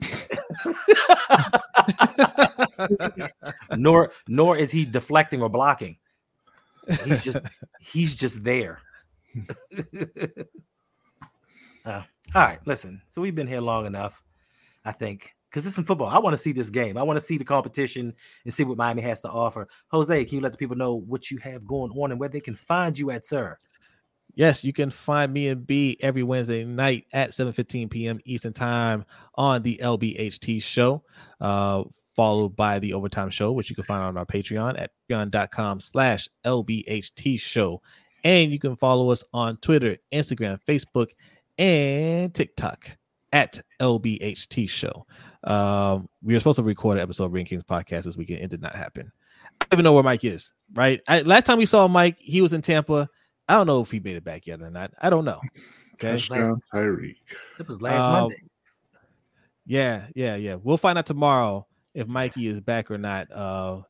nor 3.76 4.10
nor 4.26 4.58
is 4.58 4.72
he 4.72 4.84
deflecting 4.84 5.40
or 5.40 5.48
blocking. 5.48 5.96
He's 7.04 7.24
just 7.24 7.38
he's 7.80 8.14
just 8.14 8.44
there. 8.44 8.80
Uh, 11.84 12.02
all 12.34 12.42
right, 12.42 12.58
listen. 12.66 13.00
So 13.08 13.22
we've 13.22 13.34
been 13.34 13.46
here 13.46 13.62
long 13.62 13.86
enough, 13.86 14.22
I 14.84 14.92
think, 14.92 15.32
because 15.50 15.64
this 15.64 15.78
is 15.78 15.86
football. 15.86 16.08
I 16.08 16.18
want 16.18 16.34
to 16.34 16.42
see 16.42 16.52
this 16.52 16.70
game. 16.70 16.96
I 16.96 17.02
want 17.02 17.18
to 17.18 17.24
see 17.24 17.38
the 17.38 17.44
competition 17.44 18.14
and 18.44 18.52
see 18.52 18.64
what 18.64 18.76
Miami 18.76 19.02
has 19.02 19.22
to 19.22 19.30
offer. 19.30 19.68
Jose, 19.88 20.24
can 20.24 20.36
you 20.36 20.40
let 20.40 20.52
the 20.52 20.58
people 20.58 20.76
know 20.76 20.94
what 20.94 21.30
you 21.30 21.38
have 21.38 21.66
going 21.66 21.90
on 21.92 22.10
and 22.10 22.20
where 22.20 22.28
they 22.28 22.40
can 22.40 22.54
find 22.54 22.98
you 22.98 23.10
at, 23.10 23.24
sir? 23.24 23.56
Yes, 24.34 24.62
you 24.62 24.72
can 24.72 24.90
find 24.90 25.32
me 25.32 25.48
and 25.48 25.66
B 25.66 25.96
every 26.00 26.22
Wednesday 26.22 26.64
night 26.64 27.06
at 27.12 27.30
7:15 27.30 27.90
p.m. 27.90 28.20
Eastern 28.24 28.52
Time 28.52 29.04
on 29.34 29.62
the 29.62 29.80
LBHT 29.82 30.62
show, 30.62 31.02
uh, 31.40 31.82
followed 32.14 32.54
by 32.54 32.78
the 32.78 32.92
Overtime 32.92 33.30
Show, 33.30 33.52
which 33.52 33.70
you 33.70 33.74
can 33.74 33.84
find 33.84 34.04
on 34.04 34.16
our 34.16 34.26
Patreon 34.26 34.80
at 34.80 34.90
patreon.com 35.10 35.80
slash 35.80 36.28
LBHT 36.44 37.40
show. 37.40 37.82
And 38.22 38.52
you 38.52 38.58
can 38.58 38.76
follow 38.76 39.10
us 39.10 39.24
on 39.32 39.56
Twitter, 39.56 39.96
Instagram, 40.12 40.58
Facebook, 40.68 41.08
and 41.56 42.32
TikTok 42.32 42.96
at 43.32 43.60
LBHT 43.80 44.68
show. 44.68 45.06
Um, 45.44 46.08
we 46.22 46.34
were 46.34 46.40
supposed 46.40 46.56
to 46.56 46.62
record 46.62 46.98
an 46.98 47.02
episode 47.02 47.24
of 47.26 47.32
Ring 47.32 47.46
Kings 47.46 47.62
podcast 47.62 48.04
this 48.04 48.16
weekend. 48.16 48.40
It 48.40 48.50
did 48.50 48.62
not 48.62 48.74
happen. 48.74 49.10
I 49.60 49.64
don't 49.64 49.78
even 49.78 49.84
know 49.84 49.92
where 49.92 50.02
Mike 50.02 50.24
is, 50.24 50.52
right? 50.74 51.00
I, 51.08 51.20
last 51.22 51.44
time 51.46 51.58
we 51.58 51.66
saw 51.66 51.86
Mike, 51.88 52.16
he 52.18 52.40
was 52.40 52.52
in 52.52 52.62
Tampa. 52.62 53.08
I 53.48 53.54
don't 53.54 53.66
know 53.66 53.80
if 53.80 53.90
he 53.90 53.98
made 54.00 54.16
it 54.16 54.24
back 54.24 54.46
yet 54.46 54.60
or 54.60 54.70
not. 54.70 54.92
I 55.00 55.10
don't 55.10 55.24
know. 55.24 55.40
Okay. 56.00 56.12
Touchdown, 56.12 56.60
Tyreek. 56.72 57.16
That 57.58 57.66
was 57.66 57.82
last 57.82 58.06
Uh, 58.06 58.12
Monday. 58.12 58.36
Yeah, 59.66 60.06
yeah, 60.14 60.36
yeah. 60.36 60.54
We'll 60.54 60.76
find 60.78 60.96
out 60.96 61.06
tomorrow 61.06 61.66
if 61.92 62.06
Mikey 62.06 62.46
is 62.46 62.60
back 62.60 62.88
or 62.90 62.98
not. 62.98 63.30
Uh, 63.32 63.82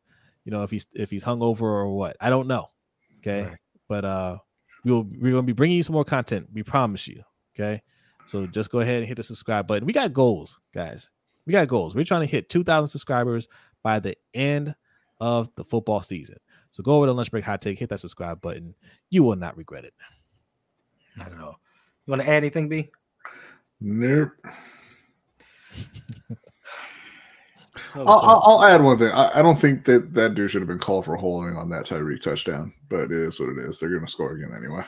you 0.46 0.50
know, 0.50 0.62
if 0.62 0.70
he's 0.70 0.86
if 0.94 1.10
he's 1.10 1.22
hungover 1.22 1.60
or 1.62 1.94
what. 1.94 2.16
I 2.18 2.30
don't 2.30 2.48
know. 2.48 2.70
Okay, 3.18 3.42
Right. 3.42 3.56
but 3.88 4.04
uh, 4.06 4.38
we'll 4.86 5.02
we're 5.02 5.32
gonna 5.32 5.42
be 5.42 5.52
bringing 5.52 5.76
you 5.76 5.82
some 5.82 5.92
more 5.92 6.04
content. 6.04 6.48
We 6.50 6.62
promise 6.62 7.06
you. 7.06 7.22
Okay, 7.54 7.82
so 8.28 8.46
just 8.46 8.70
go 8.70 8.80
ahead 8.80 8.96
and 8.96 9.06
hit 9.06 9.16
the 9.16 9.22
subscribe 9.22 9.66
button. 9.66 9.86
We 9.86 9.92
got 9.92 10.12
goals, 10.12 10.60
guys. 10.74 11.10
We 11.46 11.52
got 11.52 11.66
goals. 11.66 11.94
We're 11.94 12.04
trying 12.04 12.20
to 12.26 12.30
hit 12.30 12.50
2,000 12.50 12.86
subscribers 12.88 13.48
by 13.82 14.00
the 14.00 14.16
end 14.34 14.74
of 15.20 15.48
the 15.56 15.64
football 15.64 16.02
season. 16.02 16.36
So 16.70 16.82
go 16.82 16.92
over 16.92 17.06
to 17.06 17.12
Lunch 17.12 17.30
Break 17.30 17.44
Hot 17.44 17.62
Take, 17.62 17.78
hit 17.78 17.88
that 17.88 18.00
subscribe 18.00 18.40
button. 18.42 18.74
You 19.08 19.22
will 19.24 19.36
not 19.36 19.56
regret 19.56 19.84
it. 19.84 19.94
Not 21.16 21.32
at 21.32 21.40
all. 21.40 21.58
You 22.06 22.10
want 22.10 22.22
to 22.22 22.28
add 22.28 22.36
anything, 22.36 22.68
B? 22.68 22.90
Nope. 23.80 24.30
So, 27.92 28.04
I'll, 28.06 28.20
so- 28.20 28.26
I'll, 28.26 28.42
I'll 28.44 28.64
add 28.64 28.82
one 28.82 28.98
thing. 28.98 29.12
I, 29.12 29.38
I 29.38 29.42
don't 29.42 29.58
think 29.58 29.84
that 29.84 30.12
that 30.14 30.34
dude 30.34 30.50
should 30.50 30.60
have 30.60 30.68
been 30.68 30.80
called 30.80 31.04
for 31.04 31.14
holding 31.16 31.56
on 31.56 31.68
that 31.70 31.86
Tyreek 31.86 32.20
touchdown, 32.20 32.74
but 32.88 33.04
it 33.04 33.12
is 33.12 33.38
what 33.38 33.50
it 33.50 33.58
is. 33.58 33.78
They're 33.78 33.88
going 33.88 34.04
to 34.04 34.10
score 34.10 34.32
again 34.32 34.52
anyway. 34.56 34.84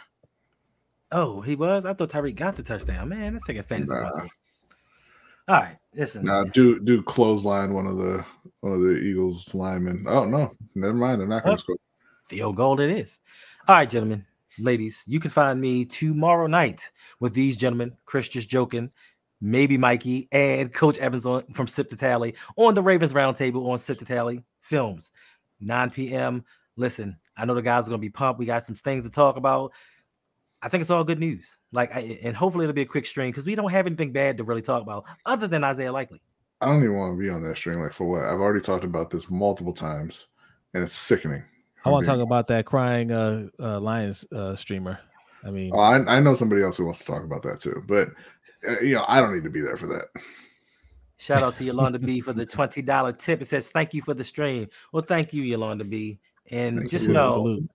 Oh, 1.13 1.41
he 1.41 1.57
was. 1.57 1.85
I 1.85 1.95
thought 1.95 2.11
Tyreek 2.11 2.37
got 2.37 2.57
the 2.57 2.63
touchdown. 2.63 3.09
Man, 3.09 3.33
that's 3.33 3.47
taking 3.47 3.63
fantasy 3.63 3.95
Nah. 3.95 4.11
All 5.49 5.57
right, 5.57 5.77
listen. 5.95 6.25
Now, 6.25 6.45
do 6.45 6.79
do 6.79 7.03
clothesline 7.03 7.75
one 7.75 7.87
of 7.87 7.97
the 7.97 8.25
one 8.61 8.73
of 8.73 8.81
the 8.81 8.97
Eagles 8.97 9.53
linemen. 9.55 10.05
Oh 10.07 10.25
no, 10.25 10.53
never 10.75 10.95
mind. 10.95 11.21
They're 11.21 11.27
not 11.27 11.43
going 11.43 11.57
to 11.57 11.61
oh, 11.61 11.65
score. 11.65 11.77
Field 12.25 12.55
goal 12.55 12.79
it 12.79 12.91
is. 12.91 13.19
All 13.67 13.77
right, 13.77 13.91
gentlemen, 13.91 14.25
ladies, 14.61 15.03
you 15.09 15.19
can 15.19 15.31
find 15.31 15.61
me 15.61 15.85
tomorrow 15.85 16.47
night 16.47 16.91
with 17.19 17.35
these 17.35 17.57
gentlemen, 17.57 17.97
Chris 18.07 18.29
just 18.29 18.49
joking, 18.49 18.91
maybe 19.41 19.77
Mikey, 19.77 20.29
and 20.31 20.73
Coach 20.73 20.99
Evans 20.99 21.27
on, 21.27 21.43
from 21.53 21.67
Sip 21.67 21.89
to 21.89 21.97
Tally 21.97 22.37
on 22.57 22.75
the 22.75 22.83
Ravens 22.83 23.13
Roundtable 23.13 23.69
on 23.69 23.79
Sip 23.79 23.99
to 23.99 24.05
Tally 24.05 24.45
Films, 24.61 25.11
9 25.61 25.91
p.m. 25.91 26.45
Listen, 26.77 27.17
I 27.37 27.45
know 27.45 27.55
the 27.55 27.63
guys 27.63 27.87
are 27.87 27.91
going 27.91 28.01
to 28.01 28.07
be 28.07 28.11
pumped. 28.11 28.39
We 28.39 28.47
got 28.47 28.65
some 28.65 28.77
things 28.77 29.05
to 29.05 29.11
talk 29.11 29.37
about. 29.37 29.73
I 30.63 30.69
think 30.69 30.83
it's 30.83 30.91
all 30.91 31.05
good 31.05 31.19
news. 31.19 31.57
Like, 31.73 31.95
I, 31.95 32.19
and 32.23 32.37
hopefully 32.37 32.65
it'll 32.65 32.75
be 32.75 32.83
a 32.83 32.87
quick 32.87 33.07
stream 33.07 33.31
because 33.31 33.47
we 33.47 33.55
don't 33.55 33.71
have 33.71 33.87
anything 33.87 34.13
bad 34.13 34.37
to 34.39 34.45
really 34.45 34.63
talk 34.63 34.83
about 34.83 35.05
other 35.25 35.49
than 35.49 35.65
Isaiah 35.65 35.93
Likely. 35.93 36.21
I 36.61 36.67
don't 36.67 36.83
even 36.83 36.97
want 36.97 37.17
to 37.17 37.23
be 37.23 37.31
on 37.31 37.43
that 37.43 37.57
stream. 37.57 37.81
Like 37.81 37.93
for 37.93 38.07
what? 38.07 38.25
I've 38.25 38.41
already 38.41 38.61
talked 38.61 38.85
about 38.85 39.11
this 39.11 39.31
multiple 39.31 39.73
times, 39.73 40.27
and 40.75 40.85
it's 40.85 40.93
sickening. 40.93 41.43
I 41.85 41.89
want 41.89 42.05
to 42.05 42.07
talk 42.07 42.17
being 42.17 42.27
about 42.27 42.47
that 42.49 42.67
crying 42.67 43.11
uh, 43.11 43.47
uh 43.59 43.81
Lions 43.81 44.27
uh 44.33 44.55
streamer. 44.57 44.99
I 45.43 45.51
mean, 45.51 45.71
Oh, 45.73 45.79
I, 45.79 46.17
I 46.17 46.21
know 46.21 46.35
somebody 46.35 46.63
else 46.63 46.77
who 46.77 46.85
wants 46.85 46.99
to 46.99 47.07
talk 47.07 47.25
about 47.25 47.43
that 47.45 47.61
too, 47.61 47.83
but 47.87 48.11
uh, 48.69 48.81
you 48.81 48.95
know 48.95 49.05
I 49.09 49.21
don't 49.21 49.35
need 49.35 49.45
to 49.45 49.51
be 49.51 49.63
there 49.63 49.79
for 49.79 49.87
that. 49.87 50.09
Shout 51.17 51.43
out 51.43 51.55
to 51.55 51.65
Yolanda 51.67 51.99
B 51.99 52.21
for 52.21 52.33
the 52.33 52.47
$20 52.47 53.19
tip. 53.19 53.43
It 53.43 53.45
says, 53.47 53.69
Thank 53.69 53.93
you 53.93 54.01
for 54.01 54.15
the 54.15 54.25
stream. 54.25 54.69
Well, 54.91 55.03
thank 55.03 55.35
you, 55.35 55.43
Yolanda 55.43 55.85
B. 55.85 56.19
And 56.51 56.79
Thank 56.79 56.91
just 56.91 57.09
you. 57.09 57.13
know 57.13 57.29
salute. 57.29 57.71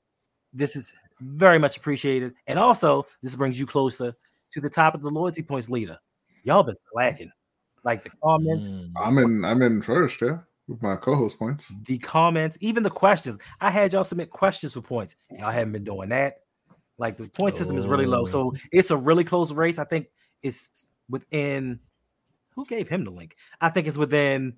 this 0.52 0.76
is 0.76 0.94
very 1.22 1.60
much 1.60 1.78
appreciated. 1.78 2.34
And 2.48 2.60
also, 2.60 3.06
this 3.22 3.36
brings 3.36 3.60
you 3.60 3.66
closer 3.66 4.16
to 4.52 4.62
the 4.62 4.70
top 4.70 4.96
of 4.96 5.02
the 5.02 5.10
loyalty 5.10 5.42
points 5.44 5.70
leader. 5.70 5.98
Y'all 6.44 6.64
been 6.64 6.76
slacking. 6.92 7.32
Like 7.84 8.04
the 8.04 8.12
comments, 8.24 8.70
Mm. 8.70 8.92
I'm 9.00 9.18
in. 9.20 9.46
I'm 9.46 9.62
in 9.62 9.82
first, 9.82 10.22
yeah, 10.22 10.40
with 10.68 10.82
my 10.82 10.96
co-host 10.96 11.38
points. 11.38 11.72
the 11.86 11.98
comments, 12.00 12.58
even 12.62 12.82
the 12.84 12.90
questions. 12.90 13.38
I 13.62 13.70
had 13.70 13.94
y'all 13.94 14.04
submit 14.04 14.32
questions 14.32 14.74
for 14.74 14.82
points. 14.82 15.16
Y'all 15.32 15.52
haven't 15.52 15.74
been 15.74 15.84
doing 15.84 16.10
that. 16.10 16.38
Like 16.98 17.18
the 17.18 17.28
point 17.28 17.54
system 17.54 17.78
is 17.78 17.88
really 17.88 18.06
low. 18.06 18.22
Oh. 18.22 18.26
So 18.26 18.54
it's 18.72 18.90
a 18.90 18.98
really 18.98 19.24
close 19.24 19.52
race. 19.52 19.78
I 19.78 19.84
think 19.84 20.08
it's 20.42 20.88
within 21.10 21.80
who 22.56 22.66
gave 22.66 22.88
him 22.88 23.04
the 23.04 23.12
link? 23.12 23.36
I 23.62 23.70
think 23.70 23.86
it's 23.86 23.98
within 23.98 24.54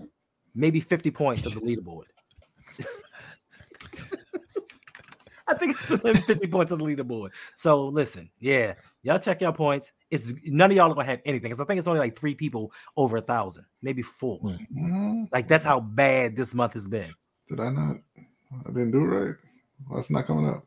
maybe 0.53 0.79
50 0.79 1.11
points 1.11 1.45
of 1.45 1.53
the 1.53 1.59
leaderboard. 1.61 2.03
I 5.47 5.53
think 5.53 5.77
it's 5.77 5.89
within 5.89 6.15
50 6.21 6.47
points 6.47 6.71
of 6.71 6.79
the 6.79 6.85
leaderboard. 6.85 7.31
So 7.55 7.87
listen, 7.87 8.29
yeah, 8.39 8.73
y'all 9.03 9.19
check 9.19 9.41
your 9.41 9.53
points. 9.53 9.91
It's 10.11 10.33
none 10.45 10.71
of 10.71 10.77
y'all 10.77 10.91
are 10.91 10.95
gonna 10.95 11.05
have 11.07 11.21
anything 11.25 11.49
because 11.49 11.61
I 11.61 11.65
think 11.65 11.79
it's 11.79 11.87
only 11.87 11.99
like 11.99 12.17
three 12.17 12.35
people 12.35 12.71
over 12.95 13.17
a 13.17 13.21
thousand, 13.21 13.65
maybe 13.81 14.01
four. 14.01 14.39
Hmm. 14.39 14.55
Mm, 14.77 15.27
Like 15.31 15.47
that's 15.47 15.65
how 15.65 15.79
bad 15.79 16.35
this 16.35 16.53
month 16.53 16.73
has 16.73 16.87
been. 16.87 17.13
Did 17.49 17.59
I 17.59 17.69
not? 17.69 17.97
I 18.65 18.69
didn't 18.69 18.91
do 18.91 18.99
it 18.99 19.07
right. 19.07 19.35
That's 19.93 20.09
not 20.09 20.27
coming 20.27 20.47
up. 20.49 20.65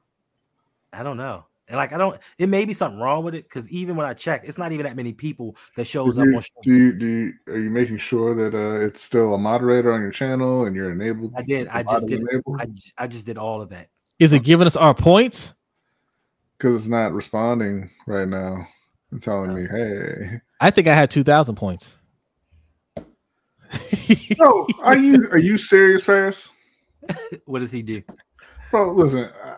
I 0.93 1.03
don't 1.03 1.17
know. 1.17 1.45
And 1.69 1.77
like 1.77 1.93
I 1.93 1.99
don't, 1.99 2.19
it 2.37 2.49
may 2.49 2.65
be 2.65 2.73
something 2.73 2.99
wrong 2.99 3.23
with 3.23 3.35
it 3.37 3.45
because 3.45 3.71
even 3.71 3.95
when 3.95 4.05
I 4.05 4.13
check, 4.13 4.43
it's 4.45 4.59
not 4.59 4.73
even 4.73 4.85
that 4.87 4.97
many 4.97 5.13
people 5.13 5.57
that 5.77 5.87
shows 5.87 6.17
Do 6.17 6.23
up 6.23 6.27
you, 6.29 6.37
on 6.37 6.43
do 6.63 6.75
you, 6.75 6.93
do 6.93 7.07
you, 7.07 7.33
are 7.47 7.61
you 7.61 7.71
making 7.71 7.99
sure 7.99 8.35
that 8.35 8.55
uh, 8.57 8.85
it's 8.85 9.01
still 9.01 9.35
a 9.35 9.39
moderator 9.39 9.93
on 9.93 10.01
your 10.01 10.11
channel 10.11 10.65
and 10.65 10.75
you're 10.75 10.91
enabled? 10.91 11.33
I 11.37 11.43
did. 11.43 11.69
I 11.69 11.85
just 11.85 12.07
did. 12.09 12.23
enabled? 12.23 12.61
I, 12.61 12.67
j- 12.67 12.91
I 12.99 13.07
just 13.07 13.25
did 13.25 13.39
all 13.39 13.63
of 13.63 13.69
that. 13.69 13.89
Is 14.21 14.33
it 14.33 14.45
giving 14.45 14.69
us 14.69 14.77
our 14.77 14.95
points? 14.95 15.55
because 16.61 16.77
it's 16.77 16.89
not 16.89 17.15
responding 17.15 17.89
right 18.07 18.29
now 18.29 18.67
and 19.11 19.23
telling 19.23 19.55
me, 19.55 19.67
"Hey, 19.67 20.41
I 20.61 20.71
think 20.71 20.87
I 20.87 20.95
had 20.95 21.11
two 21.11 21.25
thousand 21.25 21.55
points. 21.57 21.97
bro, 24.37 24.67
are 24.83 24.97
you 24.99 25.27
are 25.31 25.39
you 25.39 25.57
serious, 25.57 26.05
Paris? 26.05 26.51
What 27.47 27.61
does 27.61 27.71
he 27.71 27.83
do? 27.83 28.03
Bro, 28.71 28.93
listen, 28.93 29.31
I, 29.43 29.57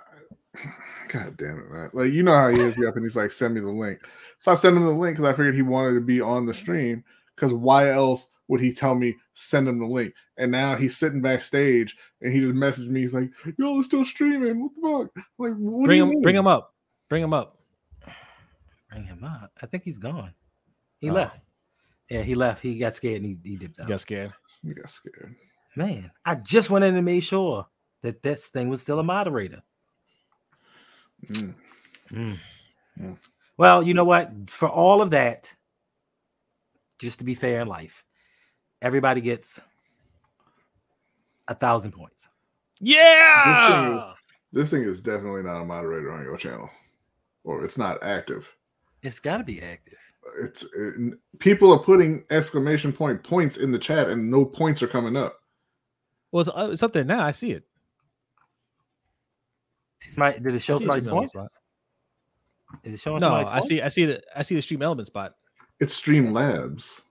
God 1.09 1.37
damn 1.37 1.59
it, 1.59 1.71
man! 1.71 1.91
Like 1.93 2.13
you 2.13 2.23
know 2.23 2.37
how 2.37 2.49
he 2.49 2.61
is, 2.61 2.79
up 2.79 2.95
and 2.95 3.05
he's 3.05 3.17
like, 3.17 3.33
"Send 3.33 3.55
me 3.55 3.61
the 3.61 3.71
link." 3.71 3.99
So 4.39 4.53
I 4.53 4.55
sent 4.55 4.77
him 4.77 4.85
the 4.85 4.93
link 4.93 5.17
because 5.17 5.29
I 5.29 5.37
figured 5.37 5.57
he 5.57 5.63
wanted 5.63 5.95
to 5.95 6.01
be 6.01 6.21
on 6.21 6.47
the 6.47 6.55
stream. 6.55 7.05
Because 7.35 7.53
why 7.53 7.91
else 7.91 8.29
would 8.53 8.61
he 8.61 8.73
tell 8.73 8.95
me 8.95 9.17
send 9.33 9.67
him 9.67 9.79
the 9.79 9.87
link? 9.87 10.15
And 10.37 10.53
now 10.53 10.77
he's 10.77 10.97
sitting 10.97 11.21
backstage 11.23 11.97
and 12.21 12.33
he 12.33 12.41
just 12.41 12.55
messaged 12.55 12.89
me. 12.89 13.01
He's 13.01 13.15
like, 13.15 13.31
"Yo, 13.59 13.79
it's 13.79 13.89
still 13.89 14.05
streaming. 14.05 14.61
What 14.63 14.73
the 14.77 14.81
fuck?" 14.83 15.11
I'm 15.17 15.25
like, 15.39 15.55
what 15.57 15.81
do 15.81 15.87
bring 15.87 15.97
you 15.97 16.03
him, 16.05 16.11
mean? 16.11 16.23
bring 16.23 16.37
him 16.37 16.47
up, 16.47 16.75
bring 17.09 17.23
him 17.23 17.33
up. 17.35 17.59
Bring 18.91 19.05
him 19.07 19.25
up. 19.25 19.51
I 19.61 19.67
think 19.67 19.85
he's 19.85 19.97
gone. 19.99 20.35
He 21.01 21.09
Oh. 21.11 21.15
left. 21.15 21.39
Yeah, 22.11 22.21
he 22.23 22.35
left. 22.35 22.61
He 22.63 22.79
got 22.79 22.95
scared 22.95 23.23
and 23.23 23.39
he, 23.43 23.51
he 23.51 23.57
dipped 23.57 23.79
You 23.79 23.85
out. 23.85 23.89
got 23.89 24.01
scared. 24.01 24.33
He 24.63 24.75
got 24.75 24.91
scared. 24.91 25.35
Man, 25.75 26.11
I 26.27 26.35
just 26.35 26.69
went 26.69 26.85
in 26.85 26.95
and 26.95 27.05
made 27.07 27.21
sure 27.25 27.67
that 28.03 28.23
this 28.23 28.49
thing 28.49 28.69
was 28.69 28.83
still 28.83 28.99
a 28.99 29.03
moderator. 29.03 29.63
Mm. 31.27 31.55
Mm. 32.11 32.39
Mm. 33.01 33.19
Well, 33.57 33.83
you 33.83 33.95
know 33.95 34.05
what? 34.05 34.31
For 34.51 34.69
all 34.69 35.01
of 35.01 35.11
that, 35.13 35.55
just 36.99 37.19
to 37.21 37.25
be 37.25 37.35
fair 37.35 37.61
in 37.61 37.69
life, 37.69 38.05
everybody 38.83 39.21
gets 39.23 39.59
a 41.49 41.55
thousand 41.55 41.93
points. 41.93 42.29
Yeah. 42.81 44.13
This 44.53 44.69
thing 44.71 44.83
is 44.83 45.01
definitely 45.01 45.43
not 45.43 45.63
a 45.63 45.65
moderator 45.65 46.13
on 46.13 46.23
your 46.23 46.37
channel, 46.37 46.69
or 47.45 47.65
it's 47.65 47.79
not 47.79 48.03
active. 48.03 48.47
It's 49.03 49.19
got 49.19 49.39
to 49.39 49.45
be 49.45 49.63
active. 49.63 49.99
It's 50.43 50.65
it, 50.77 51.15
people 51.39 51.73
are 51.73 51.79
putting 51.79 52.25
exclamation 52.31 52.93
point 52.93 53.25
points 53.25 53.57
in 53.57 53.73
the 53.73 53.79
chat, 53.79 54.11
and 54.11 54.31
no 54.31 54.45
points 54.45 54.83
are 54.83 54.89
coming 54.89 55.17
up. 55.17 55.39
Well, 56.31 56.43
it's, 56.43 56.51
uh, 56.51 56.69
it's 56.71 56.83
up 56.83 56.93
there 56.93 57.05
now. 57.05 57.25
I 57.25 57.31
see 57.31 57.53
it. 57.53 57.65
My, 60.17 60.33
did 60.33 60.55
it 60.55 60.61
show 60.61 60.79
somebody's 60.79 61.05
stream 61.05 61.17
points? 61.17 61.33
spot. 61.33 61.49
Is 62.85 62.95
it 62.95 63.01
showing 63.01 63.21
No, 63.21 63.27
somebody's 63.29 63.49
I 63.49 63.53
points? 63.53 63.69
see. 63.69 63.83
I 63.83 63.89
see 63.89 64.05
the. 64.05 64.23
I 64.37 64.43
see 64.43 64.55
the 64.55 64.63
stream 64.63 64.83
element 64.83 65.07
spot. 65.07 65.35
It's 65.81 65.95
Stream 65.95 66.33
Labs. 66.33 67.03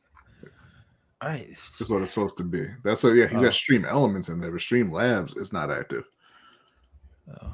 All 1.22 1.30
right. 1.30 1.47
is 1.80 1.89
what 1.89 2.01
it's 2.01 2.13
supposed 2.13 2.38
to 2.38 2.43
be. 2.43 2.67
That's 2.84 3.03
what. 3.03 3.11
Yeah, 3.11 3.28
he's 3.28 3.38
Oh. 3.38 3.43
got 3.43 3.53
Stream 3.53 3.86
Elements 3.86 4.30
in 4.30 4.39
there, 4.39 4.51
but 4.51 4.61
Stream 4.61 4.91
Labs 4.91 5.36
is 5.36 5.53
not 5.53 5.69
active. 5.72 6.05
Oh. 7.41 7.53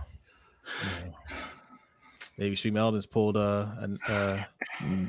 Maybe 2.37 2.55
stream 2.55 2.77
elements 2.77 3.05
pulled 3.05 3.35
uh, 3.35 3.65
an, 3.79 3.97
uh. 4.07 4.43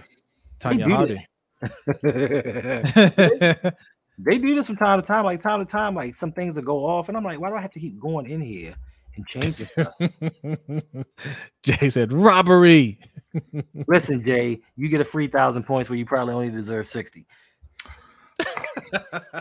Tonya 0.61 0.87
do 0.87 0.95
Harding. 0.95 1.25
they 4.19 4.39
do 4.39 4.55
this 4.55 4.67
from 4.67 4.77
time 4.77 5.01
to 5.01 5.07
time, 5.07 5.25
like 5.25 5.43
time 5.43 5.65
to 5.65 5.71
time, 5.71 5.95
like 5.95 6.15
some 6.15 6.33
things 6.33 6.57
will 6.57 6.65
go 6.65 6.85
off, 6.85 7.09
and 7.09 7.17
I'm 7.17 7.25
like, 7.25 7.41
why 7.41 7.49
do 7.51 7.55
I 7.55 7.61
have 7.61 7.71
to 7.73 7.81
keep 7.81 8.01
going 8.01 8.29
in 8.29 8.41
here 8.41 8.75
and 9.17 9.27
changing 9.27 9.67
stuff? 9.67 9.93
Jay 11.63 11.89
said 11.89 12.13
robbery. 12.13 12.99
Listen, 13.87 14.25
Jay, 14.25 14.61
you 14.77 14.89
get 14.89 15.01
a 15.01 15.05
free 15.05 15.29
thousand 15.29 15.65
points 15.65 15.91
where 15.91 15.99
you 15.99 16.07
probably 16.07 16.35
only 16.35 16.51
deserve 16.51 16.89
60. 16.89 17.27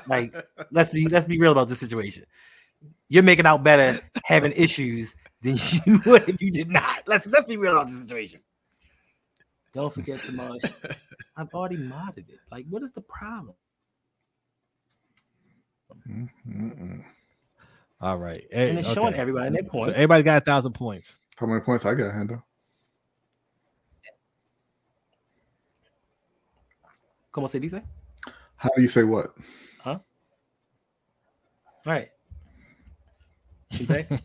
Like, 0.07 0.33
let's 0.71 0.91
be 0.91 1.07
let's 1.07 1.27
be 1.27 1.39
real 1.39 1.51
about 1.51 1.69
this 1.69 1.79
situation. 1.79 2.23
You're 3.09 3.23
making 3.23 3.45
out 3.45 3.63
better 3.63 3.99
having 4.25 4.51
issues 4.53 5.15
than 5.41 5.55
you 5.85 6.01
would 6.05 6.27
if 6.29 6.41
you 6.41 6.51
did 6.51 6.69
not. 6.69 7.03
Let's 7.07 7.27
let's 7.27 7.45
be 7.45 7.57
real 7.57 7.73
about 7.73 7.87
this 7.87 8.01
situation. 8.01 8.39
Don't 9.73 9.93
forget 9.93 10.23
to 10.23 10.31
mush. 10.31 10.61
I've 11.37 11.49
already 11.53 11.77
modded 11.77 12.29
it. 12.29 12.39
Like, 12.51 12.65
what 12.69 12.81
is 12.83 12.91
the 12.91 13.01
problem? 13.01 13.55
Mm, 16.09 16.29
mm-mm. 16.49 17.03
All 18.01 18.17
right. 18.17 18.43
Hey, 18.51 18.69
And 18.69 18.79
it's 18.79 18.91
showing 18.91 19.15
everybody 19.15 19.51
their 19.51 19.63
So 19.63 19.69
points. 19.69 19.89
everybody 19.89 20.23
got 20.23 20.41
a 20.41 20.45
thousand 20.45 20.73
points. 20.73 21.17
How 21.35 21.45
many 21.47 21.61
points 21.61 21.85
I 21.85 21.93
got, 21.93 22.13
Hendo? 22.13 22.41
Como 27.31 27.47
se 27.47 27.59
dice? 27.59 27.81
How 28.57 28.69
do 28.75 28.81
you 28.81 28.87
say 28.87 29.03
what? 29.03 29.33
Huh? 29.81 29.99
All 31.85 31.93
right. 31.93 32.09
You 33.71 33.85
say? 33.85 34.07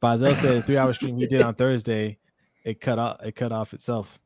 Bazel 0.00 0.34
said 0.34 0.56
a 0.56 0.62
three 0.62 0.76
hour 0.76 0.92
stream 0.92 1.16
he 1.16 1.26
did 1.26 1.42
on 1.42 1.54
Thursday, 1.54 2.18
it 2.64 2.80
cut 2.80 2.98
off 2.98 3.22
it 3.22 3.34
cut 3.36 3.52
off 3.52 3.74
itself. 3.74 4.18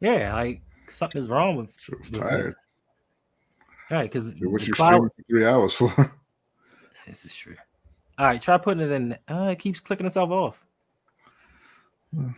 yeah, 0.00 0.32
like 0.34 0.62
something 0.88 1.20
is 1.20 1.28
wrong 1.28 1.56
with. 1.56 1.74
She 1.78 1.94
was 1.94 2.10
tired. 2.10 2.54
All 3.90 3.98
right, 3.98 4.10
because 4.10 4.36
So 4.38 4.48
what 4.48 4.66
you 4.66 4.72
streaming 4.72 5.08
for 5.10 5.22
three 5.28 5.44
hours 5.46 5.74
for? 5.74 6.12
This 7.06 7.26
is 7.26 7.34
true. 7.34 7.54
All 8.16 8.24
right, 8.24 8.40
try 8.40 8.56
putting 8.56 8.82
it 8.82 8.90
in. 8.90 9.12
Uh, 9.28 9.48
it 9.50 9.58
keeps 9.58 9.78
clicking 9.78 10.06
itself 10.06 10.30
off. 10.30 10.64
Hmm. 12.14 12.30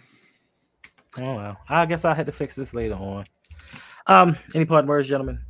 Oh 1.20 1.34
well, 1.36 1.56
I 1.68 1.86
guess 1.86 2.04
I 2.04 2.14
had 2.14 2.26
to 2.26 2.32
fix 2.32 2.56
this 2.56 2.74
later 2.74 2.94
on. 2.94 3.26
Um, 4.06 4.36
any 4.54 4.64
part 4.64 4.86
words, 4.86 5.08
gentlemen? 5.08 5.40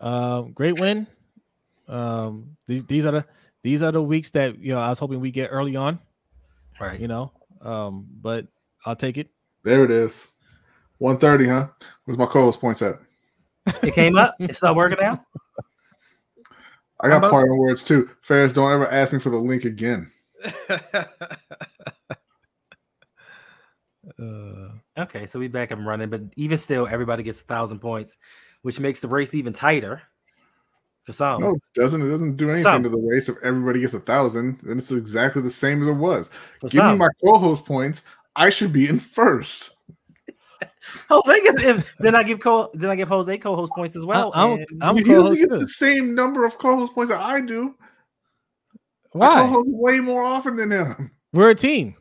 Um, 0.00 0.52
great 0.52 0.78
win. 0.78 1.06
Um, 1.88 2.56
these 2.66 2.84
these 2.84 3.06
are 3.06 3.12
the 3.12 3.24
these 3.62 3.82
are 3.82 3.92
the 3.92 4.02
weeks 4.02 4.30
that 4.30 4.58
you 4.58 4.72
know 4.72 4.78
I 4.80 4.88
was 4.88 4.98
hoping 4.98 5.20
we 5.20 5.30
get 5.30 5.48
early 5.48 5.76
on. 5.76 5.98
Right. 6.80 6.98
You 7.00 7.08
know, 7.08 7.32
um, 7.62 8.06
but 8.20 8.46
I'll 8.84 8.96
take 8.96 9.18
it. 9.18 9.28
There 9.62 9.84
it 9.84 9.90
is. 9.90 10.28
130, 10.98 11.48
huh? 11.50 11.68
Where's 12.04 12.18
my 12.18 12.26
co-host 12.26 12.60
points 12.60 12.80
at? 12.82 12.98
It 13.82 13.94
came 13.94 14.16
up. 14.16 14.34
It's 14.38 14.62
not 14.62 14.76
working 14.76 15.00
out. 15.04 15.20
I 17.00 17.08
got 17.08 17.18
about- 17.18 17.30
parting 17.30 17.58
words 17.58 17.82
too. 17.82 18.10
Ferris, 18.22 18.52
don't 18.52 18.72
ever 18.72 18.86
ask 18.86 19.12
me 19.12 19.18
for 19.18 19.30
the 19.30 19.36
link 19.36 19.64
again. 19.64 20.10
Uh, 24.18 24.65
Okay, 24.98 25.26
so 25.26 25.38
we 25.38 25.48
back 25.48 25.72
up 25.72 25.78
and 25.78 25.86
running, 25.86 26.08
but 26.08 26.22
even 26.36 26.56
still, 26.56 26.86
everybody 26.86 27.22
gets 27.22 27.40
a 27.40 27.44
thousand 27.44 27.80
points, 27.80 28.16
which 28.62 28.80
makes 28.80 29.00
the 29.00 29.08
race 29.08 29.34
even 29.34 29.52
tighter 29.52 30.02
for 31.04 31.12
some. 31.12 31.40
No, 31.42 31.50
it 31.50 31.62
doesn't. 31.74 32.02
It 32.02 32.10
doesn't 32.10 32.36
do 32.36 32.48
anything 32.48 32.62
Some. 32.64 32.82
to 32.82 32.88
the 32.88 32.96
race 32.98 33.28
if 33.28 33.36
everybody 33.42 33.80
gets 33.80 33.94
a 33.94 34.00
thousand. 34.00 34.58
Then 34.62 34.78
it's 34.78 34.90
exactly 34.90 35.42
the 35.42 35.50
same 35.50 35.80
as 35.82 35.86
it 35.86 35.92
was. 35.92 36.30
for 36.60 36.68
Give 36.68 36.84
me 36.84 36.94
my 36.96 37.08
co-host 37.24 37.64
points. 37.64 38.02
I 38.34 38.50
should 38.50 38.72
be 38.72 38.88
in 38.88 38.98
first. 38.98 39.74
Jose 41.10 41.42
gets 41.42 41.62
if 41.62 41.96
then 41.98 42.14
I 42.14 42.22
give 42.22 42.40
co 42.40 42.70
then 42.74 42.90
I 42.90 42.96
give 42.96 43.08
Jose 43.08 43.36
co-host 43.38 43.72
points 43.72 43.96
as 43.96 44.06
well. 44.06 44.32
I'm- 44.34 44.64
and- 44.70 44.82
I'm 44.82 44.96
he 44.96 45.04
doesn't 45.04 45.34
get 45.34 45.48
too. 45.50 45.58
the 45.58 45.68
same 45.68 46.14
number 46.14 46.44
of 46.44 46.58
co-host 46.58 46.94
points 46.94 47.10
that 47.10 47.20
I 47.20 47.40
do. 47.40 47.74
I 49.14 49.18
why? 49.18 49.34
co-host 49.42 49.68
way 49.68 50.00
more 50.00 50.22
often 50.22 50.56
than 50.56 50.70
him. 50.70 51.10
We're 51.32 51.50
a 51.50 51.54
team. 51.54 51.96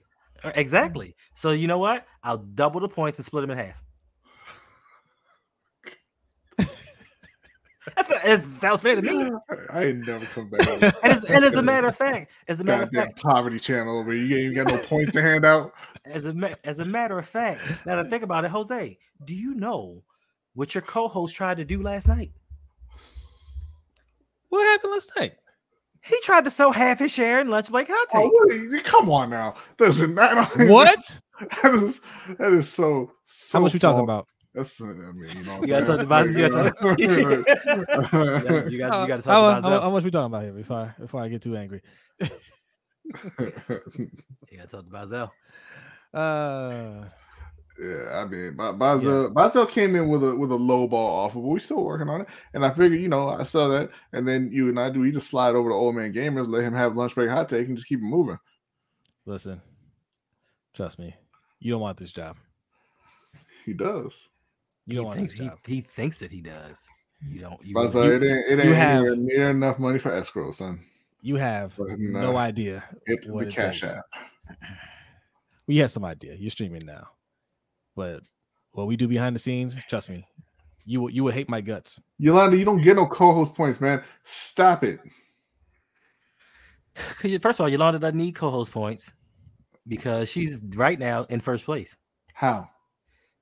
Uh, 0.46 0.52
exactly. 0.54 1.16
So 1.34 1.52
you 1.52 1.68
know 1.68 1.80
what? 1.80 2.06
I'll 2.24 2.38
double 2.38 2.80
the 2.80 2.88
points 2.88 3.18
and 3.18 3.26
split 3.26 3.42
them 3.42 3.52
in 3.52 3.58
half. 3.58 3.82
That's 7.98 8.12
a, 8.12 8.34
it 8.34 8.42
sounds 8.44 8.82
fair 8.82 8.96
to 8.96 9.02
me. 9.02 9.32
I, 9.50 9.56
I 9.80 9.86
ain't 9.86 10.06
never 10.06 10.26
come 10.28 10.50
back. 10.50 10.68
And 11.04 11.12
as, 11.12 11.24
and 11.24 11.44
as 11.44 11.56
a 11.56 11.64
matter 11.64 11.88
of 11.88 11.96
fact, 11.98 12.32
as 12.48 12.60
a 12.60 12.64
matter 12.64 12.84
of 12.84 12.92
fact, 12.92 13.18
poverty 13.18 13.60
channel 13.60 13.98
over 13.98 14.12
here. 14.12 14.24
You 14.24 14.36
ain't 14.38 14.54
even 14.54 14.66
got 14.66 14.72
no 14.72 14.78
points 14.84 15.12
to 15.12 15.22
hand 15.22 15.46
out. 15.46 15.74
as 16.06 16.28
a 16.28 16.58
as 16.64 16.78
a 16.80 16.86
matter 16.86 17.18
of 17.18 17.28
fact, 17.28 17.62
now 17.88 17.96
that 17.96 18.06
I 18.06 18.10
think 18.10 18.22
about 18.22 18.46
it, 18.46 18.52
Jose, 18.52 19.00
do 19.24 19.34
you 19.34 19.56
know 19.56 20.04
what 20.54 20.76
your 20.76 20.84
co-host 20.84 21.36
tried 21.36 21.58
to 21.58 21.66
do 21.66 21.82
last 21.82 22.08
night? 22.08 22.32
What 24.50 24.64
happened 24.64 24.94
last 24.94 25.12
night? 25.18 25.34
He 26.06 26.20
tried 26.22 26.44
to 26.44 26.50
sell 26.50 26.72
half 26.72 27.00
his 27.00 27.12
share 27.12 27.40
in 27.40 27.50
lunch 27.50 27.72
break 27.72 27.88
hot 27.90 28.08
take. 28.12 28.24
Oh, 28.24 28.68
what 28.72 28.84
come 28.84 29.10
on 29.10 29.30
now. 29.32 29.56
Listen, 29.80 30.16
that, 30.16 30.52
What? 30.70 31.20
That 31.64 31.74
is 31.74 32.02
that 32.38 32.54
is 32.54 32.70
so. 32.70 33.12
so 33.24 33.58
How 33.58 33.64
much 33.64 33.74
we 33.74 33.80
talking 33.80 34.04
about? 34.04 34.28
That's 34.54 34.80
I 34.80 34.86
mean, 34.86 35.36
you 35.36 35.44
know. 35.44 35.62
You 35.62 35.68
gotta 35.68 35.86
talk 35.86 36.00
about 36.00 36.28
you 36.28 36.48
gotta 36.48 36.72
talk, 36.72 37.00
you 37.00 37.08
gotta, 37.08 37.40
about. 37.42 38.72
you 38.72 38.78
gotta, 38.78 39.02
you 39.02 39.08
gotta 39.08 39.22
talk 39.22 39.26
how, 39.26 39.46
about 39.46 39.64
how, 39.64 39.82
how 39.82 39.90
much 39.90 40.04
we 40.04 40.12
talking 40.12 40.28
about 40.28 40.44
here 40.44 40.54
before 40.54 40.78
I, 40.78 41.02
before 41.02 41.22
I 41.22 41.28
get 41.28 41.42
too 41.42 41.58
angry? 41.58 41.82
You 44.52 44.58
gotta 44.58 44.68
talk 44.68 44.88
about 44.88 45.08
Zell. 45.10 45.34
Uh, 46.14 47.06
Yeah, 47.80 48.22
I 48.22 48.26
mean, 48.26 48.56
Ba- 48.56 48.72
Bazel 48.74 49.30
Bazel 49.32 49.66
came 49.66 49.96
in 49.98 50.08
with 50.08 50.24
a 50.24 50.34
with 50.36 50.52
a 50.52 50.56
low 50.56 50.88
ball 50.88 51.26
offer, 51.26 51.36
but 51.40 51.48
we're 51.48 51.60
still 51.60 51.84
working 51.84 52.08
on 52.08 52.22
it. 52.22 52.28
And 52.54 52.66
I 52.66 52.70
figured, 52.70 53.02
you 53.02 53.10
know, 53.10 53.28
I 53.30 53.44
saw 53.44 53.68
that, 53.68 53.90
and 54.14 54.26
then 54.28 54.50
you 54.54 54.70
and 54.70 54.80
I 54.80 54.90
do. 54.90 55.02
We 55.02 55.12
just 55.12 55.30
slide 55.30 55.56
over 55.56 55.70
to 55.70 55.76
old 55.76 55.96
man 55.96 56.14
gamers, 56.14 56.48
let 56.48 56.64
him 56.64 56.74
have 56.74 56.96
lunch 56.96 57.16
break 57.16 57.30
hot 57.30 57.50
take, 57.50 57.68
and 57.68 57.76
just 57.76 57.90
keep 57.90 58.00
it 58.00 58.04
moving. 58.04 58.38
listen, 59.26 59.62
trust 60.74 61.00
me, 61.00 61.16
you 61.60 61.72
don't 61.74 61.82
want 61.82 61.98
this 61.98 62.14
job. 62.14 62.38
He 63.66 63.74
does. 63.74 64.30
You 64.86 64.96
don't 64.98 65.06
want 65.08 65.18
thinks, 65.18 65.34
this 65.34 65.42
he, 65.42 65.48
job. 65.48 65.58
he 65.66 65.82
thinks 65.82 66.20
that 66.20 66.32
he 66.32 66.40
does. 66.42 66.82
You 67.28 67.42
don't. 67.42 67.66
You, 67.66 67.74
Bazel, 67.74 68.06
you- 68.06 68.12
it 68.14 68.24
ain't 68.24 68.60
it 68.62 68.66
you 68.66 68.74
have- 68.74 69.04
near 69.18 69.50
enough 69.50 69.80
money 69.80 70.00
for 70.00 70.12
escrow, 70.14 70.52
son. 70.54 70.80
You 71.22 71.38
have 71.38 71.74
But, 71.76 71.88
no 71.98 72.32
nah, 72.34 72.38
idea. 72.38 72.84
Hit 73.08 73.24
the 73.28 73.36
it 73.40 73.50
cash 73.50 73.82
takes. 73.82 73.94
app. 73.96 74.06
We 75.68 75.78
have 75.78 75.90
some 75.90 76.06
idea. 76.06 76.36
You're 76.36 76.52
streaming 76.52 76.86
now, 76.86 77.08
but 77.96 78.22
what 78.72 78.88
we 78.88 78.96
do 78.96 79.08
behind 79.08 79.36
the 79.36 79.40
scenes, 79.40 79.78
trust 79.90 80.10
me, 80.10 80.28
you 80.86 81.02
will 81.02 81.10
you 81.10 81.24
will 81.24 81.32
hate 81.32 81.50
my 81.50 81.62
guts. 81.62 82.00
Yolanda, 82.18 82.58
you 82.58 82.66
don't 82.66 82.82
get 82.82 82.96
no 82.96 83.08
co-host 83.08 83.56
points, 83.56 83.82
man. 83.82 84.04
Stop 84.24 84.84
it. 84.84 85.00
First 87.42 87.60
of 87.60 87.62
all, 87.62 87.70
Yolanda 87.70 88.00
doesn't 88.00 88.18
need 88.18 88.36
co-host 88.36 88.72
points 88.72 89.12
because 89.88 90.30
she's 90.30 90.62
right 90.76 90.98
now 90.98 91.24
in 91.26 91.40
first 91.40 91.66
place 91.66 91.98
How? 92.34 92.70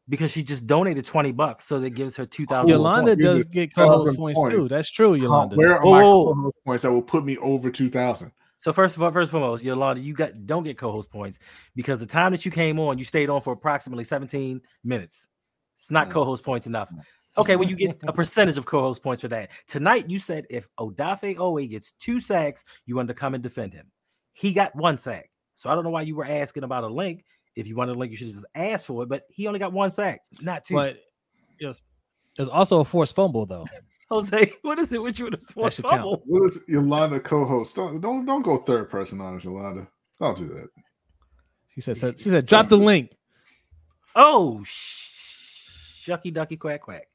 because 0.09 0.31
she 0.31 0.43
just 0.43 0.67
donated 0.67 1.05
twenty 1.05 1.31
bucks, 1.31 1.65
so 1.65 1.79
that 1.79 1.91
gives 1.91 2.15
her 2.15 2.25
two 2.25 2.45
thousand. 2.45 2.69
Yolanda 2.69 3.11
points. 3.11 3.23
does 3.23 3.43
get 3.45 3.73
co-host 3.75 4.17
1,000 4.17 4.17
points, 4.17 4.49
too. 4.49 4.67
That's 4.67 4.89
true, 4.89 5.15
Yolanda. 5.15 5.55
Where 5.55 5.75
are 5.75 5.85
oh, 5.85 5.91
my 5.91 6.01
oh, 6.01 6.27
oh. 6.27 6.33
co-host 6.33 6.57
points 6.65 6.83
that 6.83 6.91
will 6.91 7.01
put 7.01 7.25
me 7.25 7.37
over 7.37 7.69
two 7.69 7.89
thousand? 7.89 8.31
So 8.64 8.72
first 8.72 8.95
of 8.95 9.03
all, 9.03 9.11
first 9.11 9.34
and 9.34 9.41
foremost, 9.41 9.61
Yolanda, 9.61 9.99
you 9.99 10.14
got 10.14 10.47
don't 10.47 10.64
get 10.64 10.78
co-host 10.78 11.11
points 11.11 11.38
because 11.76 11.99
the 11.99 12.05
time 12.05 12.32
that 12.32 12.45
you 12.45 12.51
came 12.51 12.80
on, 12.80 12.97
you 12.97 13.03
stayed 13.03 13.30
on 13.30 13.41
for 13.41 13.51
approximately 13.51 14.05
seventeen 14.05 14.61
minutes. 14.86 15.28
It's 15.76 15.91
not 15.91 16.07
Mm. 16.07 16.11
co-host 16.11 16.45
points 16.45 16.66
enough. 16.66 16.89
Okay, 17.38 17.57
well, 17.57 17.68
you 17.68 17.76
get 17.76 17.97
a 18.07 18.14
percentage 18.22 18.57
of 18.57 18.66
co-host 18.66 19.03
points 19.03 19.20
for 19.20 19.28
that. 19.28 19.49
Tonight, 19.68 20.09
you 20.09 20.18
said 20.18 20.45
if 20.49 20.66
Odafe 20.80 21.36
Oweh 21.36 21.70
gets 21.70 21.91
two 21.91 22.22
sacks, 22.22 22.64
you 22.86 22.95
want 22.95 23.09
to 23.09 23.14
come 23.14 23.34
and 23.34 23.43
defend 23.43 23.74
him. 23.74 23.91
He 24.32 24.53
got 24.53 24.74
one 24.78 24.97
sack. 24.97 25.30
So 25.55 25.70
I 25.70 25.76
don't 25.76 25.84
know 25.84 25.89
why 25.89 26.03
you 26.03 26.16
were 26.16 26.26
asking 26.26 26.64
about 26.64 26.86
a 26.86 26.88
link. 26.88 27.26
If 27.57 27.68
you 27.68 27.76
wanted 27.76 27.97
a 27.97 27.99
link, 27.99 28.11
you 28.11 28.18
should 28.18 28.28
just 28.32 28.45
asked 28.55 28.86
for 28.86 29.03
it. 29.03 29.09
But 29.09 29.24
he 29.30 29.45
only 29.45 29.59
got 29.59 29.74
one 29.74 29.91
sack, 29.91 30.22
not 30.39 30.64
two. 30.64 30.76
But 30.76 30.99
there's, 31.59 31.84
there's 32.38 32.47
also 32.47 32.80
a 32.80 32.86
forced 32.86 33.14
fumble 33.14 33.45
though. 33.45 33.66
Jose, 34.14 34.53
what 34.61 34.78
is 34.80 34.91
it 34.91 35.01
with 35.01 35.18
you 35.20 35.26
and 35.28 35.36
this 35.36 35.45
forced 35.45 35.78
should 35.78 35.86
count. 35.86 35.95
fumble? 35.95 36.22
What 36.26 36.47
is 36.47 36.59
Yolanda 36.68 37.20
co-host? 37.20 37.76
Don't 37.76 37.99
don't 37.99 38.26
don't 38.26 38.41
go 38.43 38.57
third 38.57 38.89
person 38.89 39.20
on 39.22 39.36
us, 39.38 39.43
Yolanda. 39.43 39.88
Don't 40.20 40.38
do 40.38 40.47
that. 40.49 40.68
She 41.70 41.82
said, 41.82 41.97
said 41.97 42.20
she 42.20 42.30
said 42.30 42.45
drop 42.45 42.68
the 42.68 42.78
link. 42.78 43.11
Oh, 44.16 44.64
sh- 44.64 46.05
shucky 46.07 46.32
ducky 46.32 46.57
quack 46.57 46.82
quack. 46.82 47.07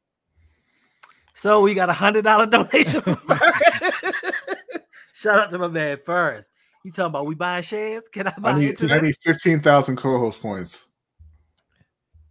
So 1.34 1.60
we 1.60 1.74
got 1.74 1.88
a 1.88 1.92
hundred 1.92 2.24
dollar 2.24 2.46
donation 2.46 3.00
from 3.00 3.16
First. 3.28 3.62
Shout 5.14 5.38
out 5.38 5.50
to 5.50 5.58
my 5.58 5.68
man 5.68 5.98
first. 6.04 6.50
You 6.84 6.90
talking 6.92 7.06
about 7.10 7.26
we 7.26 7.34
buying 7.34 7.62
shares? 7.62 8.08
Can 8.08 8.26
I 8.28 8.34
buy 8.38 8.50
I 8.52 8.58
need 8.58 8.70
into 8.70 8.86
I 8.86 8.88
that? 8.98 9.02
need 9.04 9.16
fifteen 9.22 9.60
thousand 9.60 9.96
co-host 9.96 10.40
points. 10.40 10.86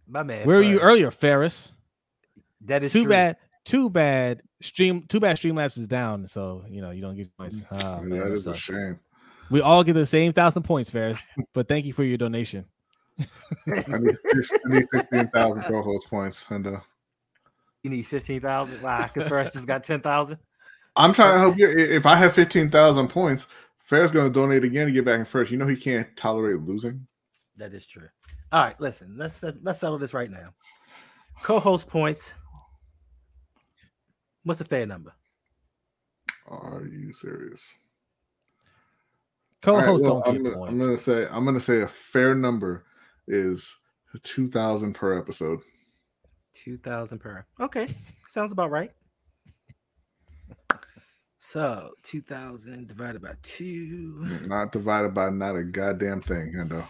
My 0.06 0.22
man. 0.22 0.46
Where 0.46 0.58
were 0.58 0.62
you 0.62 0.78
First. 0.78 0.84
earlier, 0.86 1.10
Ferris? 1.10 1.72
That 2.62 2.82
is 2.84 2.92
Too 2.92 3.02
true. 3.04 3.10
bad. 3.10 3.36
Too 3.64 3.88
bad. 3.90 4.42
Stream. 4.60 5.02
Too 5.08 5.20
bad. 5.20 5.36
Streamlabs 5.36 5.78
is 5.78 5.86
down, 5.86 6.26
so 6.26 6.64
you 6.68 6.80
know 6.80 6.90
you 6.90 7.00
don't 7.00 7.16
get 7.16 7.34
points. 7.36 7.64
Oh, 7.70 7.76
Yeah, 7.78 8.00
man, 8.00 8.10
that 8.10 8.24
that 8.24 8.32
is 8.32 8.46
a 8.48 8.54
shame. 8.56 8.98
We 9.50 9.60
all 9.60 9.82
get 9.84 9.94
the 9.94 10.04
same 10.06 10.32
thousand 10.32 10.64
points, 10.64 10.90
Ferris. 10.90 11.20
But 11.54 11.68
thank 11.68 11.86
you 11.86 11.92
for 11.92 12.04
your 12.04 12.18
donation. 12.18 12.64
I 13.18 13.24
need, 13.98 14.16
I 14.66 14.68
need 14.68 14.86
fifteen 14.92 15.28
thousand 15.28 15.62
co-host 15.62 16.08
points, 16.10 16.50
and 16.50 16.66
uh, 16.66 16.80
You 17.82 17.90
need 17.90 18.02
fifteen 18.02 18.40
thousand. 18.40 18.82
Why? 18.82 19.04
Because 19.12 19.28
first 19.28 19.54
just 19.54 19.66
got 19.66 19.84
ten 19.84 20.00
thousand. 20.00 20.38
I'm 20.96 21.12
trying 21.12 21.34
to 21.34 21.38
help 21.38 21.56
you. 21.58 21.68
If 21.68 22.06
I 22.06 22.16
have 22.16 22.34
fifteen 22.34 22.70
thousand 22.70 23.08
points, 23.08 23.46
Fair's 23.84 24.10
going 24.10 24.26
to 24.26 24.32
donate 24.32 24.64
again 24.64 24.86
to 24.86 24.92
get 24.92 25.04
back 25.04 25.20
in 25.20 25.24
first. 25.24 25.50
You 25.50 25.56
know 25.56 25.66
he 25.66 25.76
can't 25.76 26.14
tolerate 26.16 26.60
losing. 26.60 27.06
That 27.56 27.72
is 27.72 27.86
true. 27.86 28.08
All 28.52 28.62
right, 28.64 28.80
listen. 28.80 29.14
Let's 29.16 29.42
let's 29.62 29.80
settle 29.80 29.98
this 29.98 30.14
right 30.14 30.30
now. 30.30 30.52
Co-host 31.42 31.88
points. 31.88 32.34
What's 34.44 34.58
the 34.58 34.64
fair 34.64 34.86
number? 34.86 35.12
Are 36.46 36.84
you 36.84 37.12
serious? 37.12 37.78
Co-host 39.60 40.04
well, 40.04 40.22
don't 40.22 40.28
I'm, 40.28 40.42
get 40.42 40.52
gonna, 40.54 40.64
I'm 40.66 40.78
gonna 40.78 40.96
say 40.98 41.26
I'm 41.30 41.44
gonna 41.44 41.60
say 41.60 41.82
a 41.82 41.88
fair 41.88 42.34
number 42.34 42.84
is 43.26 43.76
two 44.22 44.48
thousand 44.48 44.94
per 44.94 45.18
episode. 45.18 45.60
Two 46.54 46.78
thousand 46.78 47.18
per. 47.18 47.44
Okay, 47.60 47.94
sounds 48.28 48.52
about 48.52 48.70
right. 48.70 48.92
So 51.38 51.90
two 52.02 52.22
thousand 52.22 52.88
divided 52.88 53.20
by 53.20 53.34
two. 53.42 54.40
Not 54.46 54.72
divided 54.72 55.12
by 55.12 55.30
not 55.30 55.56
a 55.56 55.64
goddamn 55.64 56.20
thing, 56.20 56.52
Hendo. 56.56 56.84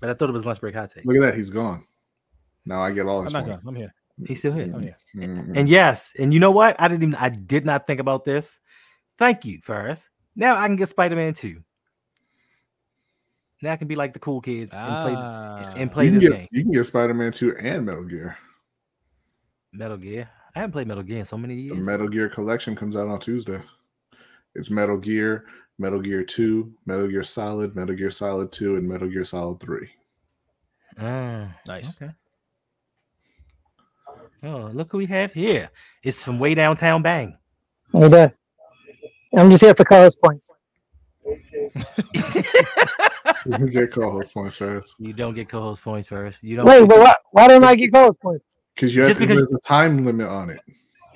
But 0.00 0.10
I 0.10 0.14
thought 0.14 0.28
it 0.28 0.32
was 0.32 0.46
lunch 0.46 0.60
break 0.60 0.74
hot 0.74 0.90
take. 0.90 1.04
Look 1.04 1.16
at 1.16 1.22
that, 1.22 1.36
he's 1.36 1.50
gone. 1.50 1.84
Now 2.64 2.82
I 2.82 2.92
get 2.92 3.06
all 3.06 3.18
I'm 3.18 3.24
his 3.24 3.32
not 3.32 3.44
points. 3.44 3.64
gonna. 3.64 3.76
I'm 3.76 3.80
here. 3.80 3.94
He's 4.26 4.38
still 4.40 4.52
here. 4.52 4.70
I'm 4.74 4.82
here. 4.82 4.96
Mhm. 5.16 5.56
And 5.56 5.68
yes, 5.68 6.12
and 6.18 6.32
you 6.34 6.40
know 6.40 6.50
what? 6.50 6.76
I 6.80 6.88
didn't 6.88 7.02
even 7.02 7.14
I 7.16 7.28
did 7.30 7.64
not 7.64 7.86
think 7.86 8.00
about 8.00 8.24
this. 8.24 8.60
Thank 9.18 9.44
you, 9.44 9.58
Ferris. 9.62 10.08
Now 10.36 10.56
I 10.56 10.66
can 10.66 10.76
get 10.76 10.88
Spider-Man 10.88 11.34
2. 11.34 11.62
Now 13.62 13.72
I 13.72 13.76
can 13.76 13.88
be 13.88 13.94
like 13.96 14.12
the 14.14 14.18
cool 14.18 14.40
kids 14.40 14.72
and 14.72 15.02
play 15.02 15.14
Ah. 15.16 15.72
and 15.76 15.92
play 15.92 16.06
you, 16.06 16.10
can 16.12 16.18
this 16.20 16.28
get, 16.30 16.36
game. 16.38 16.48
you 16.50 16.62
can 16.62 16.72
get 16.72 16.86
Spider-Man 16.86 17.32
2 17.32 17.56
and 17.56 17.84
Metal 17.84 18.04
Gear. 18.04 18.36
Metal 19.72 19.96
Gear. 19.98 20.28
I 20.54 20.60
haven't 20.60 20.72
played 20.72 20.86
Metal 20.88 21.02
Gear 21.02 21.18
in 21.18 21.24
so 21.24 21.36
many 21.36 21.54
The 21.54 21.74
years. 21.74 21.86
Metal 21.86 22.08
Gear 22.08 22.28
collection 22.28 22.74
comes 22.74 22.96
out 22.96 23.08
on 23.08 23.20
Tuesday. 23.20 23.60
It's 24.54 24.70
Metal 24.70 24.96
Gear, 24.96 25.44
Metal 25.78 26.00
Gear 26.00 26.24
2, 26.24 26.72
Metal 26.86 27.06
Gear 27.06 27.22
Solid, 27.22 27.76
Metal 27.76 27.94
Gear 27.94 28.10
Solid 28.10 28.50
2, 28.50 28.76
and 28.76 28.88
Metal 28.88 29.08
Gear 29.08 29.24
Solid 29.24 29.60
3. 29.60 29.88
Ah, 30.98 31.54
Nice. 31.68 31.94
okay. 32.02 32.12
Oh, 34.42 34.70
look 34.72 34.92
who 34.92 34.98
we 34.98 35.06
have 35.06 35.32
here. 35.32 35.70
It's 36.02 36.22
from 36.24 36.38
way 36.38 36.54
downtown 36.54 37.02
Bang. 37.02 37.36
Hey 37.92 38.08
there. 38.08 38.34
I'm 39.36 39.50
just 39.50 39.62
here 39.62 39.74
for 39.74 39.84
colors 39.84 40.16
points. 40.16 40.50
You 43.46 43.52
can 43.52 43.66
get 43.70 43.92
co-host 43.92 44.32
points 44.32 44.56
first. 44.56 44.94
You 44.98 45.12
don't 45.12 45.34
get 45.34 45.48
co-host 45.48 45.82
points 45.82 46.08
first. 46.08 46.42
You 46.42 46.56
don't. 46.56 46.66
Wait, 46.66 46.86
but 46.88 46.98
why, 46.98 47.14
why 47.32 47.48
don't 47.48 47.64
I 47.64 47.74
get 47.74 47.92
co-host 47.92 48.20
points? 48.20 48.44
Because 48.74 48.94
you 48.94 49.02
have 49.02 49.08
Just 49.10 49.20
to, 49.20 49.26
because- 49.26 49.46
there's 49.46 49.58
a 49.58 49.66
time 49.66 50.04
limit 50.04 50.26
on 50.28 50.50
it. 50.50 50.60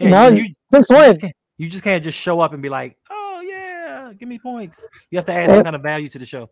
Yeah, 0.01 0.11
no, 0.11 0.29
you, 0.29 0.43
you, 0.45 0.55
since 0.67 0.91
you 0.91 0.97
when? 0.97 1.09
just 1.11 1.21
can't, 1.21 1.37
you 1.57 1.69
just 1.71 1.85
can't 1.85 2.03
just 2.03 2.19
show 2.19 2.41
up 2.41 2.53
and 2.53 2.61
be 2.61 2.69
like, 2.69 2.97
"Oh 3.11 3.41
yeah, 3.47 4.13
give 4.19 4.29
me 4.29 4.39
points." 4.41 4.85
You 5.11 5.19
have 5.19 5.27
to 5.27 5.33
add 5.33 5.51
some 5.51 5.63
kind 5.63 5.77
of 5.77 5.83
value 5.83 6.09
to 6.09 6.19
the 6.19 6.27
show. 6.27 6.51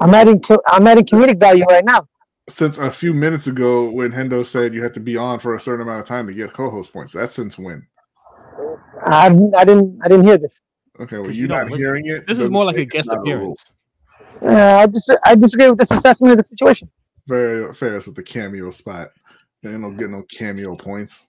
I'm 0.00 0.12
adding 0.14 0.40
co- 0.40 0.60
I'm 0.66 0.86
adding 0.86 1.06
comedic 1.06 1.40
value 1.40 1.64
right 1.64 1.84
now. 1.84 2.06
Since 2.48 2.78
a 2.78 2.90
few 2.90 3.12
minutes 3.12 3.48
ago, 3.48 3.90
when 3.90 4.12
Hendo 4.12 4.44
said 4.46 4.72
you 4.72 4.82
had 4.82 4.94
to 4.94 5.00
be 5.00 5.16
on 5.16 5.40
for 5.40 5.54
a 5.54 5.60
certain 5.60 5.82
amount 5.82 6.00
of 6.00 6.06
time 6.06 6.26
to 6.28 6.32
get 6.32 6.52
co-host 6.52 6.92
points, 6.92 7.12
that's 7.12 7.34
since 7.34 7.58
when? 7.58 7.86
I, 9.06 9.26
I 9.56 9.64
didn't 9.64 9.98
I 10.02 10.08
didn't 10.08 10.26
hear 10.26 10.38
this. 10.38 10.60
Okay, 11.00 11.18
well 11.18 11.26
you're 11.26 11.34
you 11.34 11.48
don't 11.48 11.66
listen. 11.66 11.78
hearing 11.78 12.06
it. 12.06 12.26
This 12.26 12.40
is 12.40 12.50
more 12.50 12.64
like 12.64 12.76
a 12.76 12.84
guest 12.84 13.10
appearance. 13.10 13.64
Uh, 14.42 14.48
I 14.48 14.86
dis- 14.86 15.08
I 15.24 15.34
disagree 15.34 15.68
with 15.68 15.78
this 15.78 15.90
assessment 15.90 16.32
of 16.32 16.38
the 16.38 16.44
situation. 16.44 16.88
Very 17.26 17.74
fair 17.74 17.94
with 17.94 18.14
the 18.14 18.22
cameo 18.22 18.70
spot. 18.70 19.10
You 19.62 19.78
don't 19.78 19.96
get 19.96 20.10
no 20.10 20.22
cameo 20.22 20.76
points. 20.76 21.26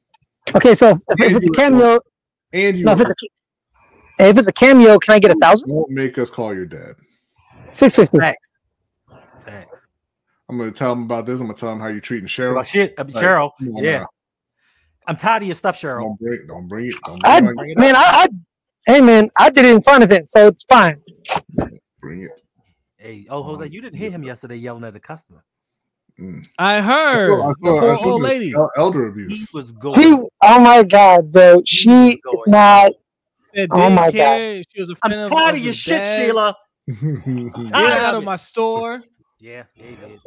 Okay, 0.55 0.75
so 0.75 1.01
if, 1.09 1.31
if 1.31 1.37
it's 1.37 1.47
a 1.47 1.51
cameo, 1.51 1.99
And 2.53 2.77
you 2.77 2.85
no, 2.85 2.91
if 2.93 3.01
it's 3.01 3.09
a, 3.09 4.29
if 4.29 4.37
it's 4.37 4.47
a 4.47 4.53
cameo, 4.53 4.99
can 4.99 5.15
I 5.15 5.19
get 5.19 5.31
a 5.31 5.35
thousand? 5.35 5.71
won't 5.71 5.89
make 5.89 6.17
us 6.17 6.29
call 6.29 6.53
your 6.53 6.65
dad. 6.65 6.95
Six 7.73 7.95
fifty. 7.95 8.17
Facts. 8.17 8.49
Facts. 9.43 9.86
I'm 10.49 10.57
gonna 10.57 10.71
tell 10.71 10.93
him 10.93 11.03
about 11.03 11.25
this. 11.25 11.39
I'm 11.39 11.47
gonna 11.47 11.57
tell 11.57 11.71
him 11.73 11.79
how 11.79 11.87
you're 11.87 11.99
treating 11.99 12.27
Cheryl. 12.27 12.51
About 12.51 12.65
shit, 12.67 12.97
Like, 12.97 13.07
Cheryl. 13.09 13.51
Yeah, 13.59 13.99
now. 13.99 14.07
I'm 15.05 15.15
tired 15.17 15.43
of 15.43 15.47
your 15.47 15.55
stuff, 15.55 15.75
Cheryl. 15.79 16.03
Don't 16.03 16.19
bring, 16.19 16.47
don't 16.47 16.67
bring 16.67 16.85
it. 16.87 16.95
Don't 17.05 17.25
I 17.25 17.41
bring, 17.41 17.55
bring 17.55 17.69
it 17.71 17.77
man, 17.77 17.95
I, 17.95 17.99
I 17.99 18.27
hey 18.85 19.01
man, 19.01 19.29
I 19.37 19.49
did 19.49 19.65
it 19.65 19.75
in 19.75 19.81
front 19.81 20.03
of 20.03 20.11
him, 20.11 20.25
so 20.27 20.47
it's 20.47 20.63
fine. 20.65 21.01
bring 21.99 22.23
it. 22.23 22.31
Hey, 22.97 23.25
oh 23.29 23.43
Jose, 23.43 23.67
you 23.67 23.81
didn't 23.81 23.97
hear 23.99 24.09
him 24.09 24.23
yesterday 24.23 24.55
yelling 24.55 24.83
at 24.83 24.93
the 24.93 24.99
customer. 24.99 25.43
Mm. 26.19 26.45
I 26.57 26.81
heard. 26.81 27.29
I 27.31 27.35
the 27.35 27.55
thought- 27.63 27.77
I 27.77 27.79
poor 27.79 27.97
thought 27.97 28.05
old 28.07 28.21
lady. 28.23 28.53
el- 28.53 28.71
Elder 28.75 29.05
He 29.05 29.23
abuse. 29.25 29.53
was 29.53 29.71
going. 29.71 30.01
He, 30.01 30.13
oh 30.41 30.59
my 30.59 30.81
god, 30.83 31.31
bro, 31.31 31.61
she 31.65 32.11
is 32.13 32.17
not. 32.47 32.91
Oh 33.71 33.89
my 33.89 34.09
didn't 34.11 34.13
care. 34.13 34.63
She 34.73 34.79
was 34.79 34.89
a 34.91 34.95
I'm 35.03 35.11
tired 35.11 35.25
of 35.25 35.31
of 35.55 35.57
your 35.57 35.65
his 35.67 35.77
shit, 35.77 36.03
dad's. 36.03 36.15
Sheila. 36.15 36.55
Get 36.87 37.69
Tired 37.69 37.91
out 37.91 38.13
of 38.15 38.19
of 38.19 38.23
my 38.23 38.35
store. 38.37 39.03
Yeah, 39.39 39.63
yeah, 39.75 39.85
he 39.85 39.95
did. 39.95 40.19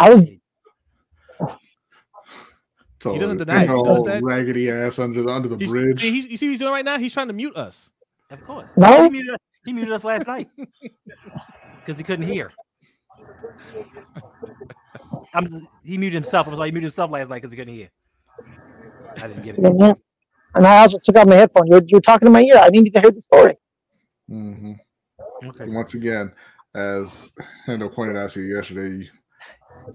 I 0.00 0.10
was 0.10 0.24
so 3.00 3.12
He 3.12 3.18
doesn't 3.18 3.36
deny 3.38 3.58
it. 3.58 3.60
He 3.62 3.66
her 3.68 3.82
does 3.84 4.04
that. 4.04 4.22
raggedy 4.22 4.70
ass 4.70 4.98
under 4.98 5.22
the 5.22 5.28
under 5.28 5.48
the 5.48 5.56
He's- 5.56 5.70
bridge. 5.70 6.00
see, 6.00 6.10
he's- 6.10 6.26
you 6.26 6.36
see 6.36 6.46
what 6.46 6.50
he's 6.50 6.58
doing 6.58 6.72
right 6.72 6.84
now? 6.84 6.98
He's 6.98 7.12
trying 7.12 7.28
to 7.28 7.32
mute 7.34 7.56
us. 7.56 7.90
Of 8.30 8.44
course. 8.44 8.68
No. 8.76 9.04
He 9.04 9.10
muted, 9.10 9.34
us- 9.34 9.40
he 9.64 9.72
muted 9.72 9.92
us 9.92 10.04
last 10.04 10.26
night 10.26 10.48
because 11.80 11.96
he 11.98 12.02
couldn't 12.02 12.26
hear. 12.26 12.52
I'm, 15.34 15.46
he 15.84 15.98
muted 15.98 16.14
himself. 16.14 16.46
I 16.46 16.50
was 16.50 16.58
like, 16.58 16.66
he 16.68 16.72
muted 16.72 16.84
himself 16.86 17.10
last 17.10 17.28
night 17.28 17.36
because 17.36 17.50
he 17.52 17.56
couldn't 17.56 17.74
hear. 17.74 17.90
I 19.18 19.28
didn't 19.28 19.42
get 19.42 19.56
it. 19.58 19.74
yeah, 19.78 19.92
and 20.54 20.66
I 20.66 20.78
also 20.78 20.98
took 21.02 21.16
out 21.16 21.28
my 21.28 21.34
headphone. 21.36 21.66
You're 21.68 21.82
you're 21.86 22.00
talking 22.00 22.26
in 22.26 22.32
my 22.32 22.42
ear. 22.42 22.56
I 22.56 22.68
needed 22.70 22.92
to 22.94 23.00
hear 23.00 23.10
the 23.10 23.20
story. 23.20 23.54
hmm 24.28 24.72
Okay. 25.44 25.66
Once 25.66 25.94
again, 25.94 26.32
as 26.76 27.32
Hendo 27.66 27.92
pointed 27.92 28.16
out 28.16 28.30
to 28.30 28.40
you 28.40 28.56
yesterday, 28.56 28.96
you, 28.96 29.08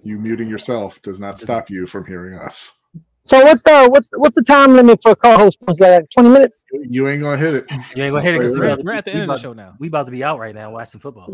you 0.03 0.19
muting 0.19 0.49
yourself 0.49 1.01
does 1.01 1.19
not 1.19 1.39
stop 1.39 1.69
you 1.69 1.85
from 1.85 2.05
hearing 2.05 2.37
us. 2.39 2.79
So 3.25 3.43
what's 3.43 3.61
the 3.61 3.87
what's 3.87 4.09
what's 4.15 4.35
the 4.35 4.41
time 4.41 4.73
limit 4.73 4.99
for 5.01 5.11
a 5.11 5.15
co-host? 5.15 5.57
Was 5.67 5.79
like 5.79 6.09
twenty 6.09 6.29
minutes? 6.29 6.65
You 6.71 7.07
ain't 7.07 7.21
gonna 7.21 7.37
hit 7.37 7.53
it. 7.53 7.65
You 7.95 8.03
ain't 8.03 8.13
gonna 8.13 8.23
hit 8.23 8.35
it 8.35 8.39
because 8.39 8.53
we, 8.55 8.61
We're, 8.61 8.77
we're 8.83 8.93
at 8.93 9.05
the 9.05 9.13
end 9.13 9.23
of 9.23 9.27
the 9.29 9.37
show 9.37 9.53
now. 9.53 9.75
we 9.79 9.87
about 9.87 10.07
to 10.07 10.11
be 10.11 10.23
out 10.23 10.39
right 10.39 10.55
now 10.55 10.71
watching 10.71 10.99
football. 10.99 11.31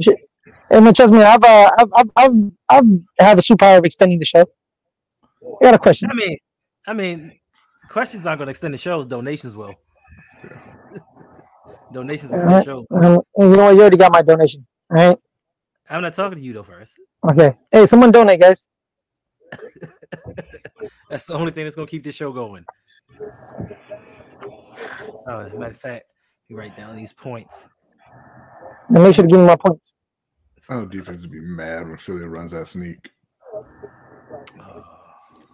Hey 0.70 0.80
man, 0.80 0.94
trust 0.94 1.14
me, 1.14 1.24
I've 1.24 1.44
uh, 1.44 1.72
I've 1.78 1.90
I've 1.96 2.10
I've, 2.16 2.52
I've 2.70 2.86
have 3.20 3.38
a 3.38 3.42
superpower 3.42 3.78
of 3.78 3.86
extending 3.86 4.20
the 4.20 4.26
show. 4.26 4.46
I 5.62 5.66
got 5.66 5.74
a 5.76 5.80
question. 5.80 6.10
I 6.12 6.14
mean, 6.14 6.38
I 6.86 6.94
mean, 6.94 7.40
questions 7.90 8.26
aren't 8.26 8.40
going 8.40 8.48
to 8.48 8.52
extend 8.52 8.74
the 8.74 8.78
shows. 8.78 9.06
Donations 9.06 9.56
will. 9.56 9.74
donations 11.94 12.34
extend 12.34 12.52
the 12.52 12.64
show. 12.64 12.86
Um, 12.92 13.22
you 13.38 13.56
know 13.56 13.66
what? 13.66 13.76
You 13.76 13.82
already 13.82 13.98
got 13.98 14.12
my 14.12 14.22
donation. 14.22 14.66
All 14.90 15.10
right. 15.10 15.18
I'm 15.90 16.02
not 16.02 16.14
talking 16.14 16.38
to 16.38 16.44
you 16.44 16.54
though. 16.54 16.64
First, 16.64 16.96
Okay. 17.30 17.58
Hey, 17.72 17.86
someone 17.86 18.12
donate, 18.12 18.42
guys. 18.42 18.68
that's 21.10 21.26
the 21.26 21.34
only 21.34 21.52
thing 21.52 21.64
that's 21.66 21.76
going 21.76 21.88
to 21.88 21.92
keep 21.92 22.04
this 22.04 22.16
show 22.16 22.32
going. 22.32 22.66
Oh, 25.30 25.50
matter 25.54 25.66
of 25.68 25.78
fact, 25.78 26.06
you 26.48 26.58
write 26.58 26.76
down 26.78 26.96
these 26.96 27.14
points. 27.14 27.68
And 28.90 29.04
make 29.04 29.16
sure 29.16 29.24
to 29.24 29.30
give 29.30 29.40
me 29.40 29.46
my 29.46 29.56
points. 29.56 29.94
Oh, 30.70 30.86
defense 30.86 31.24
would 31.24 31.32
be 31.32 31.40
mad 31.40 31.88
when 31.88 31.98
Philly 31.98 32.26
runs 32.26 32.52
that 32.52 32.68
sneak. 32.68 33.10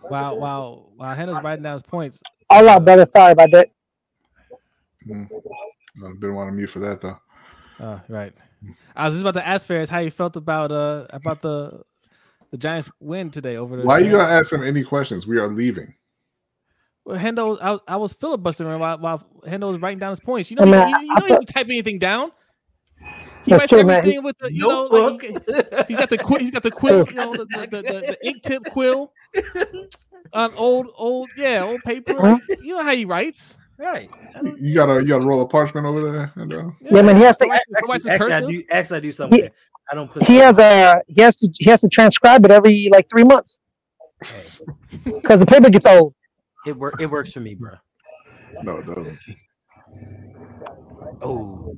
Wow, 0.09 0.35
wow, 0.35 0.85
while 0.95 1.15
Henna's 1.15 1.43
writing 1.43 1.63
down 1.63 1.73
his 1.73 1.83
points, 1.83 2.19
All 2.49 2.67
out, 2.67 2.85
better. 2.85 3.05
Sorry 3.05 3.31
about 3.31 3.51
that. 3.51 3.69
Mm. 5.07 5.29
I 6.03 6.13
didn't 6.13 6.35
want 6.35 6.49
to 6.49 6.53
mute 6.53 6.69
for 6.69 6.79
that 6.79 7.01
though. 7.01 7.19
uh, 7.79 7.99
right. 8.09 8.33
I 8.95 9.05
was 9.05 9.15
just 9.15 9.21
about 9.21 9.39
to 9.39 9.47
ask 9.47 9.65
Ferris 9.65 9.89
how 9.89 9.99
you 9.99 10.11
felt 10.11 10.35
about 10.35 10.71
uh 10.71 11.07
about 11.11 11.41
the 11.41 11.83
the 12.51 12.57
Giants 12.57 12.89
win 12.99 13.31
today 13.31 13.55
over 13.57 13.75
the. 13.77 13.83
Why 13.83 13.95
are 13.95 14.01
you 14.01 14.11
gonna 14.11 14.31
ask 14.31 14.53
him 14.53 14.63
any 14.63 14.83
questions? 14.83 15.25
We 15.25 15.39
are 15.39 15.47
leaving. 15.47 15.95
Well, 17.05 17.17
Hendo, 17.17 17.57
I, 17.61 17.93
I 17.93 17.97
was 17.97 18.13
filibustering 18.13 18.79
while, 18.79 18.97
while 18.97 19.27
Hendo 19.45 19.67
was 19.67 19.81
writing 19.81 19.99
down 19.99 20.11
his 20.11 20.19
points. 20.19 20.49
You 20.49 20.57
know, 20.57 20.63
Hey, 20.63 20.69
you, 20.69 20.75
man, 20.75 20.89
you, 20.89 20.99
you 21.01 21.11
I 21.11 21.19
know 21.19 21.25
he 21.25 21.31
doesn't 21.33 21.47
type 21.47 21.65
anything 21.65 21.99
down. 21.99 22.31
He 22.99 23.05
That's 23.51 23.59
writes 23.59 23.69
true, 23.71 23.83
man. 23.83 23.97
everything 23.97 24.23
with 24.23 24.37
the, 24.37 24.53
you 24.53 24.61
know, 24.61 24.83
like 24.83 25.21
he, 25.21 25.29
Notebook. 25.29 25.87
he's 25.87 25.97
got 25.97 26.09
the 26.09 26.17
quill, 26.17 26.39
he's 26.39 26.51
got 26.51 26.63
the 26.63 26.71
quill, 26.79 27.05
you 27.09 27.13
know, 27.15 27.31
the, 27.33 27.45
the, 27.45 27.67
the, 27.67 27.81
the, 27.81 27.99
the 28.07 28.27
ink 28.27 28.41
tip 28.43 28.63
quill 28.71 29.11
on 30.31 30.53
old, 30.53 30.87
old, 30.95 31.29
yeah, 31.35 31.63
old 31.63 31.81
paper. 31.81 32.13
You 32.61 32.77
know 32.77 32.83
how 32.83 32.95
he 32.95 33.03
writes. 33.03 33.57
Right. 33.91 34.09
You- 34.43 34.55
You 34.59 34.73
got 34.75 34.89
a 34.89 35.01
you 35.01 35.07
got 35.07 35.21
a 35.21 35.25
roll 35.25 35.41
of 35.41 35.49
parchment 35.49 35.85
over 35.85 36.11
there. 36.11 36.31
Hendo? 36.35 36.69
Uh, 36.69 36.73
yeah, 36.81 37.01
man, 37.01 37.15
he 37.17 37.23
has 37.23 37.37
to- 37.37 37.45
He 37.45 37.51
writes- 37.51 37.63
he 37.67 37.91
writes 37.91 38.07
Actually, 38.07 38.27
in 38.27 38.31
actually, 38.31 38.33
I 38.33 38.51
do. 38.51 38.63
Actually, 38.71 38.97
I 38.97 38.99
do 39.01 39.11
something. 39.11 39.49
I 39.91 39.95
don't 39.95 40.09
put. 40.11 40.23
He 40.23 40.35
has 40.37 40.57
a 40.57 41.01
he 41.07 41.21
has 41.21 41.37
to 41.37 41.49
he 41.59 41.69
has 41.69 41.81
to 41.81 41.89
transcribe 41.89 42.45
it 42.45 42.51
every 42.51 42.89
like 42.91 43.09
three 43.09 43.23
months 43.25 43.59
because 44.19 45.39
the 45.39 45.45
paper 45.45 45.69
gets 45.69 45.85
old. 45.85 46.13
It 46.65 46.77
work. 46.77 47.01
It 47.01 47.07
works 47.07 47.33
for 47.33 47.41
me, 47.41 47.55
bro. 47.55 47.71
No, 48.63 48.77
it 48.77 48.85
doesn't. 48.85 49.19
Oh. 51.21 51.77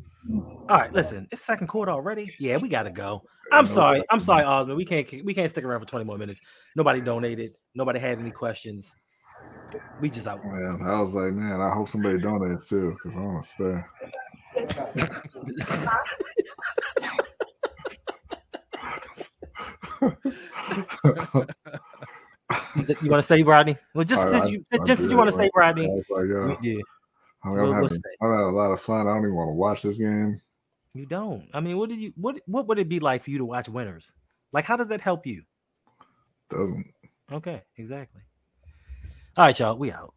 All 0.69 0.77
right, 0.77 0.91
listen. 0.93 1.27
It's 1.31 1.41
second 1.43 1.67
quarter 1.67 1.91
already. 1.91 2.33
Yeah, 2.39 2.57
we 2.57 2.67
gotta 2.69 2.91
go. 2.91 3.23
I'm 3.51 3.67
sorry. 3.67 4.03
I'm 4.09 4.19
sorry, 4.19 4.43
Osmond. 4.43 4.77
We 4.77 4.85
can't. 4.85 5.07
We 5.23 5.33
can't 5.33 5.49
stick 5.49 5.63
around 5.63 5.79
for 5.81 5.85
20 5.85 6.05
more 6.05 6.17
minutes. 6.17 6.41
Nobody 6.75 7.01
donated. 7.01 7.53
Nobody 7.75 7.99
had 7.99 8.19
any 8.19 8.31
questions. 8.31 8.95
We 9.99 10.09
just 10.09 10.27
out. 10.27 10.43
Man, 10.43 10.79
I 10.83 10.99
was 11.01 11.15
like, 11.15 11.33
man, 11.33 11.59
I 11.61 11.73
hope 11.73 11.89
somebody 11.89 12.17
donates 12.17 12.67
too, 12.67 12.91
because 12.91 13.15
I 13.17 13.21
want 13.21 13.45
to 13.45 13.49
stay. 13.49 14.95
You, 22.75 22.83
you 23.01 23.09
want 23.09 23.19
to 23.19 23.23
stay, 23.23 23.41
Rodney? 23.43 23.77
Well, 23.93 24.03
just 24.03 24.21
I- 24.23 24.31
since 24.31 24.43
I- 24.43 24.47
you 24.49 24.63
I 24.73 24.77
just 24.85 25.01
did 25.01 25.11
you 25.11 25.17
want 25.17 25.29
to 25.29 25.31
stay, 25.35 25.45
I 25.55 25.59
Rodney. 25.59 25.87
like, 26.09 26.25
yeah, 26.29 26.55
Yeah, 26.61 26.81
I'm, 27.43 27.53
We'll- 27.53 27.63
we'll 27.65 27.73
having. 27.73 27.99
I'm 28.21 28.31
having 28.31 28.45
a 28.45 28.49
lot 28.49 28.71
of 28.71 28.81
fun. 28.81 29.07
I 29.07 29.13
don't 29.13 29.23
even 29.23 29.35
want 29.35 29.49
to 29.49 29.53
watch 29.53 29.81
this 29.81 29.97
game. 29.97 30.41
you 30.93 31.05
don't. 31.05 31.47
I 31.53 31.59
mean, 31.59 31.77
what 31.77 31.89
did 31.89 31.99
you? 31.99 32.13
What 32.15 32.39
What 32.45 32.67
would 32.67 32.79
it 32.79 32.89
be 32.89 32.99
like 32.99 33.23
for 33.23 33.31
you 33.31 33.37
to 33.39 33.45
watch 33.45 33.67
winners? 33.69 34.11
Like, 34.51 34.65
how 34.65 34.75
does 34.77 34.87
that 34.89 35.01
help 35.01 35.25
you? 35.25 35.43
Doesn't. 36.49 36.85
Okay, 37.31 37.63
exactly. 37.77 38.21
All 39.37 39.43
right, 39.43 39.59
y'all. 39.59 39.77
We 39.77 39.91
out. 39.91 40.13